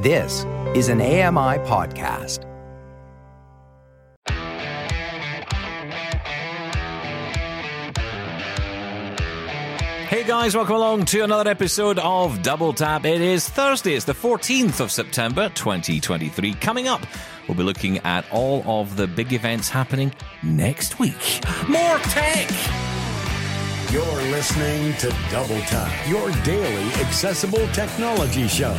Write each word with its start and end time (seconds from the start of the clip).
This 0.00 0.46
is 0.74 0.88
an 0.88 1.02
AMI 1.02 1.58
podcast. 1.68 2.46
Hey 10.08 10.24
guys, 10.24 10.56
welcome 10.56 10.76
along 10.76 11.04
to 11.04 11.20
another 11.20 11.50
episode 11.50 11.98
of 11.98 12.40
Double 12.40 12.72
Tap. 12.72 13.04
It 13.04 13.20
is 13.20 13.46
Thursday, 13.46 13.92
it's 13.92 14.06
the 14.06 14.14
14th 14.14 14.80
of 14.80 14.90
September 14.90 15.50
2023. 15.50 16.54
Coming 16.54 16.88
up, 16.88 17.02
we'll 17.46 17.58
be 17.58 17.62
looking 17.62 17.98
at 17.98 18.24
all 18.32 18.62
of 18.66 18.96
the 18.96 19.06
big 19.06 19.34
events 19.34 19.68
happening 19.68 20.14
next 20.42 20.98
week. 20.98 21.42
More 21.68 21.98
tech! 22.04 22.48
You're 23.92 24.30
listening 24.30 24.94
to 24.94 25.14
Double 25.30 25.60
Tap, 25.66 26.08
your 26.08 26.30
daily 26.42 26.90
accessible 26.94 27.66
technology 27.74 28.48
show. 28.48 28.74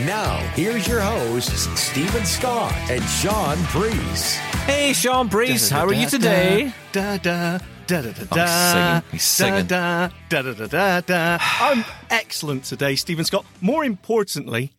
Now, 0.00 0.38
here's 0.54 0.88
your 0.88 1.00
hosts, 1.00 1.68
Steven 1.80 2.24
Scott 2.24 2.74
and 2.90 3.02
Shaun 3.04 3.56
Preece. 3.66 4.34
Hey 4.66 4.92
Shaun 4.92 5.28
Preece, 5.28 5.70
how 5.70 5.86
are 5.86 5.92
you 5.92 6.08
today? 6.08 6.72
Da 6.90 7.16
da 7.18 7.58
da 7.86 8.02
da 8.02 8.10
da 8.12 8.24
Oh, 8.32 8.34
he's 8.42 8.50
singing. 8.50 9.02
He's 9.12 9.22
singing. 9.22 9.66
Da, 9.66 10.08
da, 10.28 10.42
da, 10.42 10.52
da, 10.52 10.66
da, 10.66 11.00
da. 11.00 11.38
I'm 11.60 11.84
excellent 12.10 12.64
today, 12.64 12.96
Steven 12.96 13.24
Scott. 13.24 13.46
More 13.60 13.84
importantly, 13.84 14.72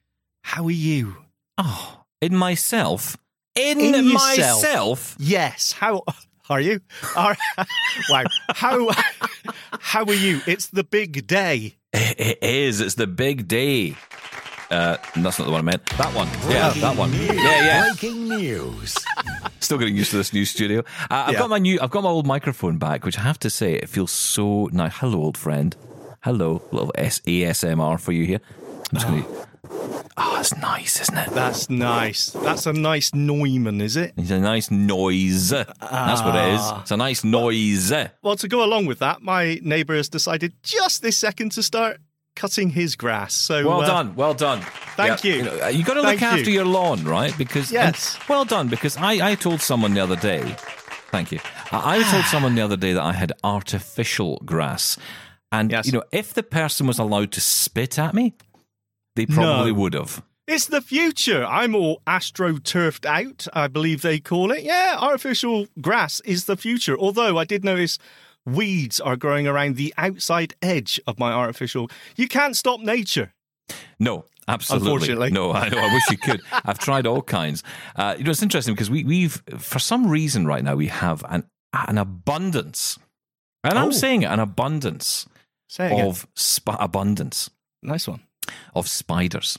how 0.43 0.65
are 0.65 0.71
you? 0.71 1.15
Oh, 1.57 2.01
in 2.21 2.35
myself? 2.35 3.15
In, 3.55 3.79
In 3.79 3.93
yourself. 4.09 4.61
myself? 4.63 5.15
Yes. 5.17 5.71
How 5.71 6.03
are 6.49 6.59
you? 6.59 6.81
Are, 7.15 7.37
wow. 8.09 8.23
How 8.49 8.89
how 9.79 10.03
are 10.03 10.13
you? 10.13 10.41
It's 10.45 10.67
the 10.67 10.83
big 10.83 11.25
day. 11.25 11.77
It 11.93 12.19
it 12.19 12.43
is, 12.43 12.81
it's 12.81 12.95
the 12.95 13.07
big 13.07 13.47
day. 13.47 13.95
Uh, 14.71 14.97
that's 15.15 15.37
not 15.39 15.45
the 15.45 15.51
one 15.51 15.59
I 15.59 15.61
meant. 15.63 15.85
That 15.97 16.13
one. 16.15 16.27
Yeah, 16.49 16.69
that 16.71 16.95
one. 16.97 17.11
News. 17.11 17.27
Yeah, 17.27 17.35
yeah. 17.65 17.83
Breaking 17.91 18.27
news. 18.29 18.95
Still 19.59 19.77
getting 19.77 19.95
used 19.95 20.11
to 20.11 20.17
this 20.17 20.33
new 20.33 20.45
studio. 20.45 20.79
Uh, 21.09 21.25
I've 21.27 21.33
Yeah. 21.33 21.39
got 21.39 21.49
my 21.49 21.59
new, 21.59 21.79
I've 21.81 21.91
got 21.91 22.03
my 22.03 22.09
old 22.09 22.25
microphone 22.27 22.77
back, 22.77 23.05
which 23.05 23.17
I 23.17 23.21
have 23.21 23.39
to 23.39 23.49
say, 23.49 23.73
it 23.73 23.89
feels 23.89 24.11
so 24.11 24.69
nice. 24.71 24.93
Hello, 24.95 25.19
old 25.19 25.37
friend. 25.37 25.75
Hello, 26.21 26.61
little 26.71 26.91
S- 26.95 27.21
ASMR 27.27 27.99
for 27.99 28.11
you 28.11 28.25
here. 28.25 28.39
I'm 28.91 28.99
just 28.99 29.07
going 29.07 29.23
to. 29.23 29.45
Oh, 30.17 30.37
it's 30.39 30.55
nice, 30.57 31.01
isn't 31.01 31.17
it? 31.17 31.29
That's 31.31 31.69
nice. 31.69 32.27
That's 32.29 32.65
a 32.65 32.73
nice 32.73 33.13
Neumann, 33.13 33.81
is 33.81 33.97
it? 33.97 34.13
It's 34.17 34.31
a 34.31 34.39
nice 34.39 34.71
noise. 34.71 35.49
That's 35.49 36.21
what 36.23 36.35
it 36.35 36.53
is. 36.53 36.61
It's 36.81 36.91
a 36.91 36.97
nice 36.97 37.23
noise. 37.23 37.91
Well, 38.21 38.35
to 38.37 38.47
go 38.47 38.63
along 38.63 38.85
with 38.85 38.99
that, 38.99 39.21
my 39.21 39.59
neighbour 39.61 39.95
has 39.95 40.07
decided 40.07 40.53
just 40.63 41.01
this 41.01 41.17
second 41.17 41.51
to 41.53 41.63
start 41.63 41.99
cutting 42.35 42.69
his 42.69 42.95
grass. 42.95 43.33
So 43.33 43.67
Well 43.67 43.81
uh, 43.81 43.87
done, 43.87 44.15
well 44.15 44.33
done. 44.33 44.61
Thank 44.95 45.23
you. 45.23 45.43
know, 45.43 45.67
you 45.67 45.83
got 45.83 45.95
to 45.95 46.01
look 46.01 46.19
Thank 46.19 46.21
after 46.23 46.49
you. 46.49 46.57
your 46.57 46.65
lawn, 46.65 47.03
right? 47.03 47.35
Because 47.37 47.71
Yes. 47.71 48.17
well 48.29 48.45
done. 48.45 48.67
Because 48.67 48.97
I, 48.97 49.31
I 49.31 49.35
told 49.35 49.61
someone 49.61 49.93
the 49.93 50.01
other 50.01 50.15
day. 50.15 50.55
Thank 51.11 51.31
you. 51.31 51.39
I, 51.71 51.99
I 51.99 52.03
told 52.11 52.25
someone 52.31 52.55
the 52.55 52.61
other 52.61 52.77
day 52.77 52.93
that 52.93 53.03
I 53.03 53.13
had 53.13 53.31
artificial 53.43 54.41
grass, 54.45 54.97
and 55.51 55.71
Yes. 55.71 55.85
you 55.85 55.91
know, 55.93 56.03
if 56.11 56.33
the 56.33 56.43
person 56.43 56.87
was 56.87 56.99
allowed 56.99 57.31
to 57.33 57.41
spit 57.41 57.97
at 57.99 58.13
me, 58.13 58.33
they 59.15 59.25
probably 59.25 59.71
No. 59.71 59.79
would 59.79 59.93
have. 59.93 60.21
It's 60.47 60.67
the 60.67 60.81
future. 60.81 61.43
I'm 61.45 61.73
all 61.73 62.01
astroturfed 62.05 63.05
out, 63.05 63.47
I 63.53 63.67
believe 63.67 64.01
they 64.03 64.19
call 64.19 64.51
it. 64.51 64.61
Yeah, 64.63 64.95
artificial 64.99 65.67
grass 65.81 66.19
is 66.25 66.45
the 66.45 66.55
future. 66.57 66.95
Although 66.97 67.37
I 67.39 67.45
did 67.45 67.63
notice 67.63 67.97
weeds 68.45 68.99
are 68.99 69.15
growing 69.15 69.47
around 69.47 69.75
the 69.75 69.93
outside 69.97 70.53
edge 70.61 70.99
of 71.07 71.19
my 71.19 71.31
artificial. 71.31 71.89
You 72.15 72.27
can't 72.27 72.55
stop 72.55 72.79
nature. 72.79 73.33
No, 73.99 74.25
absolutely. 74.47 74.87
Unfortunately. 74.91 75.31
No, 75.31 75.51
I 75.53 75.69
know. 75.69 75.79
I 75.79 75.93
wish 75.93 76.03
you 76.11 76.17
could. 76.17 76.41
I've 76.65 76.79
tried 76.79 77.07
all 77.07 77.21
kinds. 77.21 77.63
Uh, 77.95 78.15
you 78.17 78.23
know, 78.23 78.31
it's 78.31 78.43
interesting 78.43 78.75
because 78.75 78.89
we, 78.89 79.03
we've, 79.03 79.41
for 79.57 79.79
some 79.79 80.07
reason 80.07 80.45
right 80.45 80.63
now, 80.63 80.75
we 80.75 80.87
have 80.87 81.23
an, 81.29 81.45
an 81.73 81.97
abundance. 81.97 82.99
And 83.63 83.77
I'm 83.79 83.87
Oh. 83.87 83.91
saying 83.91 84.21
it, 84.21 84.25
an 84.27 84.39
abundance 84.39 85.27
Say 85.67 85.87
it 85.87 85.93
again. 85.93 86.05
of 86.05 86.27
sp- 86.37 86.77
abundance 86.79 87.49
nice 87.81 88.07
one. 88.07 88.21
of 88.75 88.87
spiders 88.87 89.57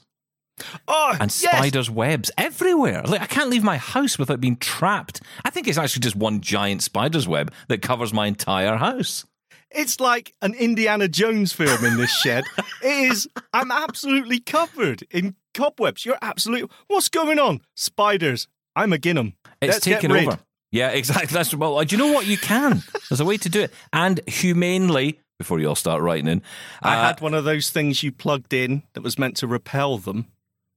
Oh, 0.89 1.17
and 1.21 1.31
yes! 1.31 1.53
spiders' 1.57 1.91
webs 1.91 2.31
everywhere. 2.39 3.03
Like 3.03 3.21
I 3.21 3.27
can't 3.27 3.51
leave 3.51 3.65
my 3.65 3.77
house 3.77 4.19
without 4.19 4.41
being 4.41 4.57
trapped. 4.57 5.21
I 5.45 5.51
think 5.51 5.69
it's 5.69 5.79
actually 5.79 6.01
just 6.01 6.17
one 6.17 6.41
giant 6.41 6.83
spider's 6.83 7.29
web 7.29 7.53
that 7.69 7.83
covers 7.83 8.13
my 8.13 8.27
entire 8.27 8.77
house. 8.77 9.25
It's 9.71 10.01
like 10.01 10.33
an 10.41 10.55
Indiana 10.55 11.09
Jones 11.09 11.53
film 11.53 11.85
in 11.85 11.97
this 11.97 12.11
shed. 12.11 12.45
it 12.83 13.11
is. 13.11 13.29
I'm 13.53 13.71
absolutely 13.71 14.41
covered 14.41 15.03
in 15.11 15.35
cobwebs. 15.55 16.07
You're 16.07 16.19
absolutely. 16.23 16.71
What's 16.87 17.09
going 17.09 17.39
on? 17.39 17.61
Spiders. 17.75 18.49
I'm 18.75 18.93
a 18.93 18.99
Ginham. 18.99 19.35
It's 19.61 19.75
Let's 19.75 19.85
taken 19.85 20.13
over. 20.13 20.39
Yeah, 20.73 20.91
exactly. 20.91 21.33
That's 21.33 21.55
well. 21.55 21.83
Do 21.85 21.97
you 21.97 22.03
know 22.03 22.13
what 22.13 22.27
you 22.27 22.39
can? 22.39 22.83
There's 23.09 23.21
a 23.21 23.25
way 23.25 23.37
to 23.39 23.49
do 23.49 23.63
it, 23.63 23.73
and 23.93 24.21
humanely. 24.27 25.21
Before 25.39 25.61
you 25.61 25.69
all 25.69 25.75
start 25.75 26.01
writing 26.01 26.29
in, 26.29 26.43
I 26.81 26.97
uh, 26.97 27.09
had 27.09 27.21
one 27.21 27.35
of 27.35 27.45
those 27.45 27.69
things 27.69 28.03
you 28.03 28.11
plugged 28.11 28.55
in 28.55 28.85
that 28.95 29.03
was 29.03 29.19
meant 29.19 29.37
to 29.37 29.47
repel 29.47 29.99
them. 29.99 30.29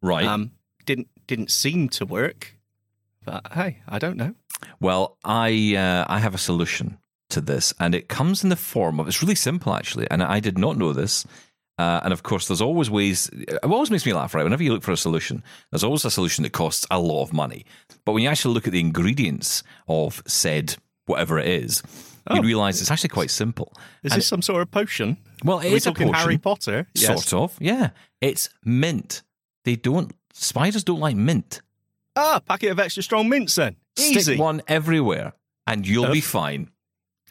Right. 0.02 0.26
Um, 0.26 0.52
didn't 0.86 1.08
didn't 1.28 1.52
seem 1.52 1.90
to 1.90 2.06
work. 2.06 2.56
But 3.26 3.48
hey, 3.54 3.80
I 3.88 4.00
don't 4.00 4.18
know. 4.18 4.34
Well, 4.80 5.18
I 5.24 5.76
uh, 5.76 6.06
I 6.08 6.20
have 6.20 6.34
a 6.34 6.38
solution 6.40 6.98
to 7.30 7.42
this, 7.42 7.74
and 7.80 7.94
it 7.94 8.08
comes 8.08 8.44
in 8.44 8.50
the 8.50 8.56
form 8.56 9.00
of 9.00 9.08
it's 9.08 9.22
really 9.22 9.36
simple 9.36 9.74
actually, 9.76 10.08
and 10.10 10.24
I 10.24 10.40
did 10.40 10.58
not 10.58 10.78
know 10.78 10.94
this. 10.94 11.26
Uh, 11.78 12.02
and 12.04 12.12
of 12.12 12.24
course, 12.24 12.48
there's 12.48 12.60
always 12.62 12.90
ways. 12.90 13.30
It 13.32 13.58
always 13.64 13.90
makes 13.92 14.06
me 14.06 14.12
laugh, 14.14 14.34
right? 14.34 14.44
Whenever 14.44 14.64
you 14.64 14.74
look 14.74 14.84
for 14.84 14.92
a 14.92 14.98
solution, 14.98 15.42
there's 15.72 15.84
always 15.84 16.04
a 16.04 16.12
solution 16.12 16.44
that 16.44 16.52
costs 16.52 16.86
a 16.92 17.00
lot 17.00 17.22
of 17.24 17.32
money. 17.32 17.66
But 18.04 18.12
when 18.14 18.24
you 18.24 18.30
actually 18.30 18.54
look 18.54 18.68
at 18.68 18.74
the 18.74 18.82
ingredients 18.82 19.64
of 19.88 20.22
said 20.28 20.76
whatever 21.06 21.40
it 21.40 21.48
is, 21.48 21.82
you 22.32 22.40
Oh. 22.40 22.42
realise 22.42 22.82
it's 22.82 22.92
actually 22.92 23.10
quite 23.10 23.32
simple. 23.32 23.72
Is 24.04 24.12
And- 24.12 24.20
this 24.20 24.28
some 24.28 24.42
sort 24.42 24.62
of 24.62 24.72
potion? 24.72 25.18
well, 25.46 25.60
it 25.60 25.68
Are 25.68 25.72
we 25.72 25.78
a 25.78 25.82
potion, 25.82 26.14
Harry 26.14 26.38
Potter? 26.38 26.88
sort 26.96 27.32
of. 27.34 27.56
Yeah, 27.62 27.92
it's 28.20 28.50
mint. 28.66 29.24
They 29.66 29.76
don't. 29.76 30.14
Spiders 30.34 30.84
don't 30.84 31.00
like 31.00 31.16
mint. 31.16 31.62
Ah, 32.16 32.40
packet 32.46 32.72
of 32.72 32.80
extra 32.80 33.04
strong 33.04 33.30
mints 33.30 33.56
then. 33.56 33.76
Stick 33.98 34.40
one 34.40 34.62
everywhere, 34.68 35.34
and 35.68 35.88
you'll 35.88 36.12
be 36.12 36.22
fine. 36.22 36.70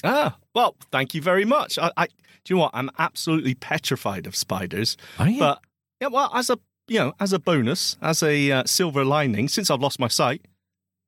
Ah, 0.05 0.37
well, 0.55 0.77
thank 0.93 1.15
you 1.15 1.23
very 1.23 1.45
much. 1.45 1.79
I, 1.79 1.91
I 1.97 2.07
do 2.07 2.55
you 2.55 2.57
know 2.57 2.63
what? 2.63 2.71
I'm 2.75 2.91
absolutely 2.99 3.55
petrified 3.55 4.27
of 4.27 4.37
spiders. 4.37 4.97
Are 5.19 5.29
you? 5.29 5.39
But 5.39 5.61
yeah, 6.01 6.09
well, 6.09 6.31
as 6.35 6.51
a 6.51 6.59
you 6.87 6.99
know, 6.99 7.13
as 7.21 7.33
a 7.33 7.39
bonus, 7.39 7.97
as 8.01 8.23
a 8.23 8.51
uh, 8.51 8.63
silver 8.65 9.05
lining, 9.05 9.49
since 9.49 9.71
I've 9.71 9.81
lost 9.81 9.99
my 9.99 10.09
sight, 10.09 10.47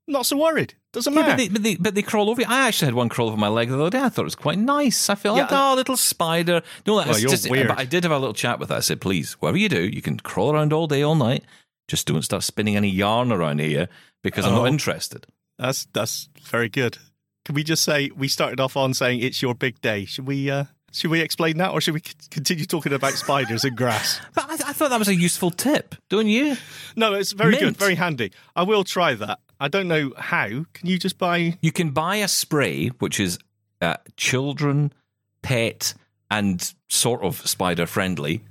not 0.06 0.26
so 0.26 0.36
worried. 0.36 0.74
Doesn't 0.92 1.12
Yeah, 1.14 1.20
matter. 1.20 1.30
but 1.32 1.36
they, 1.38 1.48
but, 1.48 1.62
they, 1.62 1.74
but 1.76 1.94
they 1.94 2.02
crawl 2.02 2.30
over 2.30 2.40
you. 2.40 2.46
I 2.48 2.66
actually 2.66 2.86
had 2.86 2.94
one 2.94 3.08
crawl 3.08 3.28
over 3.28 3.36
my 3.36 3.48
leg 3.48 3.68
the 3.68 3.78
other 3.80 3.90
day. 3.90 4.00
I 4.00 4.08
thought 4.08 4.22
it 4.22 4.24
was 4.24 4.34
quite 4.34 4.58
nice. 4.58 5.08
I 5.08 5.12
like, 5.14 5.24
Yeah. 5.24 5.46
oh, 5.50 5.74
little 5.76 5.96
spider. 5.96 6.62
No, 6.86 6.94
Well, 6.96 7.18
you're 7.18 7.30
just, 7.30 7.48
weird. 7.48 7.68
But 7.68 7.78
I 7.78 7.84
did 7.84 8.02
have 8.02 8.12
a 8.12 8.18
little 8.18 8.34
chat 8.34 8.58
with 8.58 8.70
her. 8.70 8.76
I 8.76 8.80
said, 8.80 9.00
please, 9.00 9.34
whatever 9.34 9.58
you 9.58 9.68
do, 9.68 9.82
you 9.82 10.02
can 10.02 10.18
crawl 10.18 10.52
around 10.52 10.72
all 10.72 10.86
day, 10.88 11.02
all 11.02 11.14
night. 11.14 11.44
Just 11.86 12.06
don't 12.08 12.22
start 12.22 12.42
spinning 12.42 12.76
any 12.76 12.88
yarn 12.88 13.30
around 13.30 13.60
here 13.60 13.88
because 14.22 14.44
I'm 14.44 14.54
Oh. 14.54 14.62
not 14.62 14.68
interested. 14.68 15.26
That's 15.58 15.86
that's 15.92 16.28
very 16.42 16.68
good. 16.68 16.98
Can 17.44 17.54
we 17.54 17.62
just 17.64 17.82
say 17.84 18.10
we 18.16 18.28
started 18.28 18.60
off 18.60 18.76
on 18.76 18.94
saying 18.94 19.20
it's 19.20 19.42
your 19.42 19.54
big 19.54 19.80
day? 19.80 20.04
Should 20.06 20.26
we 20.26 20.50
uh, 20.50 20.64
should 20.92 21.10
we 21.10 21.20
explain 21.20 21.58
that, 21.58 21.70
or 21.72 21.80
should 21.80 21.94
we 21.94 22.00
continue 22.30 22.64
talking 22.64 22.92
about 22.92 23.12
spiders 23.14 23.64
and 23.64 23.76
grass? 23.76 24.20
But 24.34 24.44
I, 24.50 24.54
I 24.70 24.72
thought 24.72 24.90
that 24.90 24.98
was 24.98 25.08
a 25.08 25.14
useful 25.14 25.50
tip, 25.50 25.94
don't 26.08 26.26
you? 26.28 26.56
No, 26.96 27.14
it's 27.14 27.32
very 27.32 27.52
Mint. 27.52 27.60
good, 27.62 27.76
very 27.76 27.94
handy. 27.96 28.32
I 28.56 28.62
will 28.64 28.84
try 28.84 29.14
that. 29.14 29.38
I 29.60 29.68
don't 29.68 29.88
know 29.88 30.12
how. 30.16 30.48
Can 30.48 30.84
you 30.88 30.98
just 30.98 31.18
buy? 31.18 31.58
You 31.60 31.70
can 31.72 31.90
buy 31.90 32.16
a 32.16 32.28
spray 32.28 32.88
which 32.98 33.20
is 33.20 33.38
uh, 33.82 33.96
children, 34.16 34.92
pet, 35.42 35.94
and 36.30 36.72
sort 36.88 37.22
of 37.22 37.46
spider 37.46 37.86
friendly. 37.86 38.42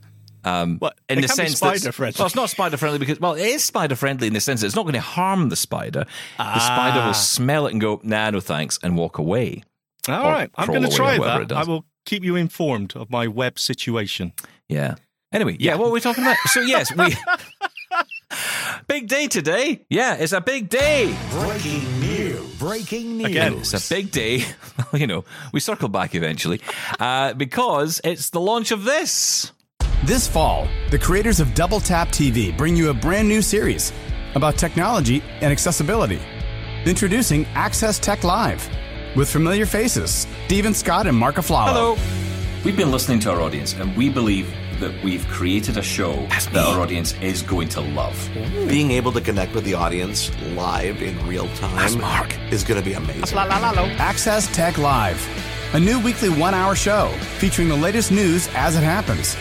Um, 0.46 0.78
What? 0.80 0.98
in 1.10 1.20
It 1.20 1.24
the 1.24 1.28
sense 1.28 1.60
that 1.60 1.78
spider-friendly. 1.80 2.16
well, 2.18 2.28
it's 2.28 2.36
not 2.36 2.50
spider 2.50 2.78
friendly 2.78 2.98
because 3.00 3.20
well, 3.20 3.34
it 3.34 3.46
is 3.46 3.64
spider 3.66 3.96
friendly 3.96 4.28
in 4.28 4.34
the 4.34 4.40
sense 4.40 4.62
that 4.62 4.68
it's 4.68 4.76
not 4.76 4.84
going 4.84 4.94
to 4.94 5.02
harm 5.02 5.50
the 5.50 5.56
spider. 5.58 6.06
The 6.38 6.60
spider 6.60 7.00
Ah. 7.02 7.08
will 7.08 7.14
smell 7.14 7.68
it 7.68 7.72
and 7.74 7.82
go, 7.82 8.00
"Nah, 8.04 8.30
no 8.30 8.40
thanks," 8.40 8.80
and 8.82 8.96
walk 8.96 9.18
away. 9.18 9.64
All 10.08 10.32
right, 10.32 10.50
I'm 10.56 10.68
going 10.68 10.84
to 10.84 10.90
try 10.96 11.18
that. 11.18 11.52
I 11.52 11.64
will 11.64 11.86
keep 12.06 12.24
you 12.24 12.36
informed 12.38 12.96
of 12.96 13.10
my 13.10 13.28
web 13.28 13.60
situation. 13.60 14.32
Yeah. 14.70 14.96
Anyway, 15.34 15.58
yeah, 15.60 15.76
what 15.76 15.88
were 15.88 15.94
we 15.94 16.00
talking 16.02 16.24
about? 16.24 16.38
So 16.46 16.62
yes, 16.62 16.96
we 16.96 17.16
big 18.90 19.08
day 19.08 19.28
today. 19.28 19.86
Yeah, 19.88 20.16
it's 20.16 20.34
a 20.34 20.42
big 20.42 20.68
day. 20.68 21.16
Breaking 21.30 22.00
news. 22.00 22.60
Breaking 22.60 23.18
news. 23.20 23.28
Again, 23.28 23.54
It's 23.60 23.92
a 23.92 23.96
big 23.96 24.12
day. 24.12 24.44
you 24.94 25.06
know, 25.06 25.24
we 25.54 25.60
circle 25.60 25.88
back 25.90 26.16
eventually 26.16 26.60
uh, 27.00 27.34
because 27.36 28.02
it's 28.04 28.32
the 28.32 28.42
launch 28.42 28.72
of 28.72 28.84
this. 28.84 29.54
This 30.06 30.28
fall, 30.28 30.68
the 30.90 30.98
creators 30.98 31.40
of 31.40 31.54
Double 31.54 31.80
Tap 31.80 32.08
TV 32.08 32.58
bring 32.58 32.76
you 32.76 32.90
a 32.90 32.94
brand 32.94 33.28
new 33.28 33.42
series 33.44 33.94
about 34.34 34.58
technology 34.58 35.22
and 35.42 35.52
accessibility. 35.52 36.20
Introducing 36.86 37.46
Access 37.48 38.00
Tech 38.00 38.24
Live 38.24 38.68
with 39.16 39.30
familiar 39.30 39.66
faces 39.68 40.26
Steven 40.46 40.74
Scott 40.74 41.06
and 41.06 41.16
Mark 41.16 41.36
Aflalo. 41.36 41.68
Hello. 41.68 41.98
We've 42.66 42.76
been 42.78 42.92
listening 42.92 43.20
to 43.22 43.32
our 43.32 43.42
audience, 43.42 43.74
and 43.74 43.96
we 43.96 44.10
believe 44.10 44.52
that 44.80 45.04
we've 45.04 45.28
created 45.28 45.78
a 45.78 45.82
show 45.82 46.14
that 46.28 46.56
our 46.56 46.82
audience 46.82 47.14
is 47.22 47.42
going 47.42 47.68
to 47.70 47.82
love. 47.82 48.30
Being 48.68 48.92
able 48.92 49.12
to 49.12 49.22
connect 49.22 49.54
with 49.54 49.66
the 49.66 49.74
audience 49.74 50.32
live 50.54 51.02
in 51.02 51.26
real 51.28 51.48
time 51.56 52.00
Mark. 52.00 52.38
is 52.52 52.64
going 52.64 52.80
to 52.80 52.86
be 52.86 52.94
amazing. 52.94 53.38
Access 53.38 54.54
Tech 54.56 54.78
Live, 54.78 55.22
a 55.74 55.80
new 55.80 56.00
weekly 56.00 56.30
one 56.30 56.54
hour 56.54 56.76
show 56.76 57.10
featuring 57.38 57.68
the 57.68 57.76
latest 57.76 58.12
news 58.12 58.50
as 58.54 58.76
it 58.76 58.84
happens, 58.84 59.34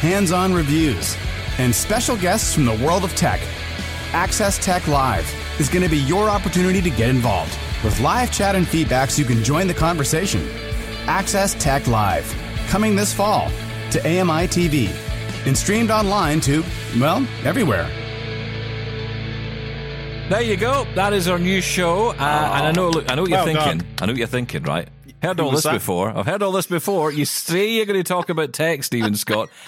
hands 0.00 0.32
on 0.32 0.52
reviews, 0.52 1.16
and 1.58 1.74
special 1.74 2.16
guests 2.16 2.54
from 2.54 2.64
the 2.64 2.76
world 2.84 3.04
of 3.04 3.14
tech. 3.14 3.40
Access 4.12 4.58
Tech 4.58 4.86
Live 4.88 5.32
is 5.60 5.68
going 5.68 5.84
to 5.84 5.90
be 5.90 5.98
your 5.98 6.28
opportunity 6.28 6.82
to 6.82 6.90
get 6.90 7.10
involved. 7.10 7.56
With 7.84 7.98
live 8.00 8.30
chat 8.30 8.56
and 8.56 8.68
feedback 8.68 9.10
so 9.10 9.22
you 9.22 9.28
can 9.28 9.42
join 9.42 9.66
the 9.66 9.74
conversation. 9.74 10.46
Access 11.06 11.54
Tech 11.54 11.86
Live, 11.86 12.30
coming 12.68 12.94
this 12.94 13.14
fall 13.14 13.50
to 13.92 14.00
AMI 14.00 14.46
TV 14.48 14.88
and 15.46 15.56
streamed 15.56 15.90
online 15.90 16.40
to, 16.42 16.62
well, 16.98 17.26
everywhere. 17.44 17.88
There 20.28 20.42
you 20.42 20.56
go. 20.56 20.86
That 20.94 21.12
is 21.12 21.26
our 21.26 21.38
new 21.40 21.60
show. 21.60 22.10
Uh, 22.10 22.12
and 22.12 22.66
I 22.68 22.72
know, 22.72 22.88
look, 22.90 23.10
I 23.10 23.16
know 23.16 23.22
what 23.22 23.30
you're 23.30 23.38
Well 23.38 23.46
thinking. 23.46 23.78
done. 23.78 23.86
I 24.00 24.06
know 24.06 24.12
what 24.12 24.18
you're 24.18 24.26
thinking, 24.28 24.62
right? 24.62 24.88
Heard 25.22 25.40
all 25.40 25.50
this 25.50 25.64
that? 25.64 25.72
before. 25.72 26.16
I've 26.16 26.24
heard 26.24 26.40
all 26.42 26.52
this 26.52 26.68
before. 26.68 27.10
You 27.10 27.24
say 27.24 27.72
you're 27.72 27.84
going 27.84 27.98
to 27.98 28.04
talk 28.04 28.28
about 28.28 28.52
tech, 28.52 28.84
Steven 28.84 29.14
Scott. 29.16 29.48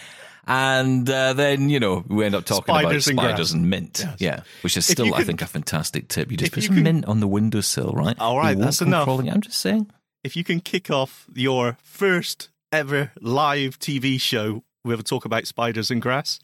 And 0.44 1.08
uh, 1.08 1.34
then, 1.34 1.68
you 1.70 1.78
know, 1.78 2.02
we 2.08 2.24
end 2.24 2.34
up 2.34 2.44
talking 2.44 2.64
Spiders 2.74 3.06
and 3.06 3.16
about 3.16 3.28
spiders 3.30 3.50
grass. 3.52 3.52
and 3.52 3.70
mint. 3.70 4.04
Yeah. 4.18 4.40
Which 4.62 4.76
is 4.76 4.84
still, 4.84 5.06
you 5.06 5.14
I 5.14 5.18
can- 5.18 5.26
think, 5.26 5.42
a 5.42 5.46
fantastic 5.46 6.08
tip. 6.08 6.32
You 6.32 6.36
just 6.36 6.50
put 6.50 6.64
you 6.64 6.66
some 6.66 6.74
can- 6.74 6.82
mint 6.82 7.04
on 7.04 7.20
the 7.20 7.28
windowsill, 7.28 7.92
right? 7.92 8.18
All 8.18 8.36
right, 8.38 8.58
that's 8.58 8.82
enough. 8.82 9.04
Crawling. 9.04 9.30
I'm 9.30 9.40
just 9.40 9.60
saying. 9.60 9.92
if 10.24 10.34
you 10.34 10.42
can 10.42 10.58
kick 10.58 10.90
off 10.90 11.26
your 11.32 11.78
first 11.84 12.48
ever 12.72 13.12
live 13.20 13.78
TV 13.78 14.20
show 14.20 14.64
with 14.84 14.98
a 14.98 15.02
talk 15.02 15.24
about 15.24 15.46
spiders 15.46 15.90
and 15.90 16.00
grass, 16.00 16.40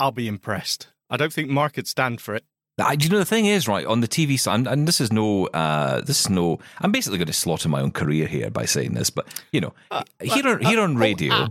I'll 0.00 0.10
be 0.10 0.28
impressed. 0.28 0.88
I 1.08 1.16
don't 1.16 1.32
think 1.32 1.48
Mark 1.48 1.74
could 1.74 1.86
stand 1.86 2.20
for 2.20 2.34
it. 2.34 2.44
I, 2.78 2.96
do 2.96 3.06
you 3.06 3.10
know 3.10 3.18
the 3.18 3.24
thing 3.24 3.46
is 3.46 3.66
right 3.66 3.86
on 3.86 4.00
the 4.00 4.08
TV 4.08 4.38
side, 4.38 4.56
and, 4.56 4.66
and 4.66 4.88
this 4.88 5.00
is 5.00 5.10
no, 5.10 5.46
uh, 5.46 6.02
this 6.02 6.20
is 6.20 6.28
no. 6.30 6.58
I'm 6.80 6.92
basically 6.92 7.16
going 7.16 7.28
to 7.28 7.32
slaughter 7.32 7.70
my 7.70 7.80
own 7.80 7.90
career 7.90 8.26
here 8.26 8.50
by 8.50 8.66
saying 8.66 8.92
this, 8.92 9.08
but 9.08 9.26
you 9.50 9.62
know, 9.62 9.72
uh, 9.90 10.02
here 10.20 10.46
on 10.46 10.64
uh, 10.64 10.68
here 10.68 10.80
on 10.80 10.96
oh, 10.96 11.00
radio, 11.00 11.34
uh. 11.34 11.48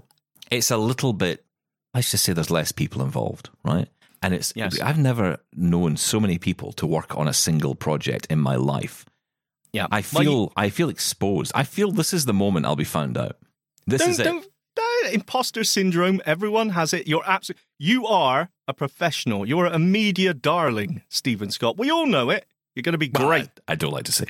it's 0.51 0.69
a 0.69 0.77
little 0.77 1.13
bit. 1.13 1.43
Let's 1.95 2.11
just 2.11 2.25
say 2.25 2.33
there's 2.33 2.51
less 2.51 2.71
people 2.71 3.01
involved, 3.01 3.49
right? 3.63 3.87
And 4.21 4.35
it's 4.35 4.53
Yes. 4.55 4.79
I've 4.81 4.99
never 4.99 5.37
known 5.55 5.97
so 5.97 6.19
many 6.19 6.37
people 6.37 6.73
to 6.73 6.85
work 6.85 7.17
on 7.17 7.27
a 7.27 7.33
single 7.33 7.73
project 7.73 8.27
in 8.29 8.39
my 8.39 8.55
life. 8.55 9.05
Yeah, 9.73 9.87
I 9.89 10.03
feel 10.03 10.53
I 10.55 10.69
feel 10.69 10.89
exposed. 10.89 11.51
I 11.55 11.63
feel 11.63 11.91
this 11.91 12.13
is 12.13 12.25
the 12.25 12.33
moment 12.33 12.65
I'll 12.67 12.75
be 12.75 12.83
found 12.83 13.17
out. 13.17 13.37
This 13.87 14.01
don't, 14.01 14.09
is 14.11 14.19
it. 14.19 14.23
don't, 14.23 15.13
imposter 15.13 15.63
syndrome. 15.63 16.21
Everyone 16.25 16.69
has 16.69 16.93
it. 16.93 17.07
You're 17.07 17.23
absolutely. 17.25 17.61
You 17.79 18.07
are 18.07 18.49
a 18.67 18.73
professional. 18.73 19.45
You're 19.47 19.67
a 19.67 19.79
media 19.79 20.33
darling, 20.33 21.01
Steven 21.09 21.51
Scott. 21.51 21.77
We 21.77 21.91
all 21.91 22.05
know 22.07 22.29
it. 22.29 22.45
You're 22.75 22.83
going 22.83 22.93
to 22.93 22.97
be 22.97 23.09
Well, 23.13 23.27
great. 23.27 23.49
I, 23.67 23.73
I 23.73 23.75
don't 23.75 23.91
like 23.93 24.03
to 24.05 24.11
say, 24.11 24.25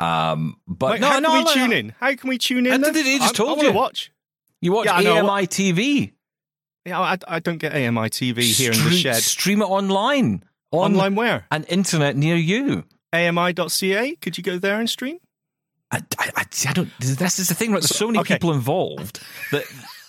um, 0.00 0.56
but 0.66 0.92
Wait, 0.92 1.00
no, 1.00 1.08
how 1.08 1.18
no. 1.20 1.28
can 1.28 1.38
we 1.38 1.44
no, 1.44 1.52
tune 1.54 1.70
no. 1.70 1.76
in? 1.76 1.94
How 2.00 2.14
can 2.16 2.28
we 2.28 2.38
tune 2.38 2.66
in? 2.66 2.84
I 2.84 2.92
he 2.92 3.18
just 3.18 3.34
I- 3.34 3.44
told 3.44 3.60
I 3.60 3.62
you. 3.62 3.72
watch. 3.72 4.10
You 4.60 4.72
watch 4.72 4.86
Yeah, 4.86 4.94
AMI 4.96 5.46
TV. 5.46 6.12
Yeah, 6.84 6.98
I, 7.00 7.18
I 7.28 7.38
don't 7.40 7.58
get 7.58 7.72
AMI 7.72 8.08
TV 8.10 8.42
here 8.42 8.72
in 8.72 8.78
the 8.82 8.90
shed. 8.90 9.16
Stream 9.22 9.60
it 9.60 9.66
online. 9.66 10.42
On 10.72 10.92
Online 10.92 11.14
where? 11.14 11.46
An 11.50 11.62
internet 11.64 12.16
near 12.16 12.34
you. 12.36 12.84
AMI.ca. 13.12 14.16
Could 14.16 14.36
you 14.38 14.42
go 14.42 14.58
there 14.58 14.80
and 14.80 14.90
stream? 14.90 15.18
I, 15.90 16.02
I, 16.18 16.30
I, 16.36 16.72
don't. 16.72 16.90
This 16.98 17.38
is 17.38 17.48
the 17.48 17.54
thing, 17.54 17.72
right? 17.72 17.80
There's 17.80 17.96
so 17.96 18.06
many 18.06 18.18
okay. 18.20 18.34
people 18.34 18.52
involved 18.52 19.20
that 19.52 19.64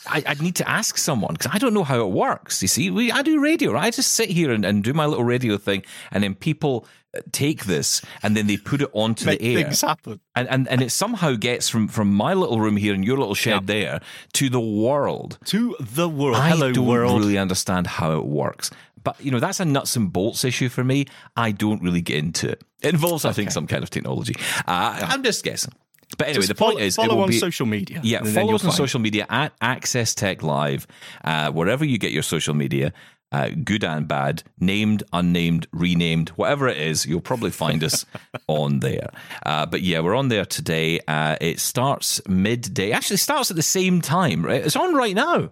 I, 0.09 0.23
I 0.25 0.33
need 0.35 0.55
to 0.55 0.69
ask 0.69 0.97
someone 0.97 1.33
because 1.33 1.51
I 1.53 1.57
don't 1.57 1.73
know 1.73 1.83
how 1.83 2.01
it 2.01 2.09
works. 2.09 2.61
You 2.61 2.67
see, 2.67 2.89
we, 2.89 3.11
I 3.11 3.21
do 3.21 3.39
radio, 3.39 3.73
right? 3.73 3.85
I 3.85 3.91
just 3.91 4.13
sit 4.13 4.29
here 4.29 4.51
and, 4.51 4.65
and 4.65 4.83
do 4.83 4.93
my 4.93 5.05
little 5.05 5.23
radio 5.23 5.57
thing, 5.57 5.83
and 6.11 6.23
then 6.23 6.35
people 6.35 6.87
uh, 7.15 7.21
take 7.31 7.65
this 7.65 8.01
and 8.23 8.35
then 8.35 8.47
they 8.47 8.57
put 8.57 8.81
it 8.81 8.89
onto 8.93 9.25
Make 9.25 9.39
the 9.39 9.55
air. 9.55 9.63
things 9.63 9.81
happen. 9.81 10.19
And, 10.35 10.49
and 10.49 10.67
and 10.67 10.81
it 10.81 10.91
somehow 10.91 11.35
gets 11.35 11.69
from, 11.69 11.87
from 11.87 12.13
my 12.13 12.33
little 12.33 12.59
room 12.59 12.77
here 12.77 12.93
and 12.93 13.05
your 13.05 13.17
little 13.17 13.35
shed 13.35 13.67
there 13.67 14.01
to 14.33 14.49
the 14.49 14.59
world. 14.59 15.37
To 15.45 15.75
the 15.79 16.09
world. 16.09 16.37
I 16.37 16.49
Hello, 16.49 16.71
don't 16.71 16.85
world. 16.85 17.21
really 17.21 17.37
understand 17.37 17.87
how 17.87 18.17
it 18.17 18.25
works. 18.25 18.71
But 19.07 19.23
you 19.23 19.31
know, 19.31 19.39
that's 19.39 19.61
a 19.61 19.65
nuts 19.65 19.95
and 19.95 20.11
bolts 20.11 20.43
issue 20.43 20.67
for 20.67 20.83
me. 20.83 21.05
I 21.37 21.51
don't 21.51 21.81
really 21.81 22.01
get 22.01 22.17
into 22.17 22.49
it. 22.49 22.61
It 22.81 22.93
involves, 22.93 23.23
I 23.23 23.31
think, 23.31 23.51
some 23.51 23.65
kind 23.65 23.81
of 23.81 23.89
technology. 23.89 24.35
Uh, 24.67 24.99
I'm 25.01 25.23
just 25.23 25.45
guessing. 25.45 25.71
But 26.17 26.27
anyway, 26.27 26.41
Just 26.41 26.49
the 26.49 26.55
point 26.55 26.73
follow, 26.73 26.85
is, 26.85 26.95
follow 26.97 27.13
it 27.13 27.15
will 27.15 27.23
on 27.23 27.29
be, 27.29 27.39
social 27.39 27.65
media. 27.65 28.01
Yeah, 28.03 28.23
follow 28.23 28.55
us 28.55 28.65
on 28.65 28.73
social 28.73 28.99
media 28.99 29.25
at 29.29 29.53
Access 29.61 30.13
Tech 30.13 30.43
Live, 30.43 30.87
uh, 31.23 31.51
wherever 31.51 31.85
you 31.85 31.97
get 31.97 32.11
your 32.11 32.21
social 32.21 32.53
media, 32.53 32.91
uh, 33.31 33.51
good 33.63 33.85
and 33.85 34.09
bad, 34.09 34.43
named, 34.59 35.03
unnamed, 35.13 35.67
renamed, 35.71 36.27
whatever 36.31 36.67
it 36.67 36.77
is, 36.77 37.05
you'll 37.05 37.21
probably 37.21 37.51
find 37.51 37.85
us 37.85 38.05
on 38.47 38.81
there. 38.81 39.09
Uh, 39.45 39.65
but 39.65 39.83
yeah, 39.83 40.01
we're 40.01 40.15
on 40.15 40.27
there 40.27 40.43
today. 40.43 40.99
Uh, 41.07 41.37
it 41.39 41.61
starts 41.61 42.19
midday. 42.27 42.91
Actually, 42.91 43.15
starts 43.15 43.49
at 43.51 43.55
the 43.55 43.63
same 43.63 44.01
time. 44.01 44.45
Right? 44.45 44.65
It's 44.65 44.75
on 44.75 44.95
right 44.95 45.15
now. 45.15 45.51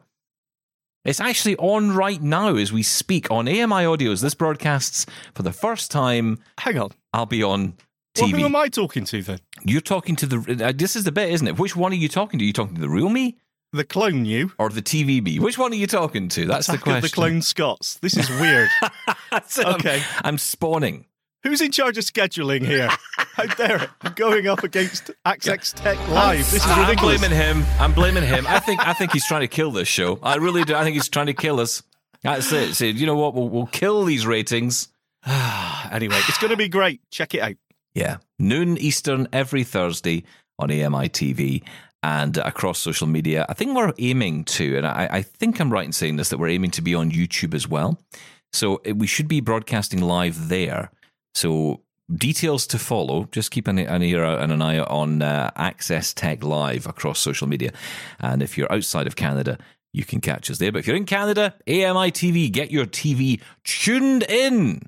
It's 1.06 1.19
actually 1.22 1.56
on 1.57 1.92
right 1.92 2.22
now 2.22 2.56
as 2.56 2.74
we 2.74 2.81
speak 2.84 3.30
on 3.31 3.48
AMI 3.48 3.86
Audios. 3.86 4.22
This 4.22 4.34
broadcasts 4.34 5.06
for 5.36 5.44
the 5.44 5.54
first 5.54 5.92
time. 5.92 6.40
Hang 6.57 6.80
on. 6.80 6.90
I'll 7.13 7.28
be 7.28 7.44
on 7.44 7.75
Well, 8.19 8.28
TV. 8.30 8.40
who 8.40 8.46
am 8.46 8.56
I 8.56 8.68
talking 8.69 9.06
to 9.06 9.22
then? 9.22 9.40
You're 9.63 9.81
talking 9.81 10.16
to 10.18 10.25
the. 10.25 10.66
Uh, 10.66 10.72
this 10.75 10.96
is 10.96 11.04
the 11.04 11.12
bit, 11.12 11.30
isn't 11.30 11.48
it? 11.48 11.60
Which 11.60 11.75
one 11.75 11.92
are 11.92 11.96
you 11.96 12.07
talking 12.10 12.40
to? 12.40 12.44
Are 12.46 12.48
you 12.48 12.54
talking 12.54 12.75
to 12.75 12.81
the 12.81 12.90
real 12.90 13.10
me 13.10 13.38
The 13.72 13.84
clone 13.84 14.25
you. 14.25 14.52
or 14.57 14.69
the 14.69 14.81
TVB? 14.81 15.40
Which 15.40 15.57
one 15.60 15.72
are 15.74 15.75
you 15.75 15.88
talking 15.88 16.28
to? 16.30 16.46
That's 16.48 16.68
the 16.68 16.74
Attack 16.74 16.84
question. 16.84 16.98
of 17.06 17.12
the 17.12 17.16
clone 17.16 17.42
Scots. 17.44 18.00
This 18.01 18.18
is 18.18 18.30
weird. 18.30 18.69
That's 19.31 19.60
it. 19.60 19.66
I'm- 19.68 19.75
Okay. 19.75 20.01
I'm, 20.24 20.38
spawning. 20.40 21.06
Who's 21.46 21.62
in 21.62 21.72
charge 21.72 21.96
of 22.00 22.04
scheduling 22.04 22.66
here? 22.66 22.90
How 23.18 23.46
dare 23.46 23.84
it? 23.84 23.90
I'm 24.02 24.14
going 24.14 24.48
up 24.48 24.64
against 24.64 25.12
Access 25.26 25.74
Tech 25.74 25.96
Live. 26.10 26.40
This 26.40 26.66
is 26.66 26.66
I'm 26.66 26.80
ridiculous. 26.80 27.20
blaming 27.20 27.38
him. 27.38 27.64
I'm 27.80 27.94
blaming 27.94 28.24
him. 28.24 28.48
I 28.48 28.58
think. 28.58 28.86
I 28.86 28.94
think 28.94 29.12
he's 29.12 29.28
trying 29.28 29.42
to 29.42 29.48
kill 29.48 29.70
this 29.70 29.88
show. 29.88 30.18
I 30.24 30.38
really 30.38 30.64
do. 30.64 30.74
I 30.74 30.84
think 30.84 30.96
he's 30.96 31.08
trying 31.08 31.28
to 31.28 31.36
kill 31.36 31.60
us. 31.60 31.84
That's 32.24 32.52
it. 32.52 32.74
So, 32.74 32.86
you 32.86 33.06
know 33.06 33.16
what? 33.16 33.36
We'll, 33.36 33.48
we'll 33.48 33.68
kill 33.68 34.06
these 34.06 34.26
ratings. 34.26 34.88
anyway, 35.28 36.20
it's 36.28 36.40
going 36.40 36.50
to 36.50 36.58
be 36.58 36.68
great. 36.68 37.00
Check 37.12 37.36
it 37.36 37.42
out. 37.42 37.56
Yeah. 37.94 38.18
Noon 38.40 38.80
Eastern 38.80 39.28
every 39.32 39.64
Thursday 39.64 40.24
on 40.58 40.72
AMI 40.72 41.10
TV 41.10 41.62
and 42.02 42.38
across 42.38 42.80
social 42.80 43.06
media. 43.06 43.46
I 43.48 43.54
think 43.54 43.76
we're 43.78 43.94
aiming 44.00 44.46
to, 44.46 44.78
and 44.78 44.88
I, 44.88 45.08
I 45.12 45.22
think 45.22 45.60
I'm 45.60 45.72
right 45.72 45.86
in 45.86 45.94
saying 45.94 46.16
this, 46.16 46.30
that 46.30 46.40
we're 46.40 46.50
aiming 46.50 46.72
to 46.72 46.82
be 46.82 46.96
on 46.96 47.12
YouTube 47.12 47.54
as 47.54 47.68
well. 47.68 48.00
So 48.52 48.78
uh, 48.78 48.96
we 48.96 49.06
should 49.06 49.28
be 49.28 49.42
broadcasting 49.42 50.02
live 50.02 50.50
there. 50.50 50.90
So 51.36 51.82
details 52.15 52.65
to 52.68 52.80
follow. 52.80 53.27
Just 53.32 53.51
keep 53.51 53.68
an, 53.68 53.77
an 53.77 54.01
ear 54.01 54.24
out 54.24 54.42
and 54.42 54.51
an 54.51 54.62
eye 54.62 54.77
out 54.80 54.89
on 54.89 55.22
uh, 55.22 55.51
Access 55.56 56.13
Tech 56.13 56.44
Live 56.44 56.88
across 56.88 57.20
social 57.20 57.48
media. 57.48 57.72
And 58.20 58.42
if 58.42 58.58
you're 58.58 58.72
outside 58.72 59.06
of 59.08 59.15
Canada, 59.15 59.58
you 59.94 60.04
can 60.06 60.22
catch 60.22 60.50
us 60.50 60.58
there. 60.58 60.72
But 60.72 60.80
if 60.80 60.88
you're 60.88 60.96
in 60.96 61.06
Canada, 61.06 61.54
AMI 61.68 62.12
TV, 62.12 62.51
get 62.51 62.72
your 62.72 62.86
TV 62.86 63.42
tuned 63.63 64.24
in 64.24 64.82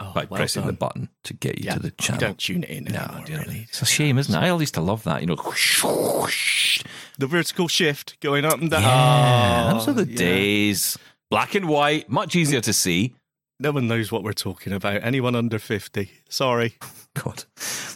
Oh, 0.00 0.10
by 0.12 0.24
well 0.28 0.38
pressing 0.38 0.66
the 0.66 0.72
button 0.72 1.08
to 1.22 1.34
get 1.34 1.58
you 1.58 1.66
Yeah, 1.66 1.74
to 1.74 1.78
the 1.80 1.86
you 1.88 1.92
channel. 2.00 2.20
don't 2.20 2.38
tune 2.38 2.64
it 2.64 2.70
in 2.70 2.84
No, 2.84 2.98
anymore, 2.98 3.24
do 3.26 3.36
really. 3.38 3.66
It's 3.68 3.80
a 3.80 3.86
shame, 3.86 4.18
isn't 4.18 4.34
it? 4.34 4.38
I 4.38 4.52
used 4.58 4.74
to 4.74 4.80
love 4.80 5.04
that. 5.04 5.20
You 5.20 5.28
know, 5.28 5.36
whoosh, 5.36 5.84
whoosh. 5.84 6.82
The 7.16 7.28
vertical 7.28 7.68
shift 7.68 8.18
going 8.18 8.44
up 8.44 8.60
and 8.60 8.70
down. 8.72 8.82
yeah, 8.82 9.70
Oh, 9.70 9.74
those 9.78 9.88
are 9.88 9.92
the 9.92 10.10
yeah. 10.10 10.16
days. 10.16 10.98
Black 11.30 11.54
and 11.54 11.68
white, 11.68 12.08
much 12.10 12.34
easier 12.34 12.60
to 12.62 12.72
see. 12.72 13.14
No 13.60 13.70
one 13.70 13.86
knows 13.86 14.10
what 14.10 14.24
we're 14.24 14.32
talking 14.32 14.72
about. 14.72 15.02
Anyone 15.04 15.34
under 15.36 15.58
50. 15.58 16.10
Sorry. 16.28 16.74
God, 17.14 17.44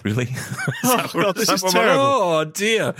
really? 0.04 0.28
Oh, 0.84 1.10
God, 1.12 1.34
this 1.34 1.48
is 1.48 1.54
Is 1.54 1.60
that 1.62 1.66
what- 1.66 1.72
terrible. 1.72 2.04
Oh 2.04 2.44
dear! 2.44 2.94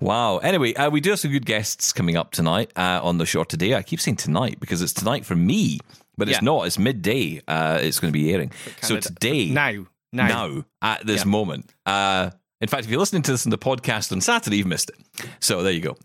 Wow. 0.00 0.38
Anyway, 0.38 0.74
uh, 0.74 0.88
we 0.90 1.00
do 1.00 1.10
have 1.10 1.18
some 1.18 1.32
good 1.32 1.44
guests 1.44 1.92
coming 1.92 2.16
up 2.16 2.30
tonight 2.30 2.70
uh, 2.76 3.00
on 3.02 3.18
the 3.18 3.26
show 3.26 3.42
today. 3.42 3.74
I 3.74 3.82
keep 3.82 4.00
saying 4.00 4.16
tonight 4.18 4.60
because 4.60 4.80
it's 4.80 4.92
tonight 4.92 5.24
for 5.26 5.34
me, 5.34 5.80
but 6.16 6.28
it's 6.28 6.38
Yeah. 6.38 6.44
not. 6.44 6.66
It's 6.68 6.78
midday. 6.78 7.42
Uh, 7.48 7.80
it's 7.82 7.98
going 7.98 8.12
to 8.12 8.16
be 8.18 8.32
airing. 8.32 8.52
So 8.82 9.00
today, 9.00 9.50
Now. 9.50 9.86
Now. 10.12 10.28
now 10.28 10.64
at 10.82 11.04
this 11.04 11.22
Yeah. 11.24 11.30
moment. 11.30 11.72
Uh, 11.84 12.30
in 12.60 12.68
fact, 12.68 12.84
if 12.84 12.90
you're 12.90 13.00
listening 13.00 13.22
to 13.22 13.32
this 13.32 13.44
on 13.44 13.50
the 13.50 13.58
podcast 13.58 14.12
on 14.12 14.20
Saturday, 14.20 14.58
you've 14.58 14.66
missed 14.68 14.90
it. 14.90 15.28
So 15.40 15.64
there 15.64 15.72
you 15.72 15.80
go. 15.80 15.96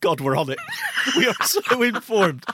God, 0.00 0.20
we're 0.20 0.36
on 0.36 0.50
it. 0.50 0.58
We 1.16 1.26
are 1.26 1.34
so 1.44 1.82
informed. 1.82 2.44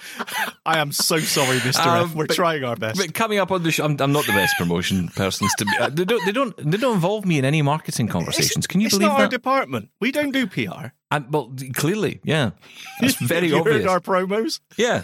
I 0.66 0.78
am 0.78 0.92
so 0.92 1.18
sorry, 1.18 1.58
Mr. 1.58 1.86
Um, 1.86 2.10
F. 2.10 2.14
We're 2.14 2.26
but- 2.26 2.36
trying 2.36 2.64
our 2.64 2.76
best. 2.76 2.98
But 2.98 3.14
coming 3.14 3.38
up 3.38 3.50
on 3.50 3.62
the 3.62 3.70
show, 3.70 3.84
I'm, 3.84 3.96
I'm 4.00 4.12
not 4.12 4.26
the 4.26 4.32
best 4.32 4.54
promotion 4.58 5.08
persons 5.08 5.52
to 5.58 5.64
be. 5.64 5.72
Uh, 5.80 5.88
they 5.90 6.04
don't. 6.04 6.24
They 6.26 6.32
don't. 6.32 6.56
They 6.70 6.76
don't 6.78 6.94
involve 6.94 7.24
me 7.24 7.38
in 7.38 7.44
any 7.44 7.62
marketing 7.62 8.08
conversations. 8.08 8.66
Can 8.66 8.80
you 8.80 8.86
it's 8.86 8.96
believe 8.96 9.08
not 9.12 9.20
our 9.20 9.28
department. 9.28 9.90
We 10.00 10.12
don't 10.12 10.32
do 10.32 10.46
PR. 10.46 10.88
And, 11.12 11.32
well, 11.32 11.52
clearly, 11.74 12.20
yeah, 12.22 12.50
It's 13.00 13.16
very 13.20 13.48
you 13.48 13.58
obvious. 13.58 13.84
our 13.84 13.98
promos? 13.98 14.60
Yeah. 14.76 15.02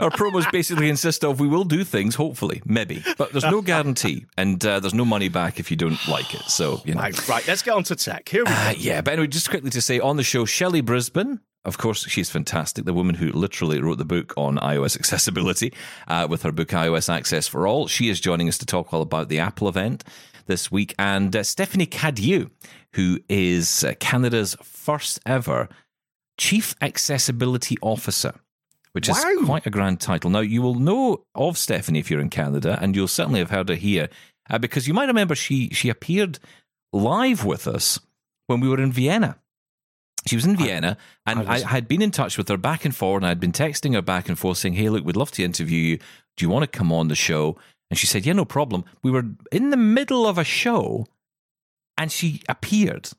Our 0.00 0.10
promos 0.10 0.50
basically 0.50 0.88
consist 0.88 1.24
of 1.24 1.40
we 1.40 1.48
will 1.48 1.64
do 1.64 1.84
things, 1.84 2.14
hopefully, 2.14 2.62
maybe, 2.64 3.02
but 3.16 3.32
there's 3.32 3.44
no 3.44 3.62
guarantee, 3.62 4.26
and 4.36 4.64
uh, 4.64 4.80
there's 4.80 4.94
no 4.94 5.04
money 5.04 5.28
back 5.28 5.60
if 5.60 5.70
you 5.70 5.76
don't 5.76 5.98
like 6.08 6.34
it. 6.34 6.42
So 6.42 6.82
you 6.84 6.94
know, 6.94 7.00
Right, 7.00 7.28
right. 7.28 7.46
Let's 7.46 7.62
get 7.62 7.74
on 7.74 7.84
to 7.84 7.96
tech. 7.96 8.28
Here 8.28 8.44
we 8.44 8.50
go. 8.50 8.56
Uh, 8.56 8.74
yeah, 8.76 9.00
but 9.00 9.12
anyway, 9.12 9.28
just 9.28 9.50
quickly 9.50 9.70
to 9.70 9.80
say 9.80 10.00
on 10.00 10.16
the 10.16 10.24
show, 10.24 10.44
Shelley 10.44 10.80
Brisbane 10.80 11.40
of 11.64 11.78
course, 11.78 12.06
she's 12.08 12.28
fantastic. 12.28 12.84
The 12.84 12.92
woman 12.92 13.14
who 13.14 13.32
literally 13.32 13.80
wrote 13.80 13.96
the 13.96 14.04
book 14.04 14.34
on 14.36 14.58
iOS 14.58 14.98
accessibility 14.98 15.72
uh, 16.06 16.26
with 16.28 16.42
her 16.42 16.52
book 16.52 16.68
iOS 16.68 17.12
Access 17.12 17.48
for 17.48 17.66
All. 17.66 17.88
She 17.88 18.10
is 18.10 18.20
joining 18.20 18.48
us 18.48 18.58
to 18.58 18.66
talk 18.66 18.92
all 18.92 19.00
about 19.00 19.28
the 19.28 19.38
Apple 19.38 19.68
event 19.68 20.04
this 20.46 20.70
week. 20.70 20.94
And 20.98 21.34
uh, 21.34 21.42
Stephanie 21.42 21.86
Cadieux, 21.86 22.50
who 22.92 23.20
is 23.30 23.82
uh, 23.82 23.94
Canada's 23.98 24.56
first 24.62 25.20
ever 25.24 25.68
Chief 26.36 26.74
Accessibility 26.82 27.76
Officer 27.80 28.34
which 28.94 29.08
is 29.08 29.16
quite 29.44 29.66
a 29.66 29.70
grand 29.70 30.00
title. 30.00 30.30
Now, 30.30 30.40
you 30.40 30.62
will 30.62 30.74
know 30.76 31.24
of 31.34 31.58
Stephanie 31.58 31.98
if 31.98 32.10
you're 32.10 32.20
in 32.20 32.30
Canada, 32.30 32.78
and 32.80 32.96
you'll 32.96 33.08
certainly 33.08 33.40
have 33.40 33.50
heard 33.50 33.68
her 33.68 33.74
here, 33.74 34.08
uh, 34.48 34.58
because 34.58 34.88
you 34.88 34.94
might 34.94 35.06
remember 35.08 35.34
she 35.34 35.68
she 35.70 35.88
appeared 35.90 36.38
live 36.92 37.44
with 37.44 37.66
us 37.68 37.98
when 38.46 38.60
we 38.60 38.68
were 38.68 38.80
in 38.80 38.92
Vienna. 38.92 39.36
She 40.26 40.36
was 40.36 40.46
in 40.46 40.56
Vienna, 40.56 40.96
and 41.26 41.40
I, 41.40 41.52
was- 41.54 41.62
had 41.64 41.86
been 41.88 42.00
in 42.00 42.10
touch 42.10 42.38
with 42.38 42.48
her 42.48 42.56
back 42.56 42.84
and 42.86 42.94
forth, 42.96 43.18
and 43.22 43.26
I'd 43.26 43.40
been 43.40 43.52
texting 43.52 43.94
her 43.94 44.00
back 44.02 44.28
and 44.28 44.38
forth 44.38 44.58
saying, 44.58 44.74
"Hey, 44.74 44.88
look, 44.88 45.04
we'd 45.04 45.16
love 45.16 45.30
to 45.32 45.44
interview 45.44 45.78
you. 45.78 45.96
Do 46.36 46.44
you 46.44 46.48
want 46.48 46.62
to 46.62 46.78
come 46.78 46.92
on 46.92 47.08
the 47.08 47.14
show?" 47.14 47.58
And 47.90 47.98
she 47.98 48.06
said, 48.06 48.24
"Yeah, 48.24 48.32
no 48.32 48.44
problem." 48.46 48.84
We 49.02 49.10
were 49.10 49.24
in 49.52 49.70
the 49.70 49.76
middle 49.76 50.26
of 50.26 50.38
a 50.38 50.44
show, 50.44 51.06
and 51.98 52.10
she 52.10 52.42
appeared. 52.48 53.10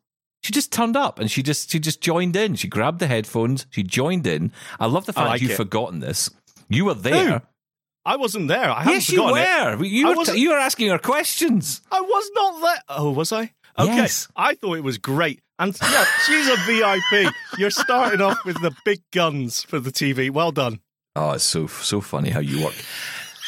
She 0.46 0.52
just 0.52 0.72
turned 0.72 0.96
up 0.96 1.18
and 1.18 1.32
she 1.32 1.42
just 1.42 1.72
she 1.72 1.80
just 1.80 2.02
joined 2.02 2.36
in. 2.36 2.54
She 2.54 2.68
grabbed 2.68 3.00
the 3.00 3.08
headphones. 3.08 3.66
She 3.72 3.82
joined 3.82 4.28
in. 4.28 4.52
I 4.80 4.86
love 4.86 5.08
the 5.08 5.14
fact 5.14 5.28
like 5.28 5.42
you've 5.42 5.50
it. 5.50 5.58
forgotten 5.58 6.02
this. 6.02 6.30
You 6.70 6.86
were 6.86 6.94
there. 6.94 7.42
I 8.06 8.18
wasn't 8.18 8.48
there. 8.48 8.70
I 8.70 8.84
yes, 8.86 9.10
you 9.10 9.24
forgotten 9.24 9.74
it. 9.74 9.80
were. 9.80 9.86
You 9.86 10.06
I 10.06 10.10
were, 10.12 10.16
wasn't- 10.18 10.38
you 10.38 10.52
were 10.52 10.60
asking 10.60 10.92
her 10.92 11.00
questions. 11.00 11.82
I 11.92 12.00
was 12.00 12.30
not 12.36 12.62
there. 12.62 12.82
Oh, 12.90 13.10
was 13.12 13.32
I? 13.32 13.54
Okay. 13.80 13.96
Yes. 13.96 14.28
I 14.36 14.54
thought 14.54 14.75
it 14.78 14.84
was 14.84 15.00
great. 15.00 15.42
And 15.58 15.75
yeah, 15.82 16.06
she's 16.28 16.48
a 16.48 16.58
VIP. 16.68 17.34
You're 17.58 17.72
starting 17.72 18.22
off 18.22 18.38
with 18.46 18.62
the 18.62 18.72
big 18.86 19.02
guns 19.12 19.64
for 19.64 19.80
the 19.80 19.90
TV. 19.92 20.30
Well 20.30 20.52
done. 20.52 20.80
Oh, 21.16 21.32
it's 21.32 21.44
so 21.44 21.66
so 21.66 22.02
funny 22.02 22.30
how 22.30 22.40
you 22.42 22.64
work. 22.66 22.75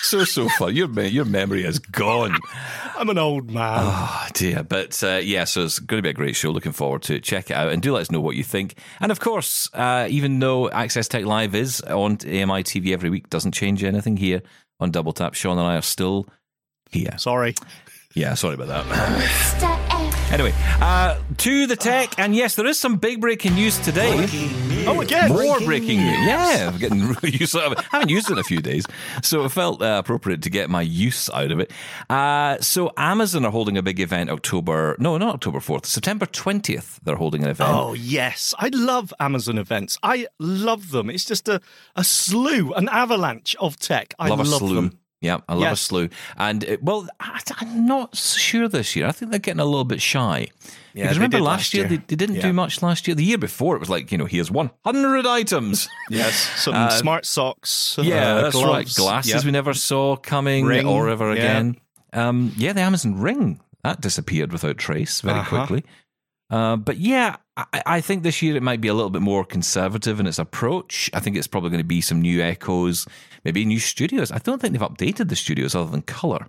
So 0.02 0.24
so 0.24 0.48
far. 0.50 0.70
Your 0.70 0.90
your 1.02 1.26
memory 1.26 1.64
is 1.64 1.80
gone. 1.80 2.38
I'm 2.98 3.10
an 3.10 3.18
old 3.18 3.52
man. 3.52 3.80
Oh 3.84 4.28
dear, 4.34 4.64
but 4.64 5.04
uh, 5.04 5.20
yeah, 5.24 5.44
so 5.44 5.64
it's 5.66 5.80
going 5.80 6.00
to 6.00 6.04
be 6.04 6.10
a 6.10 6.14
great 6.14 6.36
show. 6.36 6.50
Looking 6.50 6.72
forward 6.72 7.04
to 7.04 7.16
it. 7.16 7.24
Check 7.24 7.52
it 7.52 7.54
out 7.54 7.72
and 7.72 7.82
do 7.82 7.94
let 7.94 8.02
us 8.02 8.12
know 8.12 8.22
what 8.22 8.36
you 8.36 8.44
think. 8.44 8.76
And 9.00 9.12
of 9.12 9.20
course, 9.20 9.70
uh, 9.74 10.08
even 10.10 10.40
though 10.40 10.70
Access 10.70 11.08
Tech 11.08 11.26
Live 11.26 11.54
is 11.56 11.82
on 11.82 12.14
AMI 12.14 12.64
TV 12.64 12.94
every 12.94 13.10
week, 13.10 13.30
doesn't 13.30 13.52
change 13.52 13.84
anything 13.84 14.18
here 14.18 14.42
on 14.80 14.92
Double 14.92 15.14
Tap. 15.14 15.34
Shaun 15.34 15.58
and 15.58 15.68
I 15.68 15.76
are 15.76 15.82
still 15.82 16.28
here. 16.92 17.16
Sorry. 17.18 17.54
Yeah, 18.14 18.34
sorry 18.34 18.56
about 18.56 18.68
that. 18.70 20.07
Anyway, 20.30 20.54
uh, 20.82 21.18
to 21.38 21.68
the 21.68 21.76
tech, 21.78 22.20
and 22.20 22.36
yes, 22.36 22.56
there 22.56 22.66
is 22.66 22.78
some 22.78 22.98
big 22.98 23.22
breaking 23.22 23.56
news 23.56 23.80
today. 23.80 24.28
Oh, 24.86 25.00
again. 25.00 25.30
More 25.30 25.60
breaking 25.62 26.00
news. 26.00 26.28
Yeah, 26.28 26.70
I'm 26.72 26.78
getting 26.78 27.00
used 27.24 27.54
to 27.54 27.72
it. 27.72 27.80
I 27.80 27.84
haven't 27.92 28.10
used 28.10 28.30
it 28.30 28.34
in 28.34 28.40
a 28.40 28.44
few 28.44 28.62
days, 28.62 28.86
so 29.24 29.46
it 29.46 29.50
felt 29.50 29.82
uh, 29.82 30.02
appropriate 30.04 30.42
to 30.42 30.50
get 30.50 30.70
my 30.70 30.82
use 30.82 31.30
out 31.30 31.52
of 31.52 31.60
it. 31.62 31.72
Uh, 32.10 32.58
so 32.60 32.92
Amazon 32.98 33.46
are 33.46 33.52
holding 33.52 33.78
a 33.78 33.82
big 33.82 34.02
event 34.02 34.30
October, 34.30 34.98
no, 35.00 35.18
not 35.18 35.36
October 35.36 35.60
4th, 35.60 35.86
September 35.86 36.26
20th. 36.26 37.00
They're 37.04 37.16
holding 37.16 37.44
an 37.44 37.50
event. 37.50 37.72
Oh, 37.74 37.94
yes. 37.94 38.54
I 38.60 38.68
love 38.74 39.14
Amazon 39.22 39.58
events. 39.58 39.98
I 40.04 40.28
love 40.40 40.92
them. 40.92 41.10
It's 41.10 41.26
just 41.26 41.48
a, 41.48 41.62
a 41.96 42.04
slew, 42.04 42.74
an 42.74 42.90
avalanche 42.90 43.56
of 43.62 43.78
tech. 43.80 44.14
I 44.20 44.28
love 44.28 44.42
a 44.42 44.44
love 44.44 44.60
slew. 44.60 44.76
them. 44.76 45.00
Yeah, 45.22 45.38
I 45.50 45.56
love 45.56 45.74
a 45.74 45.76
slew. 45.76 46.10
And 46.38 46.64
uh, 46.64 46.78
well, 46.82 47.08
I, 47.20 47.40
I'm 47.58 47.88
not 47.88 48.16
sure 48.16 48.68
this 48.68 48.96
year. 48.96 49.08
I 49.08 49.12
think 49.12 49.32
they're 49.32 49.40
getting 49.40 49.60
a 49.60 49.66
little 49.66 49.84
bit 49.84 50.00
shy. 50.02 50.48
Yeah, 50.94 51.04
because 51.06 51.18
remember 51.18 51.40
last 51.40 51.74
year, 51.74 51.88
year. 51.88 51.98
they, 51.98 52.04
they 52.08 52.16
didn't 52.16 52.36
Yeah. 52.36 52.42
do 52.44 52.54
much 52.54 52.82
last 52.84 53.08
year. 53.08 53.16
The 53.16 53.24
year 53.24 53.38
before 53.40 53.76
it 53.76 53.80
was 53.80 53.90
like 53.90 54.12
you 54.12 54.18
know 54.18 54.26
here's 54.26 54.52
100 54.52 55.26
items. 55.26 55.88
Yes. 56.10 56.36
Some 56.62 56.76
Uh, 56.76 56.90
smart 56.90 57.26
socks. 57.26 57.98
Yeah, 58.02 58.36
uh, 58.36 58.42
that's 58.44 58.56
right. 58.64 58.88
Glasses 58.96 59.34
Yep. 59.34 59.44
we 59.46 59.52
never 59.52 59.74
saw 59.74 60.16
coming 60.18 60.66
Ring, 60.66 60.86
or 60.88 61.10
ever 61.10 61.34
yeah. 61.34 61.42
again. 61.42 61.76
Um, 62.14 62.54
yeah, 62.56 62.74
the 62.74 62.82
Amazon 62.82 63.20
Ring 63.20 63.60
that 63.84 64.02
disappeared 64.02 64.52
without 64.52 64.78
trace 64.78 65.22
very 65.22 65.40
Uh-huh. 65.40 65.66
quickly. 65.66 65.84
Uh, 66.50 66.78
but 66.78 66.98
yeah, 66.98 67.36
I, 67.58 67.84
I 67.86 68.02
think 68.02 68.24
this 68.24 68.42
year 68.42 68.56
it 68.56 68.64
might 68.64 68.80
be 68.80 68.88
a 68.88 68.94
little 68.94 69.10
bit 69.10 69.22
more 69.22 69.44
conservative 69.44 70.20
in 70.22 70.28
its 70.28 70.40
approach. 70.40 71.10
I 71.14 71.20
think 71.20 71.36
it's 71.36 71.48
probably 71.48 71.72
going 71.72 71.82
to 71.82 71.88
be 71.88 72.00
some 72.02 72.22
new 72.22 72.42
echoes, 72.42 73.06
maybe 73.44 73.66
new 73.66 73.80
studios. 73.80 74.32
I 74.32 74.40
don't 74.40 74.62
think 74.62 74.74
they've 74.74 74.82
updated 74.82 75.30
the 75.30 75.36
studios 75.36 75.76
other 75.76 75.92
than 75.92 76.02
color, 76.02 76.48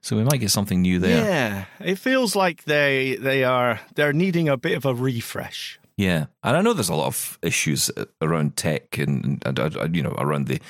so 0.00 0.16
we 0.16 0.24
might 0.24 0.40
get 0.40 0.50
something 0.50 0.82
new 0.82 0.98
there. 0.98 1.24
Yeah, 1.24 1.64
it 1.80 1.96
feels 1.96 2.36
like 2.36 2.64
they 2.64 3.16
they 3.16 3.44
are 3.44 3.80
they're 3.94 4.12
needing 4.12 4.48
a 4.48 4.56
bit 4.56 4.76
of 4.76 4.84
a 4.84 4.94
refresh. 4.94 5.78
Yeah, 5.96 6.26
and 6.42 6.56
I 6.56 6.62
know 6.62 6.72
there's 6.72 6.88
a 6.88 6.94
lot 6.94 7.08
of 7.08 7.38
issues 7.42 7.90
around 8.22 8.56
tech 8.56 8.96
and, 8.96 9.42
and, 9.44 9.58
uh, 9.58 9.88
you 9.92 10.02
know 10.02 10.14
around 10.16 10.46
the 10.46 10.60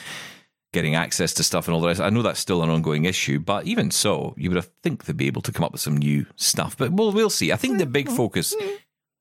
getting 0.73 0.95
access 0.95 1.35
to 1.35 1.45
stuff 1.45 1.67
and 1.67 1.75
all 1.75 1.81
the 1.81 1.89
rest. 1.89 2.01
I 2.01 2.11
know 2.11 2.23
that's 2.23 2.41
still 2.41 2.63
an 2.63 2.71
ongoing 2.71 3.05
issue, 3.05 3.39
but 3.39 3.67
even 3.67 3.91
so, 3.91 4.35
you 4.37 4.51
would 4.51 4.57
have 4.57 4.71
think 4.83 5.05
they'd 5.05 5.17
be 5.17 5.27
able 5.27 5.43
to 5.43 5.53
come 5.53 5.65
up 5.65 5.73
with 5.73 5.81
some 5.81 5.97
new 5.97 6.27
stuff. 6.37 6.77
But 6.77 6.93
we'll 6.93 7.13
we'll 7.13 7.31
see. 7.31 7.53
I 7.53 7.57
think 7.57 7.79
the 7.79 7.87
big 7.87 8.09
focus, 8.09 8.55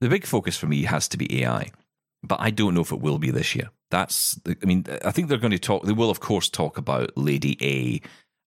the 0.02 0.10
big 0.10 0.26
focus 0.26 0.58
for 0.58 0.68
me 0.68 0.84
has 0.84 1.08
to 1.10 1.18
be 1.18 1.44
AI, 1.44 1.72
but 2.24 2.40
I 2.40 2.50
don't 2.52 2.74
know 2.74 2.82
if 2.82 2.92
it 2.92 3.02
will 3.02 3.20
be 3.20 3.32
this 3.32 3.56
year. 3.56 3.70
That's 3.92 4.36
the- 4.44 4.58
I 4.62 4.66
mean 4.66 4.86
I 5.04 5.12
think 5.12 5.28
they're 5.30 5.38
going 5.38 5.52
to 5.52 5.60
talk. 5.60 5.84
They 5.84 5.94
will 5.94 6.10
of 6.12 6.20
course 6.20 6.50
talk 6.50 6.78
about 6.78 7.12
Lady 7.18 7.58
A 7.62 8.02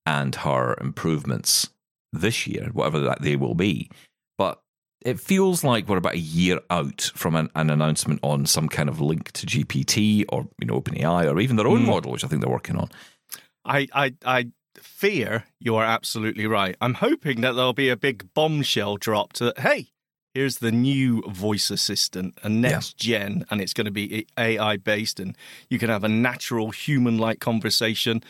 and 0.06 0.34
her 0.37 0.76
improvements 0.80 1.70
this 2.12 2.46
year, 2.46 2.70
whatever 2.72 3.00
that 3.00 3.22
they 3.22 3.37
will 3.37 3.54
be. 3.54 3.90
But 4.38 4.61
it 5.04 5.18
feels 5.18 5.64
like 5.64 5.88
we're 5.88 5.96
about 5.96 6.14
a 6.14 6.18
year 6.18 6.61
out 6.70 7.11
from 7.14 7.34
an, 7.34 7.50
an 7.56 7.70
announcement 7.70 8.20
on 8.22 8.46
some 8.46 8.68
kind 8.68 8.88
of 8.88 9.00
link 9.00 9.32
to 9.32 9.46
GPT 9.46 10.25
or 10.28 10.49
you 10.61 10.66
know 10.66 10.80
OpenAI 10.80 11.28
or 11.32 11.40
even 11.40 11.56
their 11.56 11.66
own 11.68 11.82
Mm. 11.82 11.87
model, 11.87 12.12
which 12.12 12.25
I 12.25 12.28
think 12.28 12.40
they're 12.42 12.50
working 12.50 12.76
on. 12.76 12.88
I 13.64 13.88
I 13.94 14.14
I 14.25 14.46
fear 14.76 15.44
you 15.61 15.76
are 15.76 15.84
absolutely 15.84 16.46
right. 16.46 16.76
I'm 16.80 16.94
hoping 16.94 17.40
that 17.42 17.52
there'll 17.52 17.72
be 17.72 17.88
a 17.88 17.96
big 17.96 18.32
bombshell 18.34 18.96
dropped 18.96 19.38
that 19.40 19.58
hey, 19.61 19.88
here's 20.34 20.58
the 20.58 20.72
new 20.72 21.22
voice 21.28 21.70
assistant, 21.70 22.38
a 22.42 22.48
next 22.48 22.96
gen, 22.96 23.44
and 23.50 23.60
it's 23.60 23.72
going 23.74 23.84
to 23.86 23.90
be 23.90 24.26
AI 24.38 24.76
based, 24.76 25.20
and 25.20 25.36
you 25.68 25.78
can 25.78 25.88
have 25.90 26.04
a 26.04 26.08
natural 26.08 26.70
human 26.70 27.18
like 27.18 27.40
conversation. 27.40 28.22